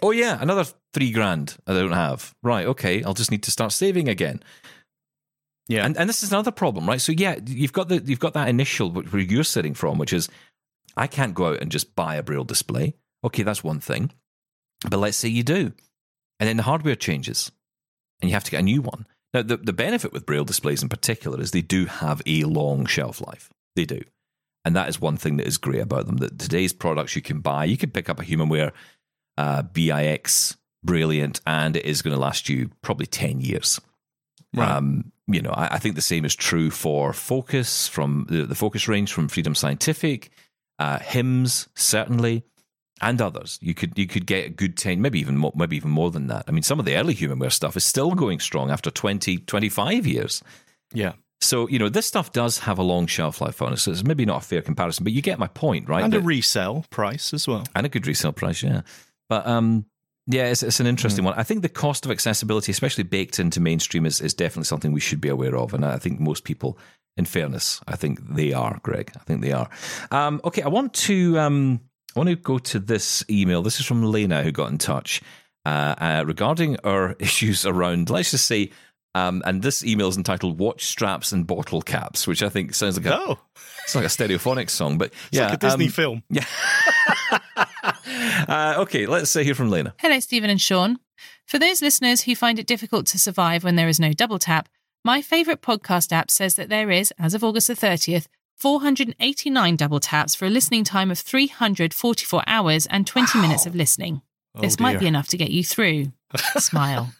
Oh 0.00 0.10
yeah, 0.10 0.38
another 0.40 0.64
three 0.94 1.10
grand 1.12 1.56
I 1.66 1.74
don't 1.74 1.92
have. 1.92 2.34
Right, 2.42 2.66
okay, 2.66 3.02
I'll 3.02 3.14
just 3.14 3.30
need 3.30 3.42
to 3.44 3.50
start 3.50 3.72
saving 3.72 4.08
again. 4.08 4.42
Yeah. 5.68 5.84
And 5.84 5.96
and 5.96 6.08
this 6.08 6.22
is 6.22 6.32
another 6.32 6.50
problem, 6.50 6.86
right? 6.86 7.00
So 7.00 7.12
yeah, 7.12 7.36
you've 7.46 7.72
got 7.72 7.88
the 7.88 8.02
you've 8.04 8.20
got 8.20 8.34
that 8.34 8.48
initial 8.48 8.90
where 8.90 9.22
you're 9.22 9.44
sitting 9.44 9.74
from, 9.74 9.98
which 9.98 10.12
is 10.12 10.28
I 10.96 11.06
can't 11.06 11.34
go 11.34 11.48
out 11.48 11.60
and 11.60 11.70
just 11.70 11.94
buy 11.94 12.16
a 12.16 12.22
braille 12.22 12.44
display. 12.44 12.94
Okay, 13.24 13.42
that's 13.42 13.64
one 13.64 13.80
thing. 13.80 14.12
But 14.88 14.98
let's 14.98 15.16
say 15.16 15.28
you 15.28 15.42
do. 15.42 15.72
And 16.40 16.48
then 16.48 16.56
the 16.56 16.64
hardware 16.64 16.96
changes 16.96 17.52
and 18.20 18.30
you 18.30 18.34
have 18.34 18.44
to 18.44 18.50
get 18.50 18.60
a 18.60 18.64
new 18.64 18.82
one. 18.82 19.06
Now 19.32 19.42
the, 19.42 19.56
the 19.56 19.72
benefit 19.72 20.12
with 20.12 20.26
braille 20.26 20.44
displays 20.44 20.82
in 20.82 20.88
particular 20.88 21.40
is 21.40 21.52
they 21.52 21.62
do 21.62 21.86
have 21.86 22.20
a 22.26 22.44
long 22.44 22.86
shelf 22.86 23.20
life. 23.20 23.50
They 23.76 23.84
do. 23.84 24.02
And 24.64 24.76
that 24.76 24.88
is 24.88 25.00
one 25.00 25.16
thing 25.16 25.36
that 25.38 25.46
is 25.46 25.58
great 25.58 25.80
about 25.80 26.06
them. 26.06 26.18
That 26.18 26.38
today's 26.38 26.72
products 26.72 27.16
you 27.16 27.22
can 27.22 27.40
buy, 27.40 27.64
you 27.64 27.76
can 27.76 27.90
pick 27.90 28.08
up 28.08 28.20
a 28.20 28.24
HumanWare 28.24 28.72
uh, 29.36 29.62
BIX 29.62 30.56
Brailliant, 30.86 31.40
and 31.46 31.76
it 31.76 31.84
is 31.84 32.02
going 32.02 32.14
to 32.14 32.20
last 32.20 32.48
you 32.48 32.70
probably 32.80 33.06
10 33.06 33.40
years. 33.40 33.80
Um, 34.56 35.11
you 35.26 35.40
know, 35.40 35.50
I, 35.50 35.74
I 35.74 35.78
think 35.78 35.94
the 35.94 36.02
same 36.02 36.24
is 36.24 36.34
true 36.34 36.70
for 36.70 37.12
Focus 37.12 37.88
from 37.88 38.26
the, 38.28 38.44
the 38.44 38.54
Focus 38.54 38.88
range 38.88 39.12
from 39.12 39.28
Freedom 39.28 39.54
Scientific, 39.54 40.30
uh, 40.78 40.98
HIMS 40.98 41.68
certainly, 41.74 42.44
and 43.00 43.20
others. 43.20 43.58
You 43.60 43.74
could 43.74 43.96
you 43.98 44.06
could 44.06 44.26
get 44.26 44.46
a 44.46 44.50
good 44.50 44.76
ten, 44.76 45.00
maybe 45.00 45.20
even 45.20 45.36
more, 45.36 45.52
maybe 45.54 45.76
even 45.76 45.90
more 45.90 46.10
than 46.10 46.28
that. 46.28 46.44
I 46.48 46.52
mean, 46.52 46.62
some 46.62 46.78
of 46.78 46.84
the 46.84 46.96
early 46.96 47.14
HumanWare 47.14 47.52
stuff 47.52 47.76
is 47.76 47.84
still 47.84 48.12
going 48.12 48.40
strong 48.40 48.70
after 48.70 48.90
20, 48.90 49.38
25 49.38 50.06
years. 50.06 50.42
Yeah. 50.92 51.12
So 51.40 51.68
you 51.68 51.78
know, 51.78 51.88
this 51.88 52.06
stuff 52.06 52.32
does 52.32 52.58
have 52.60 52.78
a 52.78 52.82
long 52.82 53.06
shelf 53.06 53.40
life 53.40 53.60
on 53.62 53.72
it. 53.72 53.78
So 53.78 53.90
it's 53.90 54.04
maybe 54.04 54.24
not 54.24 54.42
a 54.42 54.46
fair 54.46 54.62
comparison, 54.62 55.04
but 55.04 55.12
you 55.12 55.22
get 55.22 55.38
my 55.38 55.48
point, 55.48 55.88
right? 55.88 56.04
And 56.04 56.14
a 56.14 56.20
resale 56.20 56.84
price 56.90 57.34
as 57.34 57.48
well. 57.48 57.64
and 57.74 57.84
a 57.84 57.88
good 57.88 58.06
resale 58.06 58.32
price, 58.32 58.62
yeah. 58.62 58.82
But 59.28 59.46
um, 59.46 59.86
yeah, 60.26 60.46
it's, 60.46 60.62
it's 60.62 60.80
an 60.80 60.86
interesting 60.86 61.24
one. 61.24 61.34
I 61.34 61.42
think 61.42 61.62
the 61.62 61.68
cost 61.68 62.04
of 62.04 62.10
accessibility, 62.10 62.70
especially 62.70 63.04
baked 63.04 63.38
into 63.38 63.60
mainstream, 63.60 64.06
is, 64.06 64.20
is 64.20 64.34
definitely 64.34 64.64
something 64.64 64.92
we 64.92 65.00
should 65.00 65.20
be 65.20 65.28
aware 65.28 65.56
of. 65.56 65.74
And 65.74 65.84
I 65.84 65.98
think 65.98 66.20
most 66.20 66.44
people, 66.44 66.78
in 67.16 67.24
fairness, 67.24 67.80
I 67.88 67.96
think 67.96 68.20
they 68.34 68.52
are, 68.52 68.78
Greg. 68.82 69.12
I 69.16 69.24
think 69.24 69.42
they 69.42 69.52
are. 69.52 69.68
Um, 70.10 70.40
okay, 70.44 70.62
I 70.62 70.68
want 70.68 70.94
to 70.94 71.38
um, 71.38 71.80
I 72.14 72.20
want 72.20 72.28
to 72.28 72.36
go 72.36 72.58
to 72.58 72.78
this 72.78 73.24
email. 73.28 73.62
This 73.62 73.80
is 73.80 73.86
from 73.86 74.04
Lena 74.04 74.42
who 74.42 74.52
got 74.52 74.70
in 74.70 74.78
touch 74.78 75.22
uh, 75.64 75.94
uh, 75.98 76.24
regarding 76.26 76.78
our 76.84 77.16
issues 77.18 77.66
around, 77.66 78.10
let's 78.10 78.30
just 78.30 78.46
say, 78.46 78.70
um, 79.14 79.42
and 79.44 79.60
this 79.60 79.84
email 79.84 80.08
is 80.08 80.16
entitled 80.16 80.58
"Watch 80.58 80.84
Straps 80.86 81.32
and 81.32 81.46
Bottle 81.46 81.82
Caps," 81.82 82.26
which 82.26 82.42
I 82.42 82.48
think 82.48 82.74
sounds 82.74 82.96
like 82.96 83.06
a 83.06 83.18
Oh, 83.18 83.38
it's 83.84 83.94
like 83.94 84.04
a 84.04 84.08
stereophonic 84.08 84.70
song, 84.70 84.96
but 84.96 85.08
it's 85.08 85.38
yeah, 85.38 85.44
like 85.46 85.54
a 85.54 85.56
Disney 85.58 85.86
um, 85.86 85.90
film. 85.90 86.22
uh, 88.48 88.74
okay, 88.78 89.06
let's 89.06 89.30
say 89.30 89.44
here 89.44 89.54
from 89.54 89.70
Lena. 89.70 89.94
Hello, 89.98 90.18
Steven 90.20 90.50
and 90.50 90.60
Shaun. 90.60 90.98
For 91.46 91.58
those 91.58 91.82
listeners 91.82 92.22
who 92.22 92.34
find 92.34 92.58
it 92.58 92.66
difficult 92.66 93.06
to 93.06 93.18
survive 93.18 93.64
when 93.64 93.76
there 93.76 93.88
is 93.88 94.00
no 94.00 94.12
double 94.12 94.38
tap, 94.38 94.68
my 95.04 95.20
favourite 95.20 95.62
podcast 95.62 96.12
app 96.12 96.30
says 96.30 96.54
that 96.54 96.68
there 96.68 96.90
is, 96.90 97.12
as 97.18 97.34
of 97.34 97.42
August 97.42 97.68
the 97.68 97.74
30th, 97.74 98.26
489 98.56 99.76
double 99.76 99.98
taps 99.98 100.34
for 100.34 100.46
a 100.46 100.50
listening 100.50 100.84
time 100.84 101.10
of 101.10 101.18
344 101.18 102.42
hours 102.46 102.86
and 102.86 103.06
20 103.06 103.40
minutes 103.40 103.66
of 103.66 103.74
listening. 103.74 104.22
This 104.60 104.78
might 104.78 105.00
be 105.00 105.06
enough 105.06 105.28
to 105.28 105.36
get 105.36 105.50
you 105.50 105.64
through. 105.64 106.12
Smile. 106.58 107.12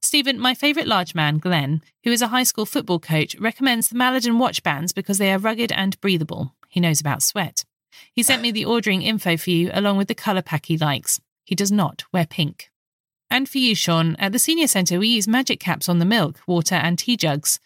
Steven, 0.00 0.38
my 0.38 0.54
favourite 0.54 0.88
large 0.88 1.14
man, 1.14 1.38
Glenn, 1.38 1.82
who 2.04 2.10
is 2.10 2.22
a 2.22 2.28
high 2.28 2.42
school 2.42 2.66
football 2.66 2.98
coach, 2.98 3.36
recommends 3.38 3.88
the 3.88 3.96
Maladin 3.96 4.38
watch 4.38 4.62
bands 4.62 4.92
because 4.92 5.18
they 5.18 5.32
are 5.32 5.38
rugged 5.38 5.72
and 5.72 6.00
breathable. 6.00 6.54
He 6.68 6.80
knows 6.80 7.00
about 7.00 7.22
sweat. 7.22 7.64
He 8.12 8.22
sent 8.22 8.42
me 8.42 8.50
the 8.50 8.64
ordering 8.64 9.02
info 9.02 9.36
for 9.36 9.50
you 9.50 9.70
along 9.72 9.96
with 9.98 10.08
the 10.08 10.14
colour 10.14 10.42
pack 10.42 10.66
he 10.66 10.76
likes. 10.78 11.20
He 11.44 11.54
does 11.54 11.72
not 11.72 12.04
wear 12.12 12.26
pink. 12.26 12.70
And 13.30 13.48
for 13.48 13.58
you, 13.58 13.74
Shaun, 13.74 14.14
at 14.18 14.32
the 14.32 14.38
senior 14.38 14.66
centre, 14.66 14.98
we 14.98 15.08
use 15.08 15.26
magic 15.26 15.58
caps 15.60 15.88
on 15.88 15.98
the 15.98 16.04
milk, 16.04 16.40
water, 16.46 16.74
and 16.74 16.98
tea 16.98 17.16
jugs. 17.16 17.58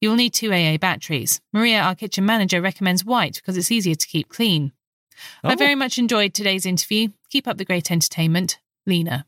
You'll 0.00 0.16
need 0.16 0.34
two 0.34 0.52
AA 0.52 0.78
batteries. 0.78 1.40
Maria, 1.52 1.80
our 1.80 1.94
kitchen 1.94 2.26
manager, 2.26 2.60
recommends 2.60 3.04
white 3.04 3.36
because 3.36 3.56
it's 3.56 3.70
easier 3.70 3.94
to 3.94 4.06
keep 4.06 4.28
clean. 4.28 4.72
I 5.44 5.52
Oh. 5.52 5.56
very 5.56 5.76
much 5.76 5.98
enjoyed 5.98 6.34
today's 6.34 6.66
interview. 6.66 7.08
Keep 7.30 7.46
up 7.46 7.56
the 7.56 7.64
great 7.64 7.90
entertainment. 7.90 8.58
Lena. 8.84 9.26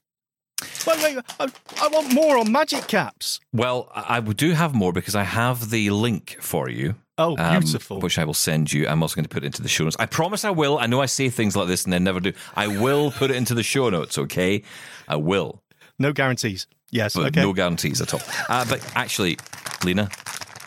Wait, 0.86 1.02
wait, 1.02 1.18
I, 1.38 1.48
I 1.80 1.88
want 1.88 2.12
more 2.12 2.38
on 2.38 2.50
magic 2.50 2.88
caps. 2.88 3.38
Well, 3.52 3.88
I 3.94 4.16
I 4.16 4.20
do 4.20 4.50
have 4.52 4.74
more 4.74 4.92
because 4.92 5.14
I 5.14 5.22
have 5.22 5.70
the 5.70 5.90
link 5.90 6.36
for 6.40 6.68
you. 6.68 6.96
Oh, 7.16 7.36
um, 7.38 7.60
beautiful. 7.60 8.00
which 8.00 8.18
I 8.18 8.24
will 8.24 8.34
send 8.34 8.72
you. 8.72 8.88
I'm 8.88 9.02
also 9.02 9.14
going 9.14 9.24
to 9.24 9.28
put 9.28 9.44
it 9.44 9.46
into 9.46 9.62
the 9.62 9.68
show 9.68 9.84
notes. 9.84 9.96
I 9.98 10.06
promise 10.06 10.44
I 10.44 10.50
will. 10.50 10.78
I 10.78 10.86
know 10.86 11.00
I 11.00 11.06
say 11.06 11.28
things 11.28 11.54
like 11.54 11.68
this 11.68 11.84
and 11.84 11.92
then 11.92 12.02
never 12.02 12.20
do. 12.20 12.32
I 12.56 12.66
will 12.66 13.12
put 13.12 13.30
it 13.30 13.36
into 13.36 13.54
the 13.54 13.62
show 13.62 13.88
notes, 13.88 14.18
okay? 14.18 14.62
I 15.06 15.16
will. 15.16 15.62
no 15.98 16.12
guarantees. 16.12 16.66
Yes. 16.90 17.14
But 17.14 17.26
okay. 17.26 17.42
no 17.42 17.52
guarantees 17.52 18.00
at 18.00 18.14
all. 18.14 18.20
Uh, 18.48 18.64
but 18.68 18.84
actually, 18.96 19.38
Lena, 19.84 20.08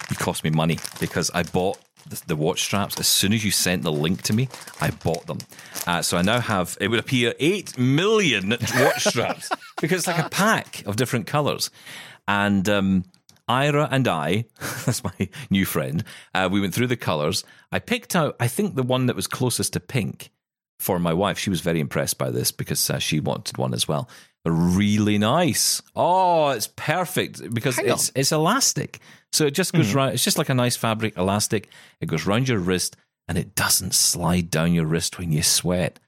you 0.09 0.15
cost 0.15 0.43
me 0.43 0.49
money 0.49 0.77
because 0.99 1.29
I 1.33 1.43
bought 1.43 1.79
the, 2.09 2.21
the 2.27 2.35
watch 2.35 2.63
straps 2.63 2.99
as 2.99 3.07
soon 3.07 3.33
as 3.33 3.43
you 3.43 3.51
sent 3.51 3.83
the 3.83 3.91
link 3.91 4.21
to 4.23 4.33
me. 4.33 4.49
I 4.81 4.91
bought 4.91 5.25
them, 5.27 5.39
uh, 5.85 6.01
so 6.01 6.17
I 6.17 6.21
now 6.21 6.39
have 6.39 6.77
it 6.79 6.87
would 6.87 6.99
appear 6.99 7.33
eight 7.39 7.77
million 7.77 8.49
watch 8.49 9.05
straps 9.05 9.49
because 9.81 9.99
it's 9.99 10.07
like 10.07 10.25
a 10.25 10.29
pack 10.29 10.83
of 10.85 10.95
different 10.95 11.27
colors, 11.27 11.69
and 12.27 12.67
um, 12.69 13.03
Aira 13.49 13.87
and 13.91 14.07
I, 14.07 14.45
that's 14.85 15.03
my 15.03 15.29
new 15.49 15.65
friend, 15.65 16.03
uh, 16.33 16.49
we 16.51 16.59
went 16.61 16.73
through 16.73 16.87
the 16.87 16.97
colours. 16.97 17.43
I 17.71 17.79
picked 17.79 18.15
out, 18.15 18.35
I 18.39 18.47
think, 18.47 18.75
the 18.75 18.83
one 18.83 19.05
that 19.07 19.15
was 19.15 19.27
closest 19.27 19.73
to 19.73 19.79
pink 19.79 20.31
for 20.79 20.99
my 20.99 21.13
wife. 21.13 21.39
She 21.39 21.49
was 21.49 21.61
very 21.61 21.79
impressed 21.79 22.17
by 22.17 22.29
this 22.29 22.51
because 22.51 22.89
uh, 22.89 22.99
she 22.99 23.19
wanted 23.19 23.57
one 23.57 23.73
as 23.73 23.87
well. 23.87 24.09
Really 24.45 25.17
nice. 25.17 25.81
Oh, 25.95 26.49
it's 26.49 26.67
perfect 26.67 27.53
because 27.53 27.75
Hang 27.75 27.89
it's 27.89 28.11
it's 28.15 28.31
elastic. 28.31 28.99
So 29.33 29.45
it 29.45 29.51
just 29.53 29.73
goes 29.73 29.93
round. 29.93 30.13
It's 30.13 30.23
just 30.23 30.37
like 30.37 30.47
a 30.47 30.53
nice 30.53 30.77
fabric 30.77 31.17
elastic. 31.17 31.67
It 31.99 32.05
goes 32.05 32.25
round 32.25 32.47
your 32.47 32.59
wrist 32.59 32.95
and 33.27 33.37
it 33.37 33.55
doesn't 33.55 33.93
slide 33.93 34.49
down 34.49 34.73
your 34.73 34.85
wrist 34.85 35.19
when 35.19 35.33
you 35.33 35.43
sweat. 35.43 35.99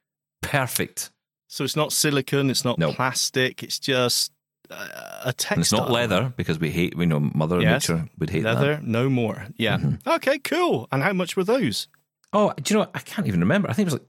Perfect. 0.42 1.12
So 1.50 1.66
it's 1.66 1.76
not 1.76 1.92
silicone, 1.92 2.50
it's 2.50 2.64
not 2.64 2.78
No. 2.78 2.94
plastic, 2.94 3.62
it's 3.64 3.78
just 3.80 4.32
a 4.70 5.34
textile. 5.36 5.60
It's 5.60 5.72
not 5.72 5.92
leather 5.92 6.34
because 6.38 6.60
we 6.60 6.70
hate, 6.70 6.96
we 6.96 7.06
know 7.06 7.20
Mother 7.20 7.62
Yes. 7.62 7.90
Nature 7.90 8.10
would 8.20 8.30
hate 8.30 8.44
that. 8.44 8.58
Mm-hmm. 8.58 8.62
Leather, 8.64 8.82
no 8.84 9.10
more. 9.10 9.48
Yeah. 9.58 9.78
Okay, 10.06 10.40
cool. 10.40 10.88
And 10.92 11.02
how 11.04 11.14
much 11.14 11.36
were 11.36 11.44
those? 11.44 11.88
Oh, 12.34 12.54
do 12.62 12.74
you 12.74 12.76
know 12.76 12.82
what? 12.82 12.92
I 12.94 13.00
can't 13.00 13.28
even 13.28 13.40
remember. 13.40 13.70
I 13.70 13.74
think 13.74 13.88
it 13.88 13.92
was 13.94 14.00
like, 14.02 14.08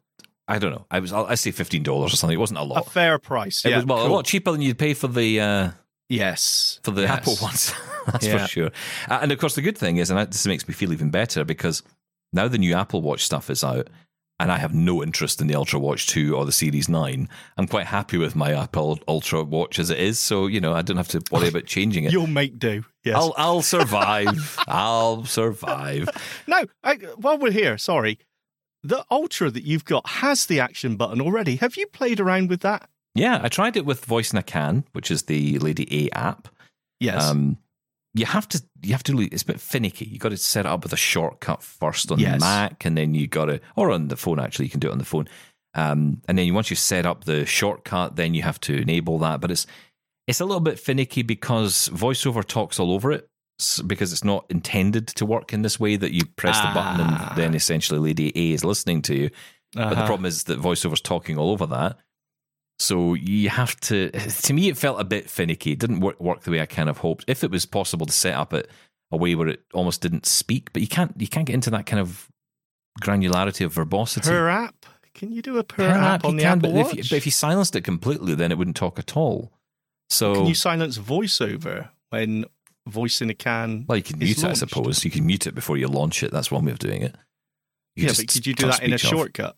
I 0.48 0.58
don't 0.58 0.72
know. 0.72 0.86
I 0.90 0.98
was, 1.00 1.12
I 1.12 1.34
say 1.36 1.52
$15 1.52 1.86
or 1.88 2.08
something. 2.10 2.34
It 2.34 2.40
wasn't 2.40 2.58
a 2.58 2.62
lot. 2.64 2.86
A 2.86 2.90
fair 2.90 3.18
price. 3.18 3.64
It 3.64 3.70
yeah, 3.70 3.76
was, 3.76 3.86
well, 3.86 3.98
cool. 3.98 4.06
a 4.08 4.12
lot 4.16 4.24
cheaper 4.26 4.52
than 4.52 4.60
you'd 4.62 4.78
pay 4.78 4.94
for 4.94 5.08
the, 5.08 5.40
uh, 5.40 5.70
Yes. 6.08 6.80
for 6.82 6.90
the 6.90 7.02
Yes. 7.02 7.10
Apple 7.10 7.36
ones. 7.40 7.72
That's 8.06 8.26
Yeah. 8.26 8.38
for 8.38 8.48
sure. 8.48 8.70
Uh, 9.08 9.20
and 9.22 9.30
of 9.32 9.38
course, 9.38 9.54
the 9.54 9.62
good 9.62 9.78
thing 9.78 9.96
is, 9.98 10.10
and 10.10 10.18
this 10.30 10.46
makes 10.46 10.66
me 10.66 10.74
feel 10.74 10.92
even 10.92 11.10
better 11.10 11.44
because 11.44 11.82
now 12.32 12.48
the 12.48 12.58
new 12.58 12.74
Apple 12.74 13.00
Watch 13.00 13.24
stuff 13.24 13.48
is 13.48 13.62
out, 13.62 13.88
and 14.40 14.50
I 14.50 14.56
have 14.56 14.74
no 14.74 15.02
interest 15.02 15.42
in 15.42 15.48
the 15.48 15.54
Ultra 15.54 15.78
Watch 15.78 16.06
2 16.06 16.34
or 16.34 16.46
the 16.46 16.52
Series 16.52 16.88
9. 16.88 17.28
I'm 17.58 17.66
quite 17.66 17.86
happy 17.86 18.16
with 18.16 18.34
my 18.34 18.54
Apple 18.54 18.98
Ultra 19.06 19.44
Watch 19.44 19.78
as 19.78 19.90
it 19.90 19.98
is. 19.98 20.18
So, 20.18 20.46
you 20.46 20.62
know, 20.62 20.72
I 20.72 20.80
don't 20.80 20.96
have 20.96 21.08
to 21.08 21.22
worry 21.30 21.48
about 21.48 21.66
changing 21.66 22.04
it. 22.04 22.12
You'll 22.12 22.26
make 22.26 22.58
do. 22.58 22.84
Yes. 23.04 23.16
I'll, 23.16 23.34
I'll 23.36 23.62
survive. 23.62 24.58
I'll 24.66 25.26
survive. 25.26 26.08
No, 26.46 26.64
I, 26.82 26.94
while 27.16 27.36
we're 27.36 27.52
here, 27.52 27.76
sorry. 27.76 28.18
The 28.82 29.04
Ultra 29.10 29.50
that 29.50 29.64
you've 29.64 29.84
got 29.84 30.08
has 30.08 30.46
the 30.46 30.58
action 30.58 30.96
button 30.96 31.20
already. 31.20 31.56
Have 31.56 31.76
you 31.76 31.86
played 31.88 32.18
around 32.18 32.48
with 32.48 32.60
that? 32.62 32.88
Yeah, 33.14 33.40
I 33.42 33.48
tried 33.48 33.76
it 33.76 33.84
with 33.84 34.06
Voice 34.06 34.32
in 34.32 34.38
a 34.38 34.42
Can, 34.42 34.86
which 34.92 35.10
is 35.10 35.24
the 35.24 35.58
Lady 35.58 36.06
A 36.06 36.16
app. 36.16 36.48
Yes. 36.98 37.22
Um, 37.24 37.58
you 38.14 38.26
have 38.26 38.48
to, 38.48 38.62
you 38.82 38.92
have 38.92 39.02
to. 39.04 39.18
It's 39.20 39.42
a 39.42 39.46
bit 39.46 39.60
finicky. 39.60 40.04
You 40.06 40.18
got 40.18 40.30
to 40.30 40.36
set 40.36 40.66
it 40.66 40.68
up 40.68 40.82
with 40.82 40.92
a 40.92 40.96
shortcut 40.96 41.62
first 41.62 42.10
on 42.10 42.18
Yes. 42.18 42.34
the 42.34 42.38
Mac, 42.40 42.84
and 42.84 42.96
then 42.96 43.14
you 43.14 43.26
got 43.28 43.46
to, 43.46 43.60
or 43.76 43.90
on 43.92 44.08
the 44.08 44.16
phone. 44.16 44.38
Actually, 44.40 44.66
you 44.66 44.70
can 44.70 44.80
do 44.80 44.88
it 44.88 44.92
on 44.92 44.98
the 44.98 45.04
phone. 45.04 45.28
Um, 45.74 46.20
and 46.26 46.36
then 46.36 46.52
once 46.52 46.70
you 46.70 46.76
set 46.76 47.06
up 47.06 47.24
the 47.24 47.46
shortcut, 47.46 48.16
then 48.16 48.34
you 48.34 48.42
have 48.42 48.60
to 48.62 48.74
enable 48.76 49.18
that. 49.20 49.40
But 49.40 49.50
it's 49.52 49.66
it's 50.26 50.40
a 50.40 50.44
little 50.44 50.60
bit 50.60 50.78
finicky 50.78 51.22
because 51.22 51.88
VoiceOver 51.92 52.44
talks 52.44 52.78
all 52.80 52.92
over 52.92 53.10
it 53.12 53.28
because 53.86 54.12
it's 54.12 54.24
not 54.24 54.46
intended 54.48 55.06
to 55.08 55.26
work 55.26 55.52
in 55.52 55.62
this 55.62 55.78
way 55.78 55.94
that 55.96 56.12
you 56.12 56.24
press 56.36 56.58
the 56.60 56.70
button 56.72 57.00
Ah. 57.08 57.28
and 57.30 57.38
then 57.38 57.54
essentially 57.54 57.98
Lady 58.00 58.32
A 58.34 58.52
is 58.54 58.64
listening 58.64 59.02
to 59.02 59.14
you. 59.14 59.30
But 59.74 59.90
the 59.90 59.96
Uh-huh. 59.96 60.06
problem 60.06 60.26
is 60.26 60.44
that 60.44 60.60
VoiceOver's 60.60 61.00
talking 61.00 61.36
all 61.38 61.50
over 61.50 61.66
that. 61.66 61.98
So 62.80 63.12
you 63.14 63.50
have 63.50 63.78
to. 63.80 64.10
To 64.10 64.52
me, 64.54 64.68
it 64.68 64.78
felt 64.78 65.00
a 65.00 65.04
bit 65.04 65.28
finicky. 65.28 65.72
It 65.72 65.78
didn't 65.78 66.00
work, 66.00 66.18
work 66.18 66.40
the 66.42 66.50
way 66.50 66.60
I 66.60 66.66
kind 66.66 66.88
of 66.88 66.98
hoped. 66.98 67.24
If 67.28 67.44
it 67.44 67.50
was 67.50 67.66
possible 67.66 68.06
to 68.06 68.12
set 68.12 68.34
up 68.34 68.54
it 68.54 68.70
a 69.12 69.16
way 69.18 69.34
where 69.34 69.48
it 69.48 69.60
almost 69.74 70.00
didn't 70.00 70.24
speak, 70.24 70.72
but 70.72 70.80
you 70.80 70.88
can't. 70.88 71.14
You 71.18 71.28
can't 71.28 71.46
get 71.46 71.54
into 71.54 71.70
that 71.70 71.84
kind 71.84 72.00
of 72.00 72.28
granularity 73.02 73.64
of 73.66 73.72
verbosity. 73.74 74.28
per 74.28 74.48
app? 74.48 74.86
Can 75.14 75.30
you 75.32 75.42
do 75.42 75.58
a 75.58 75.64
per, 75.64 75.76
Per 75.76 75.90
app, 75.90 76.24
on 76.24 76.36
the 76.36 76.44
can, 76.44 76.58
Apple 76.58 76.70
but 76.72 76.76
Watch? 76.84 76.92
if, 76.92 76.96
you, 76.96 77.02
but 77.10 77.16
if 77.16 77.26
you 77.26 77.32
silenced 77.32 77.76
it 77.76 77.82
completely, 77.82 78.34
then 78.34 78.50
it 78.50 78.56
wouldn't 78.56 78.76
talk 78.76 78.98
at 78.98 79.16
all. 79.16 79.52
So, 80.08 80.34
Can 80.34 80.46
you 80.46 80.54
silence 80.54 80.96
voiceover 80.98 81.90
when 82.08 82.46
voice 82.88 83.20
in 83.20 83.28
a 83.28 83.34
can? 83.34 83.84
well, 83.86 83.96
you 83.98 84.02
can 84.02 84.18
mute 84.18 84.38
it, 84.38 84.44
I 84.44 84.52
suppose. 84.54 85.04
You 85.04 85.10
can 85.10 85.26
mute 85.26 85.46
it 85.46 85.54
before 85.54 85.76
you 85.76 85.88
launch 85.88 86.22
it. 86.22 86.30
That's 86.30 86.50
one 86.50 86.64
way 86.64 86.72
of 86.72 86.78
doing 86.78 87.02
it. 87.02 87.14
You 87.96 88.06
yeah, 88.06 88.12
but 88.16 88.28
could 88.28 88.46
you 88.46 88.54
do 88.54 88.66
that 88.66 88.82
in 88.82 88.92
a 88.92 88.94
off. 88.94 89.00
shortcut? 89.00 89.56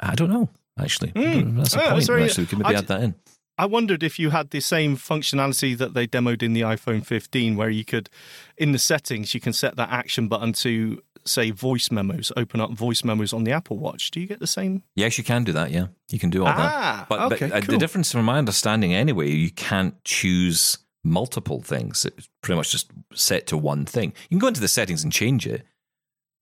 I 0.00 0.14
don't 0.14 0.30
know. 0.30 0.50
Actually, 0.78 1.10
Mm. 1.12 1.56
that's 1.56 1.74
a 1.76 1.84
Oh, 1.86 1.90
point. 1.92 2.04
sorry. 2.04 2.24
Actually, 2.24 2.44
we 2.44 2.48
can 2.48 2.58
maybe 2.60 2.74
I 2.74 2.78
add 2.78 2.86
that 2.88 3.02
in. 3.02 3.14
I 3.56 3.66
wondered 3.66 4.02
if 4.02 4.18
you 4.18 4.30
had 4.30 4.50
the 4.50 4.58
same 4.60 4.96
functionality 4.96 5.78
that 5.78 5.94
they 5.94 6.08
demoed 6.08 6.42
in 6.42 6.54
the 6.54 6.62
iPhone 6.62 7.06
15, 7.06 7.54
where 7.54 7.70
you 7.70 7.84
could, 7.84 8.10
in 8.56 8.72
the 8.72 8.78
settings, 8.80 9.32
you 9.32 9.40
can 9.40 9.52
set 9.52 9.76
that 9.76 9.90
action 9.90 10.26
button 10.26 10.52
to 10.54 11.00
say 11.24 11.52
voice 11.52 11.90
memos, 11.92 12.32
open 12.36 12.60
up 12.60 12.72
voice 12.72 13.04
memos 13.04 13.32
on 13.32 13.44
the 13.44 13.52
Apple 13.52 13.78
Watch. 13.78 14.10
Do 14.10 14.20
you 14.20 14.26
get 14.26 14.40
the 14.40 14.48
same? 14.48 14.82
Yes, 14.96 15.16
you 15.18 15.22
can 15.24 15.44
do 15.44 15.52
that. 15.52 15.70
Yeah, 15.70 15.86
you 16.10 16.18
can 16.18 16.30
do 16.30 16.42
all 16.42 16.48
Ah, 16.48 17.06
that. 17.06 17.08
But, 17.08 17.32
okay, 17.32 17.48
but 17.48 17.62
uh, 17.68 17.72
the 17.72 17.78
difference, 17.78 18.10
from 18.10 18.24
my 18.24 18.38
understanding, 18.38 18.92
anyway, 18.92 19.30
you 19.30 19.52
can't 19.52 20.02
choose 20.04 20.78
multiple 21.04 21.60
things. 21.62 22.04
It's 22.04 22.28
pretty 22.42 22.56
much 22.56 22.72
just 22.72 22.90
set 23.14 23.46
to 23.48 23.56
one 23.56 23.84
thing. 23.86 24.12
You 24.28 24.36
can 24.36 24.38
go 24.40 24.48
into 24.48 24.60
the 24.60 24.68
settings 24.68 25.04
and 25.04 25.12
change 25.12 25.46
it, 25.46 25.62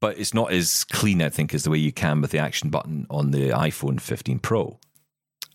but 0.03 0.19
it's 0.19 0.35
not 0.35 0.53
as 0.53 0.85
clean, 0.85 1.23
I 1.23 1.31
think, 1.31 1.55
as 1.55 1.63
the 1.65 1.71
way 1.71 1.79
you 1.79 1.93
can 1.93 2.21
with 2.21 2.33
the 2.33 2.39
action 2.39 2.69
button 2.69 3.07
on 3.09 3.31
the 3.31 3.49
iPhone 3.51 3.99
15 4.01 4.39
Pro. 4.41 4.79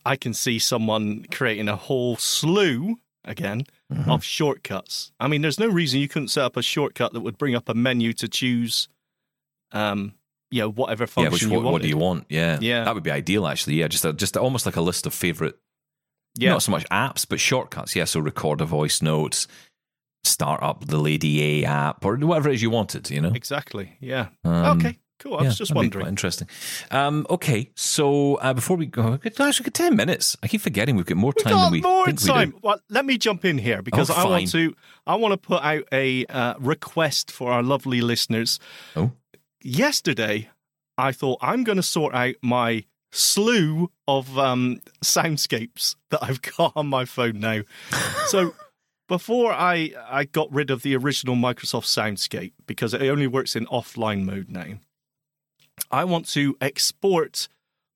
I 0.05 0.15
can 0.15 0.33
see 0.33 0.57
someone 0.57 1.25
creating 1.31 1.67
a 1.67 1.75
whole 1.75 2.15
slew 2.17 2.95
again 3.23 3.65
Mm-hmm. 3.93 4.11
of 4.11 4.21
shortcuts. 4.21 5.13
I 5.17 5.29
mean, 5.29 5.41
there's 5.41 5.59
no 5.59 5.67
reason 5.67 6.01
you 6.01 6.09
couldn't 6.09 6.27
set 6.27 6.43
up 6.43 6.57
a 6.57 6.61
shortcut 6.61 7.13
that 7.13 7.21
would 7.21 7.37
bring 7.37 7.55
up 7.55 7.69
a 7.69 7.73
menu 7.73 8.11
to 8.11 8.27
choose, 8.27 8.89
um, 9.71 10.13
you 10.51 10.59
know, 10.61 10.69
whatever 10.69 11.03
Yeah, 11.03 11.07
function 11.07 11.31
which 11.31 11.41
you 11.43 11.51
what, 11.51 11.71
what 11.71 11.81
do 11.81 11.87
you 11.87 11.95
want? 11.97 12.25
Yeah, 12.27 12.57
Yeah. 12.59 12.83
that 12.83 12.93
would 12.95 13.03
be 13.03 13.11
ideal. 13.11 13.47
Actually, 13.47 13.75
yeah, 13.75 13.87
just 13.87 14.03
a, 14.03 14.11
just 14.11 14.35
almost 14.35 14.65
like 14.65 14.75
a 14.75 14.81
list 14.81 15.05
of 15.05 15.13
favorite 15.13 15.55
Yeah, 16.35 16.49
not 16.49 16.63
so 16.63 16.71
much 16.73 16.83
apps, 16.89 17.25
but 17.27 17.39
shortcuts. 17.39 17.95
Yeah, 17.95 18.03
so 18.03 18.19
record 18.19 18.59
a 18.59 18.65
voice 18.65 19.01
notes, 19.01 19.47
start 20.27 20.61
up 20.63 20.85
the 20.87 20.97
Lady 20.97 21.63
A 21.63 21.67
app, 21.67 22.03
or 22.05 22.15
whatever 22.17 22.49
it 22.49 22.55
is 22.55 22.61
you 22.61 22.69
wanted. 22.69 23.09
You 23.09 23.21
know. 23.21 23.31
exactly. 23.33 23.97
Yeah. 23.99 24.27
Um, 24.43 24.77
okay, 24.79 24.97
cool. 25.19 25.35
I 25.35 25.41
yeah, 25.41 25.47
was 25.47 25.57
just 25.57 25.73
wondering. 25.73 26.07
interesting. 26.07 26.47
Um, 26.91 27.25
okay, 27.29 27.71
so 27.75 28.35
uh, 28.35 28.53
before 28.53 28.77
we 28.77 28.85
go, 28.85 29.17
we've 29.23 29.35
got- 29.35 29.47
actually 29.47 29.65
got 29.65 29.73
ten 29.73 29.95
minutes. 29.95 30.35
I 30.43 30.47
keep 30.47 30.61
forgetting 30.61 30.95
we've 30.95 31.05
got 31.05 31.17
more 31.17 31.33
We've 31.35 31.43
time 31.43 31.53
got 31.53 31.63
than 31.65 31.71
we 31.71 31.81
more 31.81 32.05
think 32.05 32.21
time. 32.25 32.47
we 32.49 32.53
do. 32.53 32.59
Well, 32.63 32.79
let 32.89 33.05
me 33.05 33.17
jump 33.17 33.45
in 33.45 33.57
here 33.57 33.81
because 33.81 34.09
Oh, 34.09 34.13
I 34.15 34.25
want 34.25 34.51
to. 34.51 34.75
I 35.05 35.15
want 35.15 35.31
to 35.33 35.37
put 35.37 35.63
out 35.63 35.83
a 35.91 36.25
uh, 36.25 36.53
request 36.59 37.31
for 37.31 37.51
our 37.51 37.63
lovely 37.63 38.01
listeners. 38.01 38.59
Oh. 38.95 39.11
Yesterday, 39.61 40.49
I 40.97 41.11
thought 41.11 41.39
I'm 41.41 41.63
going 41.63 41.77
to 41.77 41.83
sort 41.83 42.13
out 42.13 42.35
my 42.41 42.85
slew 43.11 43.89
of 44.07 44.37
um, 44.37 44.81
soundscapes 45.03 45.95
that 46.11 46.23
I've 46.23 46.41
got 46.41 46.73
on 46.75 46.87
my 46.87 47.05
phone 47.05 47.39
now. 47.39 47.61
so. 48.27 48.53
Before 49.07 49.53
I, 49.53 49.93
I 50.09 50.25
got 50.25 50.51
rid 50.51 50.69
of 50.69 50.81
the 50.81 50.95
original 50.95 51.35
Microsoft 51.35 51.85
Soundscape 51.85 52.51
because 52.65 52.93
it 52.93 53.01
only 53.03 53.27
works 53.27 53.55
in 53.55 53.65
offline 53.67 54.23
mode 54.23 54.49
now, 54.49 54.79
I 55.89 56.03
want 56.03 56.27
to 56.29 56.57
export 56.59 57.47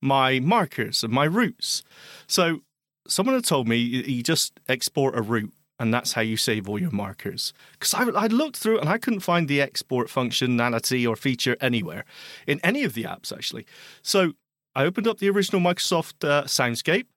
my 0.02 0.40
markers 0.40 1.04
and 1.04 1.12
my 1.12 1.26
routes. 1.26 1.84
So 2.28 2.62
someone 3.08 3.36
had 3.36 3.46
told 3.46 3.68
me 3.68 3.76
you 3.78 4.24
just 4.24 4.60
export 4.70 5.18
a 5.18 5.22
route 5.22 5.54
and 5.80 5.94
that's 5.94 6.14
how 6.14 6.22
you 6.22 6.38
save 6.38 6.70
all 6.70 6.80
your 6.80 6.92
markers. 6.92 7.54
Because 7.74 7.94
I, 7.94 8.04
I 8.04 8.28
looked 8.28 8.56
through 8.56 8.80
and 8.80 8.88
I 8.88 8.98
couldn't 8.98 9.22
find 9.22 9.48
the 9.48 9.60
export 9.60 10.08
functionality 10.08 11.10
or 11.10 11.16
feature 11.16 11.58
anywhere 11.60 12.06
in 12.46 12.60
any 12.64 12.84
of 12.84 12.94
the 12.94 13.04
apps, 13.04 13.34
actually. 13.34 13.66
So 14.04 14.34
I 14.76 14.86
opened 14.86 15.08
up 15.08 15.18
the 15.18 15.30
original 15.30 15.60
Microsoft 15.60 16.24
uh, 16.28 16.44
Soundscape. 16.44 17.08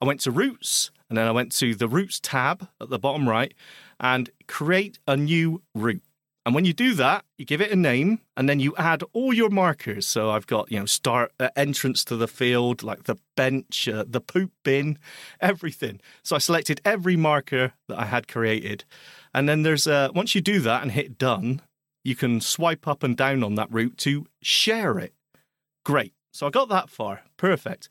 I 0.00 0.04
went 0.04 0.20
to 0.20 0.30
routes 0.30 0.90
and 1.12 1.18
then 1.18 1.28
I 1.28 1.32
went 1.32 1.52
to 1.56 1.74
the 1.74 1.88
routes 1.88 2.18
tab 2.18 2.68
at 2.80 2.88
the 2.88 2.98
bottom 2.98 3.28
right 3.28 3.52
and 4.00 4.30
create 4.48 4.98
a 5.06 5.14
new 5.14 5.60
route. 5.74 6.02
And 6.46 6.54
when 6.54 6.64
you 6.64 6.72
do 6.72 6.94
that, 6.94 7.26
you 7.36 7.44
give 7.44 7.60
it 7.60 7.70
a 7.70 7.76
name 7.76 8.20
and 8.34 8.48
then 8.48 8.60
you 8.60 8.74
add 8.78 9.02
all 9.12 9.34
your 9.34 9.50
markers. 9.50 10.06
So 10.06 10.30
I've 10.30 10.46
got, 10.46 10.72
you 10.72 10.80
know, 10.80 10.86
start 10.86 11.32
uh, 11.38 11.50
entrance 11.54 12.02
to 12.04 12.16
the 12.16 12.26
field, 12.26 12.82
like 12.82 13.04
the 13.04 13.16
bench, 13.36 13.86
uh, 13.86 14.06
the 14.08 14.22
poop 14.22 14.52
bin, 14.64 14.98
everything. 15.42 16.00
So 16.24 16.34
I 16.34 16.38
selected 16.38 16.80
every 16.82 17.14
marker 17.14 17.74
that 17.88 17.98
I 17.98 18.06
had 18.06 18.26
created. 18.26 18.86
And 19.34 19.46
then 19.46 19.64
there's 19.64 19.86
uh, 19.86 20.08
once 20.14 20.34
you 20.34 20.40
do 20.40 20.60
that 20.60 20.80
and 20.80 20.92
hit 20.92 21.18
done, 21.18 21.60
you 22.04 22.16
can 22.16 22.40
swipe 22.40 22.88
up 22.88 23.02
and 23.02 23.14
down 23.14 23.44
on 23.44 23.56
that 23.56 23.70
route 23.70 23.98
to 23.98 24.24
share 24.40 24.98
it. 24.98 25.12
Great. 25.84 26.14
So 26.32 26.46
I 26.46 26.50
got 26.50 26.70
that 26.70 26.88
far. 26.88 27.20
Perfect. 27.36 27.90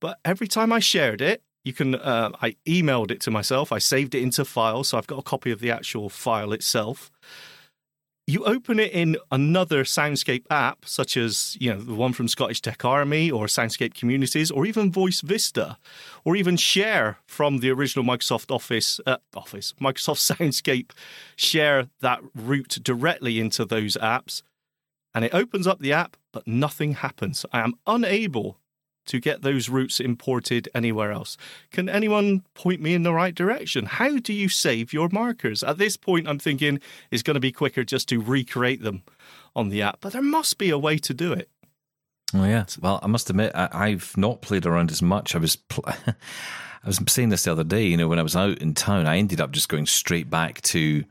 But 0.00 0.18
every 0.24 0.48
time 0.48 0.72
I 0.72 0.78
shared 0.78 1.20
it, 1.20 1.42
you 1.64 1.72
can. 1.72 1.94
Uh, 1.94 2.30
I 2.42 2.56
emailed 2.66 3.10
it 3.10 3.20
to 3.22 3.30
myself. 3.30 3.72
I 3.72 3.78
saved 3.78 4.14
it 4.14 4.22
into 4.22 4.44
file, 4.44 4.84
so 4.84 4.98
I've 4.98 5.06
got 5.06 5.18
a 5.18 5.22
copy 5.22 5.50
of 5.50 5.60
the 5.60 5.70
actual 5.70 6.08
file 6.10 6.52
itself. 6.52 7.10
You 8.26 8.44
open 8.44 8.80
it 8.80 8.92
in 8.92 9.18
another 9.30 9.84
Soundscape 9.84 10.44
app, 10.50 10.86
such 10.86 11.16
as 11.16 11.58
you 11.60 11.72
know 11.72 11.80
the 11.80 11.94
one 11.94 12.12
from 12.12 12.28
Scottish 12.28 12.60
Tech 12.60 12.84
Army 12.84 13.30
or 13.30 13.46
Soundscape 13.46 13.94
Communities, 13.94 14.50
or 14.50 14.66
even 14.66 14.92
Voice 14.92 15.22
Vista, 15.22 15.78
or 16.24 16.36
even 16.36 16.56
Share 16.56 17.18
from 17.26 17.58
the 17.58 17.70
original 17.70 18.04
Microsoft 18.04 18.50
Office. 18.50 19.00
Uh, 19.06 19.16
Office 19.34 19.74
Microsoft 19.80 20.20
Soundscape. 20.36 20.90
Share 21.36 21.88
that 22.00 22.20
route 22.34 22.78
directly 22.82 23.40
into 23.40 23.64
those 23.64 23.96
apps, 23.96 24.42
and 25.14 25.24
it 25.24 25.34
opens 25.34 25.66
up 25.66 25.80
the 25.80 25.94
app, 25.94 26.18
but 26.30 26.46
nothing 26.46 26.94
happens. 26.94 27.46
I 27.54 27.60
am 27.60 27.74
unable 27.86 28.58
to 29.06 29.20
get 29.20 29.42
those 29.42 29.68
routes 29.68 30.00
imported 30.00 30.68
anywhere 30.74 31.12
else. 31.12 31.36
Can 31.70 31.88
anyone 31.88 32.42
point 32.54 32.80
me 32.80 32.94
in 32.94 33.02
the 33.02 33.12
right 33.12 33.34
direction? 33.34 33.86
How 33.86 34.18
do 34.18 34.32
you 34.32 34.48
save 34.48 34.92
your 34.92 35.08
markers? 35.10 35.62
At 35.62 35.78
this 35.78 35.96
point, 35.96 36.28
I'm 36.28 36.38
thinking 36.38 36.80
it's 37.10 37.22
going 37.22 37.34
to 37.34 37.40
be 37.40 37.52
quicker 37.52 37.84
just 37.84 38.08
to 38.08 38.20
recreate 38.20 38.82
them 38.82 39.02
on 39.54 39.68
the 39.68 39.82
app, 39.82 39.98
but 40.00 40.12
there 40.12 40.22
must 40.22 40.58
be 40.58 40.70
a 40.70 40.78
way 40.78 40.98
to 40.98 41.14
do 41.14 41.32
it. 41.32 41.48
Oh 42.34 42.44
yeah. 42.44 42.64
Well, 42.80 42.98
I 43.02 43.06
must 43.06 43.30
admit, 43.30 43.52
I, 43.54 43.90
have 43.90 44.16
not 44.16 44.42
played 44.42 44.66
around 44.66 44.90
as 44.90 45.00
much. 45.00 45.34
I 45.34 45.38
was, 45.38 45.56
pl- 45.56 45.84
I 46.84 46.86
was 46.86 47.00
saying 47.06 47.28
this 47.28 47.44
the 47.44 47.52
other 47.52 47.64
day. 47.64 47.84
You 47.84 47.96
know, 47.96 48.08
when 48.08 48.18
I 48.18 48.22
was 48.24 48.34
out 48.34 48.58
in 48.58 48.74
town, 48.74 49.06
I 49.06 49.18
ended 49.18 49.40
up 49.40 49.52
just 49.52 49.68
going 49.68 49.86
straight 49.86 50.28
back 50.28 50.60
to 50.62 51.04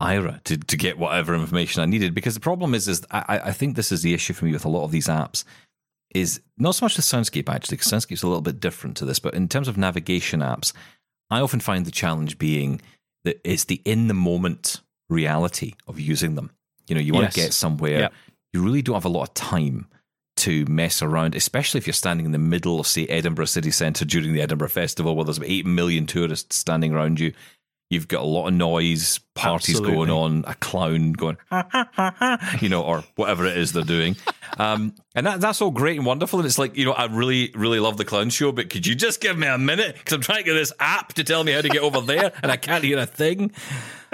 Aira 0.00 0.42
to, 0.44 0.56
to 0.56 0.76
get 0.76 0.98
whatever 0.98 1.34
information 1.34 1.82
I 1.82 1.86
needed. 1.86 2.14
Because 2.14 2.34
the 2.34 2.40
problem 2.40 2.74
is, 2.74 2.86
is 2.86 3.04
I, 3.10 3.40
I 3.44 3.52
think 3.52 3.74
this 3.74 3.90
is 3.90 4.02
the 4.02 4.14
issue 4.14 4.34
for 4.34 4.44
me 4.44 4.52
with 4.52 4.64
a 4.64 4.68
lot 4.68 4.84
of 4.84 4.92
these 4.92 5.08
apps. 5.08 5.44
Is 6.14 6.40
not 6.58 6.74
so 6.74 6.84
much 6.84 6.96
the 6.96 7.02
Soundscape 7.02 7.48
actually, 7.48 7.78
because 7.78 7.90
Soundscape's 7.90 8.22
a 8.22 8.26
little 8.26 8.42
bit 8.42 8.60
different 8.60 8.96
to 8.98 9.04
this. 9.04 9.18
But 9.18 9.34
in 9.34 9.48
terms 9.48 9.66
of 9.66 9.76
navigation 9.76 10.40
apps, 10.40 10.72
I 11.30 11.40
often 11.40 11.60
find 11.60 11.86
the 11.86 11.90
challenge 11.90 12.38
being 12.38 12.80
that 13.24 13.40
it's 13.44 13.64
the 13.64 13.80
in 13.84 14.08
the 14.08 14.14
moment 14.14 14.80
reality 15.08 15.74
of 15.86 15.98
using 15.98 16.34
them. 16.34 16.50
You 16.88 16.94
know, 16.94 17.00
you 17.00 17.12
want 17.12 17.24
yes. 17.26 17.34
to 17.34 17.40
get 17.40 17.52
somewhere, 17.54 18.00
yep. 18.00 18.12
you 18.52 18.62
really 18.62 18.82
don't 18.82 18.96
have 18.96 19.04
a 19.04 19.08
lot 19.08 19.28
of 19.28 19.34
time 19.34 19.86
to 20.38 20.64
mess 20.66 21.02
around, 21.02 21.34
especially 21.34 21.78
if 21.78 21.86
you're 21.86 21.94
standing 21.94 22.26
in 22.26 22.32
the 22.32 22.38
middle 22.38 22.80
of, 22.80 22.86
say, 22.86 23.06
Edinburgh 23.06 23.46
city 23.46 23.70
centre 23.70 24.04
during 24.04 24.32
the 24.32 24.40
Edinburgh 24.40 24.68
Festival, 24.68 25.14
where 25.14 25.24
there's 25.24 25.38
about 25.38 25.50
8 25.50 25.66
million 25.66 26.06
tourists 26.06 26.56
standing 26.56 26.92
around 26.92 27.20
you. 27.20 27.32
You've 27.92 28.08
got 28.08 28.22
a 28.22 28.26
lot 28.26 28.48
of 28.48 28.54
noise, 28.54 29.18
parties 29.34 29.76
Absolutely. 29.76 29.96
going 29.96 30.10
on, 30.10 30.44
a 30.46 30.54
clown 30.54 31.12
going, 31.12 31.36
ha, 31.50 31.68
ha, 31.70 31.90
ha, 31.92 32.58
you 32.62 32.70
know, 32.70 32.82
or 32.82 33.04
whatever 33.16 33.44
it 33.44 33.58
is 33.58 33.72
they're 33.72 33.82
doing. 33.82 34.16
Um, 34.58 34.94
and 35.14 35.26
that, 35.26 35.42
that's 35.42 35.60
all 35.60 35.70
great 35.70 35.98
and 35.98 36.06
wonderful. 36.06 36.38
And 36.38 36.46
it's 36.46 36.58
like, 36.58 36.74
you 36.74 36.86
know, 36.86 36.92
I 36.92 37.04
really, 37.04 37.52
really 37.54 37.80
love 37.80 37.98
the 37.98 38.06
clown 38.06 38.30
show, 38.30 38.50
but 38.50 38.70
could 38.70 38.86
you 38.86 38.94
just 38.94 39.20
give 39.20 39.36
me 39.36 39.46
a 39.46 39.58
minute? 39.58 39.96
Because 39.98 40.14
I'm 40.14 40.20
trying 40.22 40.38
to 40.38 40.44
get 40.44 40.54
this 40.54 40.72
app 40.80 41.12
to 41.12 41.24
tell 41.24 41.44
me 41.44 41.52
how 41.52 41.60
to 41.60 41.68
get 41.68 41.82
over 41.82 42.00
there 42.00 42.32
and 42.42 42.50
I 42.50 42.56
can't 42.56 42.82
hear 42.82 42.98
a 42.98 43.04
thing. 43.04 43.52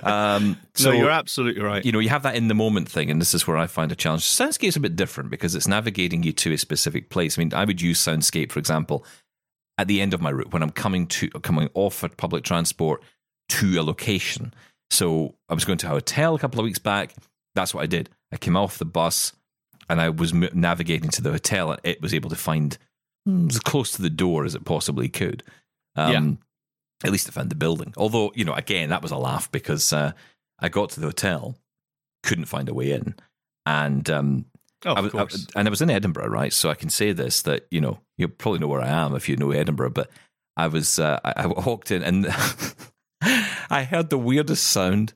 Um, 0.02 0.58
so, 0.74 0.90
no, 0.90 0.96
you're 0.96 1.10
absolutely 1.10 1.62
right. 1.62 1.84
You 1.84 1.92
know, 1.92 2.00
you 2.00 2.08
have 2.08 2.24
that 2.24 2.34
in 2.34 2.48
the 2.48 2.54
moment 2.54 2.88
thing, 2.88 3.12
and 3.12 3.20
this 3.20 3.32
is 3.32 3.46
where 3.46 3.56
I 3.56 3.68
find 3.68 3.92
a 3.92 3.96
challenge. 3.96 4.24
Soundscape's 4.24 4.76
a 4.76 4.80
bit 4.80 4.96
different 4.96 5.30
because 5.30 5.54
it's 5.54 5.68
navigating 5.68 6.24
you 6.24 6.32
to 6.32 6.52
a 6.52 6.58
specific 6.58 7.10
place. 7.10 7.38
I 7.38 7.42
mean, 7.42 7.54
I 7.54 7.64
would 7.64 7.80
use 7.80 8.00
Soundscape, 8.00 8.50
for 8.50 8.58
example, 8.58 9.04
at 9.76 9.86
the 9.86 10.00
end 10.00 10.14
of 10.14 10.20
my 10.20 10.30
route 10.30 10.52
when 10.52 10.62
I'm 10.62 10.70
coming 10.70 11.06
to 11.06 11.30
coming 11.30 11.68
off 11.74 12.02
at 12.02 12.16
public 12.16 12.42
transport 12.42 13.02
to 13.48 13.78
a 13.78 13.82
location. 13.82 14.54
So 14.90 15.34
I 15.48 15.54
was 15.54 15.64
going 15.64 15.78
to 15.78 15.86
a 15.86 15.90
hotel 15.90 16.34
a 16.34 16.38
couple 16.38 16.60
of 16.60 16.64
weeks 16.64 16.78
back. 16.78 17.14
That's 17.54 17.74
what 17.74 17.82
I 17.82 17.86
did. 17.86 18.10
I 18.32 18.36
came 18.36 18.56
off 18.56 18.78
the 18.78 18.84
bus 18.84 19.32
and 19.88 20.00
I 20.00 20.10
was 20.10 20.34
navigating 20.34 21.10
to 21.10 21.22
the 21.22 21.32
hotel, 21.32 21.72
and 21.72 21.80
it 21.82 22.02
was 22.02 22.12
able 22.12 22.30
to 22.30 22.36
find 22.36 22.76
hmm, 23.24 23.48
as 23.48 23.58
close 23.58 23.92
to 23.92 24.02
the 24.02 24.10
door 24.10 24.44
as 24.44 24.54
it 24.54 24.64
possibly 24.64 25.08
could. 25.08 25.42
Um, 25.96 26.12
yeah. 26.12 27.06
At 27.06 27.12
least 27.12 27.28
I 27.28 27.32
found 27.32 27.50
the 27.50 27.54
building. 27.56 27.94
Although, 27.96 28.32
you 28.34 28.44
know, 28.44 28.54
again, 28.54 28.90
that 28.90 29.02
was 29.02 29.12
a 29.12 29.16
laugh 29.16 29.50
because 29.50 29.92
uh, 29.92 30.12
I 30.58 30.68
got 30.68 30.90
to 30.90 31.00
the 31.00 31.06
hotel, 31.06 31.56
couldn't 32.22 32.46
find 32.46 32.68
a 32.68 32.74
way 32.74 32.90
in, 32.90 33.14
and 33.64 34.08
um, 34.10 34.44
oh, 34.84 34.94
I 34.94 35.00
was, 35.00 35.14
I, 35.54 35.60
and 35.60 35.68
I 35.68 35.70
was 35.70 35.80
in 35.80 35.90
Edinburgh, 35.90 36.28
right? 36.28 36.52
So 36.52 36.70
I 36.70 36.74
can 36.74 36.90
say 36.90 37.12
this 37.12 37.42
that 37.42 37.66
you 37.70 37.80
know 37.80 38.00
you 38.16 38.28
probably 38.28 38.58
know 38.58 38.68
where 38.68 38.82
I 38.82 38.88
am 38.88 39.14
if 39.14 39.28
you 39.28 39.36
know 39.36 39.52
Edinburgh, 39.52 39.90
but 39.90 40.10
I 40.56 40.66
was 40.66 40.98
uh, 40.98 41.20
I, 41.24 41.44
I 41.44 41.46
walked 41.46 41.92
in 41.92 42.02
and 42.02 42.26
I 43.70 43.84
heard 43.84 44.10
the 44.10 44.18
weirdest 44.18 44.66
sound, 44.66 45.14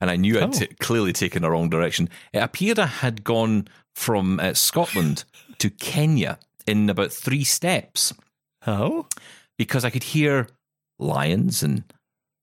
and 0.00 0.10
I 0.10 0.16
knew 0.16 0.38
oh. 0.38 0.44
I'd 0.44 0.52
t- 0.52 0.66
clearly 0.66 1.12
taken 1.12 1.42
the 1.42 1.50
wrong 1.50 1.68
direction. 1.68 2.08
It 2.32 2.38
appeared 2.38 2.78
I 2.78 2.86
had 2.86 3.24
gone 3.24 3.68
from 3.94 4.40
uh, 4.40 4.54
Scotland 4.54 5.24
to 5.58 5.70
Kenya 5.70 6.38
in 6.66 6.88
about 6.88 7.12
three 7.12 7.44
steps. 7.44 8.12
Oh, 8.66 9.06
because 9.58 9.84
I 9.84 9.90
could 9.90 10.04
hear 10.04 10.48
lions 10.98 11.62
and 11.62 11.84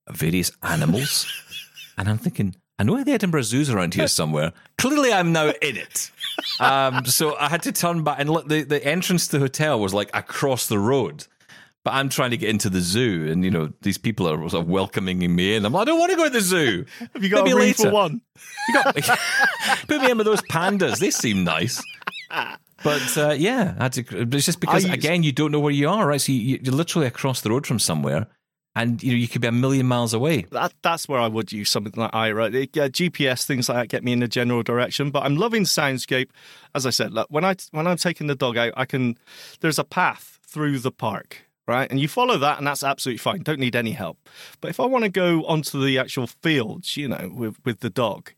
various 0.09 0.51
animals, 0.61 1.31
and 1.97 2.07
I'm 2.09 2.17
thinking, 2.17 2.55
I 2.77 2.83
know 2.83 3.03
the 3.03 3.11
Edinburgh 3.11 3.41
Zoo's 3.41 3.69
around 3.69 3.93
here 3.93 4.07
somewhere. 4.07 4.53
Clearly, 4.77 5.11
I'm 5.11 5.33
now 5.33 5.49
in 5.61 5.75
it. 5.75 6.11
Um, 6.61 7.05
so 7.05 7.35
I 7.35 7.49
had 7.49 7.61
to 7.63 7.73
turn 7.73 8.03
back, 8.03 8.19
and 8.19 8.29
look, 8.29 8.47
the, 8.47 8.63
the 8.63 8.83
entrance 8.85 9.27
to 9.27 9.37
the 9.37 9.39
hotel 9.39 9.79
was 9.79 9.93
like 9.93 10.09
across 10.13 10.67
the 10.67 10.79
road. 10.79 11.25
But 11.89 11.95
I'm 11.95 12.09
trying 12.09 12.29
to 12.29 12.37
get 12.37 12.51
into 12.51 12.69
the 12.69 12.81
zoo, 12.81 13.27
and 13.31 13.43
you 13.43 13.49
know 13.49 13.73
these 13.81 13.97
people 13.97 14.29
are 14.29 14.37
sort 14.47 14.61
of 14.61 14.69
welcoming 14.69 15.17
me 15.35 15.55
in. 15.55 15.65
I'm 15.65 15.73
like, 15.73 15.81
I 15.81 15.85
don't 15.85 15.97
want 15.97 16.11
to 16.11 16.17
go 16.17 16.25
to 16.25 16.29
the 16.29 16.39
zoo. 16.39 16.85
Have 16.99 17.23
you 17.23 17.29
got 17.29 17.45
Maybe 17.45 17.53
a 17.53 17.55
room 17.55 17.73
for 17.73 17.89
one? 17.89 18.21
You 18.67 18.75
got, 18.75 18.95
put 19.87 20.01
me 20.03 20.11
in 20.11 20.17
with 20.19 20.27
those 20.27 20.43
pandas. 20.43 20.99
They 20.99 21.09
seem 21.09 21.43
nice. 21.43 21.81
But 22.83 23.17
uh, 23.17 23.31
yeah, 23.31 23.73
I 23.79 23.83
had 23.83 23.93
to, 23.93 24.03
it's 24.31 24.45
just 24.45 24.59
because 24.59 24.85
again 24.85 25.23
you 25.23 25.31
don't 25.31 25.51
know 25.51 25.59
where 25.59 25.73
you 25.73 25.89
are, 25.89 26.05
right? 26.05 26.21
So 26.21 26.31
you, 26.31 26.59
you're 26.61 26.75
literally 26.75 27.07
across 27.07 27.41
the 27.41 27.49
road 27.49 27.65
from 27.65 27.79
somewhere, 27.79 28.27
and 28.75 29.01
you 29.01 29.13
know 29.13 29.17
you 29.17 29.27
could 29.27 29.41
be 29.41 29.47
a 29.47 29.51
million 29.51 29.87
miles 29.87 30.13
away. 30.13 30.43
That, 30.51 30.75
that's 30.83 31.09
where 31.09 31.19
I 31.19 31.27
would 31.27 31.51
use 31.51 31.71
something 31.71 31.93
like 31.95 32.11
Aira. 32.11 32.49
Uh, 32.49 32.89
GPS 32.89 33.45
things 33.45 33.67
like 33.67 33.77
that 33.79 33.87
get 33.87 34.03
me 34.03 34.13
in 34.13 34.19
the 34.19 34.27
general 34.27 34.61
direction. 34.61 35.09
But 35.09 35.23
I'm 35.23 35.37
loving 35.37 35.63
Soundscape. 35.63 36.29
As 36.75 36.85
I 36.85 36.91
said, 36.91 37.13
look, 37.13 37.25
when 37.31 37.43
I 37.43 37.55
when 37.71 37.87
I'm 37.87 37.97
taking 37.97 38.27
the 38.27 38.35
dog 38.35 38.57
out, 38.57 38.73
I 38.77 38.85
can. 38.85 39.17
There's 39.61 39.79
a 39.79 39.83
path 39.83 40.37
through 40.45 40.77
the 40.77 40.91
park 40.91 41.48
right? 41.69 41.89
And 41.89 41.99
you 41.99 42.07
follow 42.07 42.37
that, 42.39 42.57
and 42.57 42.67
that's 42.67 42.83
absolutely 42.83 43.19
fine. 43.19 43.43
Don't 43.43 43.59
need 43.59 43.75
any 43.75 43.91
help. 43.91 44.17
But 44.59 44.69
if 44.69 44.79
I 44.79 44.85
want 44.85 45.03
to 45.03 45.09
go 45.09 45.45
onto 45.45 45.81
the 45.81 45.99
actual 45.99 46.27
fields, 46.27 46.97
you 46.97 47.07
know, 47.07 47.31
with 47.33 47.57
with 47.63 47.79
the 47.79 47.91
dog, 47.91 48.31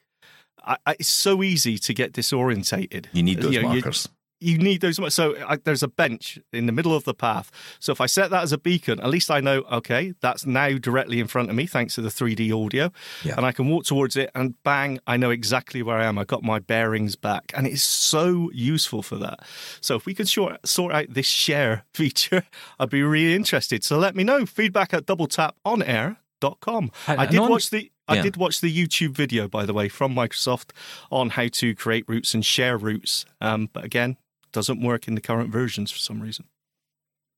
I, 0.63 0.77
I, 0.85 0.91
it's 0.99 1.07
so 1.07 1.41
easy 1.41 1.77
to 1.79 1.93
get 1.93 2.11
disorientated. 2.11 3.05
You 3.13 3.23
need 3.23 3.41
those 3.41 3.53
you 3.53 3.61
know, 3.61 3.69
markers 3.69 4.09
you 4.11 4.20
need 4.41 4.81
those. 4.81 4.99
much. 4.99 5.13
So 5.13 5.35
I, 5.47 5.57
there's 5.57 5.83
a 5.83 5.87
bench 5.87 6.39
in 6.51 6.65
the 6.65 6.71
middle 6.71 6.95
of 6.95 7.03
the 7.03 7.13
path. 7.13 7.51
So 7.79 7.91
if 7.91 8.01
I 8.01 8.07
set 8.07 8.31
that 8.31 8.43
as 8.43 8.51
a 8.51 8.57
beacon, 8.57 8.99
at 8.99 9.09
least 9.09 9.31
I 9.31 9.39
know, 9.39 9.59
okay, 9.71 10.13
that's 10.21 10.45
now 10.45 10.77
directly 10.77 11.19
in 11.19 11.27
front 11.27 11.49
of 11.49 11.55
me 11.55 11.67
thanks 11.67 11.95
to 11.95 12.01
the 12.01 12.09
3D 12.09 12.51
audio. 12.53 12.91
Yeah. 13.23 13.35
And 13.37 13.45
I 13.45 13.51
can 13.51 13.69
walk 13.69 13.85
towards 13.85 14.15
it 14.15 14.31
and 14.35 14.61
bang, 14.63 14.99
I 15.07 15.17
know 15.17 15.29
exactly 15.29 15.81
where 15.83 15.97
I 15.97 16.05
am. 16.05 16.17
I 16.17 16.23
got 16.23 16.43
my 16.43 16.59
bearings 16.59 17.15
back. 17.15 17.51
And 17.55 17.67
it's 17.67 17.83
so 17.83 18.49
useful 18.53 19.01
for 19.01 19.17
that. 19.17 19.39
So 19.79 19.95
if 19.95 20.05
we 20.05 20.13
could 20.13 20.27
sort, 20.27 20.65
sort 20.67 20.93
out 20.93 21.07
this 21.09 21.27
share 21.27 21.85
feature, 21.93 22.43
I'd 22.79 22.89
be 22.89 23.03
really 23.03 23.35
interested. 23.35 23.83
So 23.83 23.97
let 23.97 24.15
me 24.15 24.23
know. 24.23 24.45
Feedback 24.45 24.93
at 24.93 25.05
doubletaponair.com. 25.05 26.91
I, 27.07 27.17
I 27.17 27.25
did 27.27 27.39
watch 27.39 27.69
the 27.69 27.91
I 28.11 28.15
yeah. 28.15 28.23
did 28.23 28.37
watch 28.37 28.59
the 28.59 28.75
YouTube 28.75 29.11
video, 29.11 29.47
by 29.47 29.65
the 29.65 29.73
way, 29.73 29.87
from 29.87 30.13
Microsoft 30.13 30.71
on 31.11 31.31
how 31.31 31.47
to 31.47 31.73
create 31.73 32.03
routes 32.09 32.33
and 32.33 32.45
share 32.45 32.77
routes. 32.77 33.25
Um, 33.39 33.69
but 33.71 33.85
again, 33.85 34.17
doesn't 34.51 34.81
work 34.81 35.07
in 35.07 35.15
the 35.15 35.21
current 35.21 35.51
versions 35.51 35.91
for 35.91 35.99
some 35.99 36.21
reason. 36.21 36.45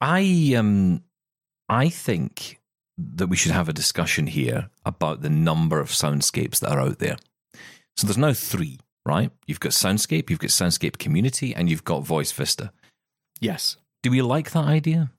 I 0.02 0.56
um 0.58 1.04
I 1.70 1.90
think 1.90 2.60
that 2.98 3.28
we 3.28 3.38
should 3.38 3.52
have 3.52 3.70
a 3.70 3.74
discussion 3.74 4.28
here 4.28 4.70
about 4.86 5.22
the 5.22 5.30
number 5.30 5.80
of 5.80 5.90
soundscapes 5.90 6.60
that 6.60 6.72
are 6.72 6.80
out 6.82 7.00
there. 7.00 7.18
So 7.98 8.08
there's 8.08 8.18
now 8.18 8.34
three, 8.34 8.80
right? 9.06 9.32
You've 9.48 9.60
got 9.60 9.72
Soundscape, 9.72 10.30
you've 10.30 10.40
got 10.40 10.50
Soundscape 10.50 10.98
Community, 10.98 11.54
and 11.56 11.70
you've 11.70 11.84
got 11.84 12.06
Voice 12.06 12.32
Vista. 12.32 12.72
Yes. 13.40 13.78
Do 14.02 14.12
we 14.12 14.22
like 14.22 14.52
that 14.52 14.66
idea? 14.66 15.12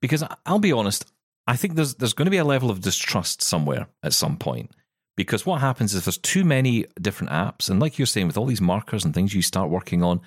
Because 0.00 0.24
I'll 0.46 0.58
be 0.58 0.72
honest, 0.72 1.06
I 1.46 1.56
think 1.56 1.74
there's 1.74 1.94
there's 1.94 2.12
going 2.12 2.26
to 2.26 2.30
be 2.30 2.36
a 2.36 2.44
level 2.44 2.70
of 2.70 2.80
distrust 2.80 3.42
somewhere 3.42 3.88
at 4.02 4.12
some 4.12 4.36
point. 4.36 4.70
Because 5.16 5.44
what 5.44 5.60
happens 5.60 5.94
is 5.94 6.04
there's 6.04 6.18
too 6.18 6.44
many 6.44 6.86
different 7.00 7.32
apps, 7.32 7.68
and 7.68 7.80
like 7.80 7.98
you're 7.98 8.06
saying, 8.06 8.28
with 8.28 8.38
all 8.38 8.46
these 8.46 8.60
markers 8.60 9.04
and 9.04 9.12
things 9.12 9.34
you 9.34 9.42
start 9.42 9.68
working 9.68 10.02
on, 10.02 10.20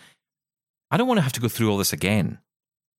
I 0.92 0.98
don't 0.98 1.08
want 1.08 1.18
to 1.20 1.24
have 1.24 1.34
to 1.34 1.42
go 1.42 1.48
through 1.48 1.72
all 1.72 1.78
this 1.78 1.94
again 1.94 2.40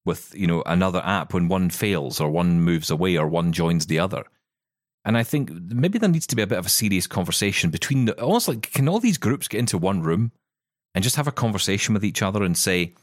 with, 0.06 0.34
you 0.34 0.48
know, 0.48 0.64
another 0.66 1.02
app 1.04 1.34
when 1.34 1.50
one 1.50 1.70
fails 1.70 2.20
or 2.20 2.32
one 2.32 2.62
moves 2.62 2.90
away 2.90 3.18
or 3.18 3.28
one 3.28 3.52
joins 3.52 3.86
the 3.86 4.00
other. 4.00 4.24
And 5.04 5.18
I 5.18 5.24
think 5.24 5.52
maybe 5.52 6.00
there 6.00 6.10
needs 6.10 6.28
to 6.28 6.36
be 6.36 6.42
a 6.42 6.48
bit 6.48 6.58
of 6.58 6.66
a 6.66 6.70
serious 6.70 7.08
conversation 7.08 7.70
between 7.70 8.06
the, 8.06 8.20
almost 8.22 8.48
like, 8.48 8.72
can 8.72 8.88
all 8.88 9.00
these 9.00 9.18
groups 9.18 9.48
get 9.48 9.60
into 9.60 9.78
one 9.78 10.02
room 10.02 10.32
and 10.96 11.04
just 11.04 11.18
have 11.18 11.28
a 11.28 11.32
conversation 11.32 11.94
with 11.94 12.06
each 12.06 12.22
other 12.22 12.44
and 12.44 12.58
say, 12.58 12.94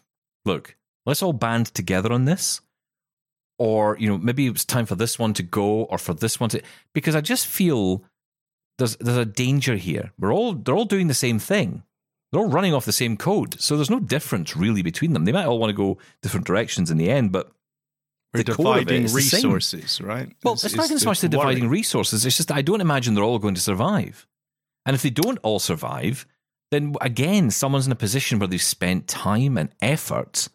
look, 0.44 0.76
let's 1.06 1.22
all 1.22 1.32
band 1.32 1.66
together 1.66 2.12
on 2.12 2.24
this? 2.24 2.60
Or, 3.58 3.96
you 3.98 4.08
know, 4.08 4.16
maybe 4.16 4.46
it's 4.46 4.64
time 4.64 4.86
for 4.86 4.94
this 4.94 5.18
one 5.18 5.34
to 5.34 5.42
go 5.42 5.82
or 5.84 5.98
for 5.98 6.14
this 6.14 6.38
one 6.38 6.50
to, 6.50 6.62
because 6.94 7.16
I 7.16 7.20
just 7.20 7.46
feel 7.46 8.04
there's, 8.78 8.96
there's 8.96 9.18
a 9.18 9.24
danger 9.24 9.74
here. 9.76 10.12
We're 10.18 10.32
all, 10.32 10.54
they're 10.54 10.76
all 10.76 10.84
doing 10.84 11.08
the 11.08 11.14
same 11.14 11.38
thing 11.40 11.82
they're 12.30 12.40
all 12.40 12.48
running 12.48 12.74
off 12.74 12.84
the 12.84 12.92
same 12.92 13.16
code. 13.16 13.60
So 13.60 13.76
there's 13.76 13.90
no 13.90 14.00
difference 14.00 14.56
really 14.56 14.82
between 14.82 15.12
them. 15.12 15.24
They 15.24 15.32
might 15.32 15.46
all 15.46 15.58
want 15.58 15.70
to 15.70 15.76
go 15.76 15.98
different 16.22 16.46
directions 16.46 16.90
in 16.90 16.98
the 16.98 17.10
end, 17.10 17.32
but 17.32 17.50
we're 18.34 18.42
dividing 18.42 19.04
resources, 19.12 20.00
right? 20.00 20.30
Well, 20.44 20.54
it's, 20.54 20.64
it's 20.64 20.76
not 20.76 20.86
even 20.86 20.98
so 20.98 21.08
much 21.08 21.20
the 21.20 21.28
dividing 21.28 21.68
resources. 21.68 22.26
It's 22.26 22.36
just 22.36 22.52
I 22.52 22.62
don't 22.62 22.82
imagine 22.82 23.14
they're 23.14 23.24
all 23.24 23.38
going 23.38 23.54
to 23.54 23.60
survive. 23.60 24.26
And 24.84 24.94
if 24.94 25.02
they 25.02 25.10
don't 25.10 25.38
all 25.42 25.58
survive, 25.58 26.26
then 26.70 26.94
again, 27.00 27.50
someone's 27.50 27.86
in 27.86 27.92
a 27.92 27.96
position 27.96 28.38
where 28.38 28.48
they've 28.48 28.60
spent 28.60 29.08
time 29.08 29.56
and 29.56 29.70
effort 29.80 30.48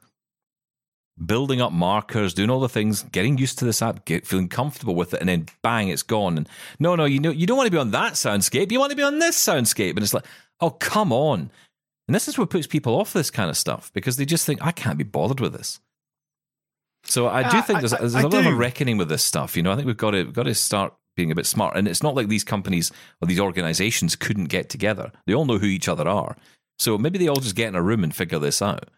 building 1.24 1.62
up 1.62 1.72
markers, 1.72 2.34
doing 2.34 2.50
all 2.50 2.60
the 2.60 2.70
things, 2.70 3.04
getting 3.04 3.38
used 3.38 3.60
to 3.60 3.66
this 3.66 3.82
app, 3.82 4.06
get, 4.06 4.26
feeling 4.26 4.50
comfortable 4.50 4.96
with 4.96 5.14
it, 5.14 5.20
and 5.20 5.30
then 5.30 5.48
bang, 5.62 5.90
it's 5.90 6.04
gone. 6.04 6.38
And 6.38 6.50
no, 6.80 6.96
no, 6.96 7.06
you 7.06 7.20
know, 7.20 7.32
you 7.32 7.46
don't 7.46 7.58
want 7.58 7.68
to 7.68 7.72
be 7.72 7.78
on 7.78 7.92
that 7.92 8.14
soundscape. 8.14 8.72
You 8.72 8.80
want 8.80 8.92
to 8.92 8.96
be 8.96 9.04
on 9.04 9.20
this 9.20 9.38
soundscape. 9.38 9.92
And 9.92 10.00
it's 10.00 10.14
like, 10.14 10.26
oh, 10.60 10.72
come 10.72 11.12
on. 11.12 11.52
And 12.14 12.16
this 12.16 12.28
is 12.28 12.38
what 12.38 12.52
puts 12.52 12.68
people 12.68 12.94
off 13.00 13.12
this 13.12 13.32
kind 13.32 13.50
of 13.50 13.58
stuff 13.58 13.92
because 13.92 14.18
they 14.18 14.26
just 14.26 14.46
think, 14.46 14.64
I 14.64 14.72
can't 14.72 15.00
be 15.00 15.04
bothered 15.04 15.40
with 15.40 15.54
this. 15.54 15.80
So 17.06 17.28
I 17.28 17.42
do 17.50 17.58
Uh, 17.58 17.62
think 17.64 17.80
there's, 17.80 17.92
I- 17.92 17.98
there's 18.02 18.14
I 18.14 18.20
a 18.22 18.28
little 18.28 18.44
bit 18.44 18.52
of 18.54 18.60
reckoning 18.60 18.98
with 18.98 19.10
this 19.10 19.24
stuff. 19.24 19.58
You 19.58 19.64
know, 19.64 19.72
I 19.72 19.76
think 19.76 19.88
we've 19.88 19.98
got 19.98 20.12
to 20.12 20.24
we've 20.26 20.34
got 20.34 20.44
to 20.44 20.54
start 20.54 20.94
being 21.18 21.32
a 21.32 21.36
bit 21.36 21.48
smart. 21.48 21.76
And 21.76 21.88
it's 21.88 22.04
not 22.04 22.14
like 22.14 22.28
these 22.28 22.44
companies 22.44 22.92
or 23.20 23.28
these 23.28 23.40
organizations 23.40 24.16
couldn't 24.16 24.46
get 24.46 24.70
together. 24.70 25.12
They 25.26 25.34
all 25.34 25.46
know 25.46 25.58
who 25.58 25.66
each 25.66 25.88
other 25.90 26.08
are. 26.08 26.38
So 26.78 27.00
maybe 27.00 27.18
they 27.18 27.28
all 27.28 27.40
just 27.40 27.56
get 27.56 27.68
in 27.70 27.76
a 27.76 27.82
room 27.82 28.04
and 28.04 28.14
figure 28.14 28.38
this 28.38 28.62
out. 28.62 28.90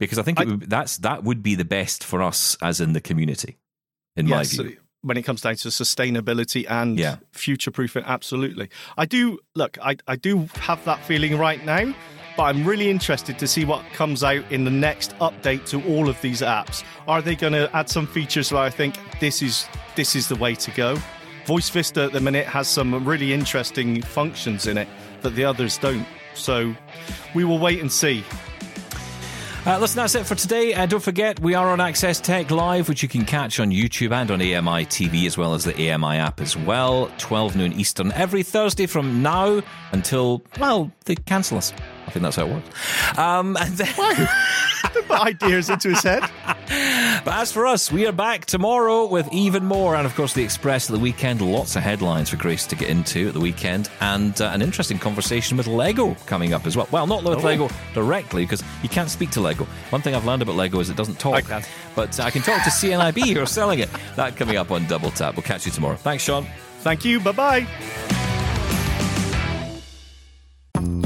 Because 0.00 0.18
I 0.18 0.22
think 0.22 0.40
it 0.40 0.48
I- 0.48 0.50
would, 0.50 0.68
that's 0.68 0.98
that 0.98 1.22
would 1.22 1.44
be 1.44 1.54
the 1.54 1.64
best 1.64 2.02
for 2.02 2.22
us 2.22 2.56
as 2.60 2.80
in 2.80 2.92
the 2.92 3.00
community, 3.00 3.56
in 4.16 4.26
my 4.28 4.42
view. 4.42 4.78
when 5.02 5.16
it 5.16 5.22
comes 5.22 5.42
down 5.42 5.54
to 5.56 5.68
sustainability 5.68 6.68
and 6.68 6.98
Yeah. 6.98 7.18
future 7.32 7.70
proofing, 7.70 8.02
absolutely. 8.04 8.68
I 8.98 9.06
do 9.06 9.38
look. 9.54 9.78
I, 9.80 9.96
I 10.08 10.16
do 10.16 10.48
have 10.62 10.84
that 10.86 11.04
feeling 11.04 11.38
right 11.38 11.64
now, 11.64 11.94
but 12.36 12.44
I'm 12.44 12.64
really 12.64 12.90
interested 12.90 13.38
to 13.38 13.46
see 13.46 13.64
what 13.64 13.84
comes 13.92 14.24
out 14.24 14.44
in 14.50 14.64
the 14.64 14.70
next 14.70 15.16
update 15.18 15.66
to 15.70 15.82
all 15.88 16.08
of 16.08 16.20
these 16.20 16.40
apps. 16.40 16.82
Are 17.06 17.22
they 17.22 17.36
going 17.36 17.52
to 17.52 17.74
add 17.74 17.88
some 17.88 18.06
features 18.06 18.52
where 18.52 18.62
I 18.62 18.70
think 18.70 18.98
this 19.20 19.42
is 19.42 19.66
this 19.96 20.16
is 20.16 20.28
the 20.28 20.36
way 20.36 20.54
to 20.56 20.70
go? 20.72 20.96
Voice 21.46 21.68
Vista 21.68 22.04
at 22.04 22.12
the 22.12 22.20
minute 22.20 22.46
has 22.46 22.68
some 22.68 23.04
really 23.04 23.32
interesting 23.32 24.02
functions 24.02 24.66
in 24.66 24.78
it 24.78 24.88
that 25.22 25.30
the 25.30 25.44
others 25.44 25.78
don't. 25.78 26.06
So 26.34 26.74
we 27.34 27.44
will 27.44 27.58
wait 27.58 27.80
and 27.80 27.92
see. 27.92 28.24
Uh, 29.66 29.78
listen, 29.78 29.96
that's 29.96 30.14
it 30.14 30.26
for 30.26 30.34
today. 30.34 30.74
Uh, 30.74 30.84
don't 30.84 31.02
forget, 31.02 31.40
we 31.40 31.54
are 31.54 31.70
on 31.70 31.80
Access 31.80 32.20
Tech 32.20 32.50
Live, 32.50 32.86
which 32.86 33.02
you 33.02 33.08
can 33.08 33.24
catch 33.24 33.58
on 33.58 33.70
YouTube 33.70 34.12
and 34.12 34.30
on 34.30 34.42
AMI 34.42 34.84
TV, 34.84 35.26
as 35.26 35.38
well 35.38 35.54
as 35.54 35.64
the 35.64 35.90
AMI 35.90 36.18
app 36.18 36.42
as 36.42 36.54
well. 36.54 37.10
12 37.16 37.56
noon 37.56 37.72
Eastern 37.72 38.12
every 38.12 38.42
Thursday 38.42 38.84
from 38.84 39.22
now 39.22 39.62
until, 39.92 40.42
well, 40.58 40.92
they 41.06 41.14
cancel 41.14 41.56
us. 41.56 41.72
I 42.06 42.10
think 42.10 42.22
that's 42.22 42.36
how 42.36 42.46
it 42.46 42.52
works. 42.52 43.18
Um, 43.18 43.56
and 43.58 43.72
then, 43.76 44.28
Put 44.94 45.10
ideas 45.10 45.70
into 45.70 45.88
his 45.90 46.02
head. 46.02 46.22
but 47.24 47.34
as 47.34 47.50
for 47.50 47.66
us, 47.66 47.90
we 47.90 48.06
are 48.06 48.12
back 48.12 48.46
tomorrow 48.46 49.06
with 49.06 49.28
even 49.32 49.64
more. 49.64 49.96
And 49.96 50.06
of 50.06 50.14
course, 50.14 50.32
the 50.34 50.42
Express 50.42 50.88
at 50.88 50.94
the 50.94 51.00
weekend. 51.00 51.40
Lots 51.40 51.76
of 51.76 51.82
headlines 51.82 52.30
for 52.30 52.36
Grace 52.36 52.66
to 52.68 52.76
get 52.76 52.88
into 52.88 53.28
at 53.28 53.34
the 53.34 53.40
weekend. 53.40 53.90
And 54.00 54.40
uh, 54.40 54.50
an 54.54 54.62
interesting 54.62 54.98
conversation 54.98 55.56
with 55.56 55.66
Lego 55.66 56.14
coming 56.26 56.54
up 56.54 56.64
as 56.66 56.76
well. 56.76 56.88
Well, 56.90 57.06
not 57.06 57.24
with 57.24 57.42
Lego 57.42 57.68
directly, 57.92 58.44
because 58.44 58.62
you 58.82 58.88
can't 58.88 59.10
speak 59.10 59.30
to 59.30 59.40
Lego. 59.40 59.64
One 59.90 60.00
thing 60.00 60.14
I've 60.14 60.24
learned 60.26 60.42
about 60.42 60.54
Lego 60.54 60.78
is 60.80 60.90
it 60.90 60.96
doesn't 60.96 61.18
talk. 61.18 61.50
I. 61.50 61.64
But 61.94 62.18
I 62.20 62.30
can 62.30 62.42
talk 62.42 62.62
to 62.62 62.70
CNIB 62.70 63.34
who 63.34 63.42
are 63.42 63.46
selling 63.46 63.80
it. 63.80 63.90
That 64.16 64.36
coming 64.36 64.56
up 64.56 64.70
on 64.70 64.86
Double 64.86 65.10
Tap. 65.10 65.34
We'll 65.34 65.42
catch 65.42 65.66
you 65.66 65.72
tomorrow. 65.72 65.96
Thanks, 65.96 66.22
Shaun. 66.22 66.46
Thank 66.80 67.04
you. 67.04 67.20
Bye 67.20 67.32
bye. 67.32 68.23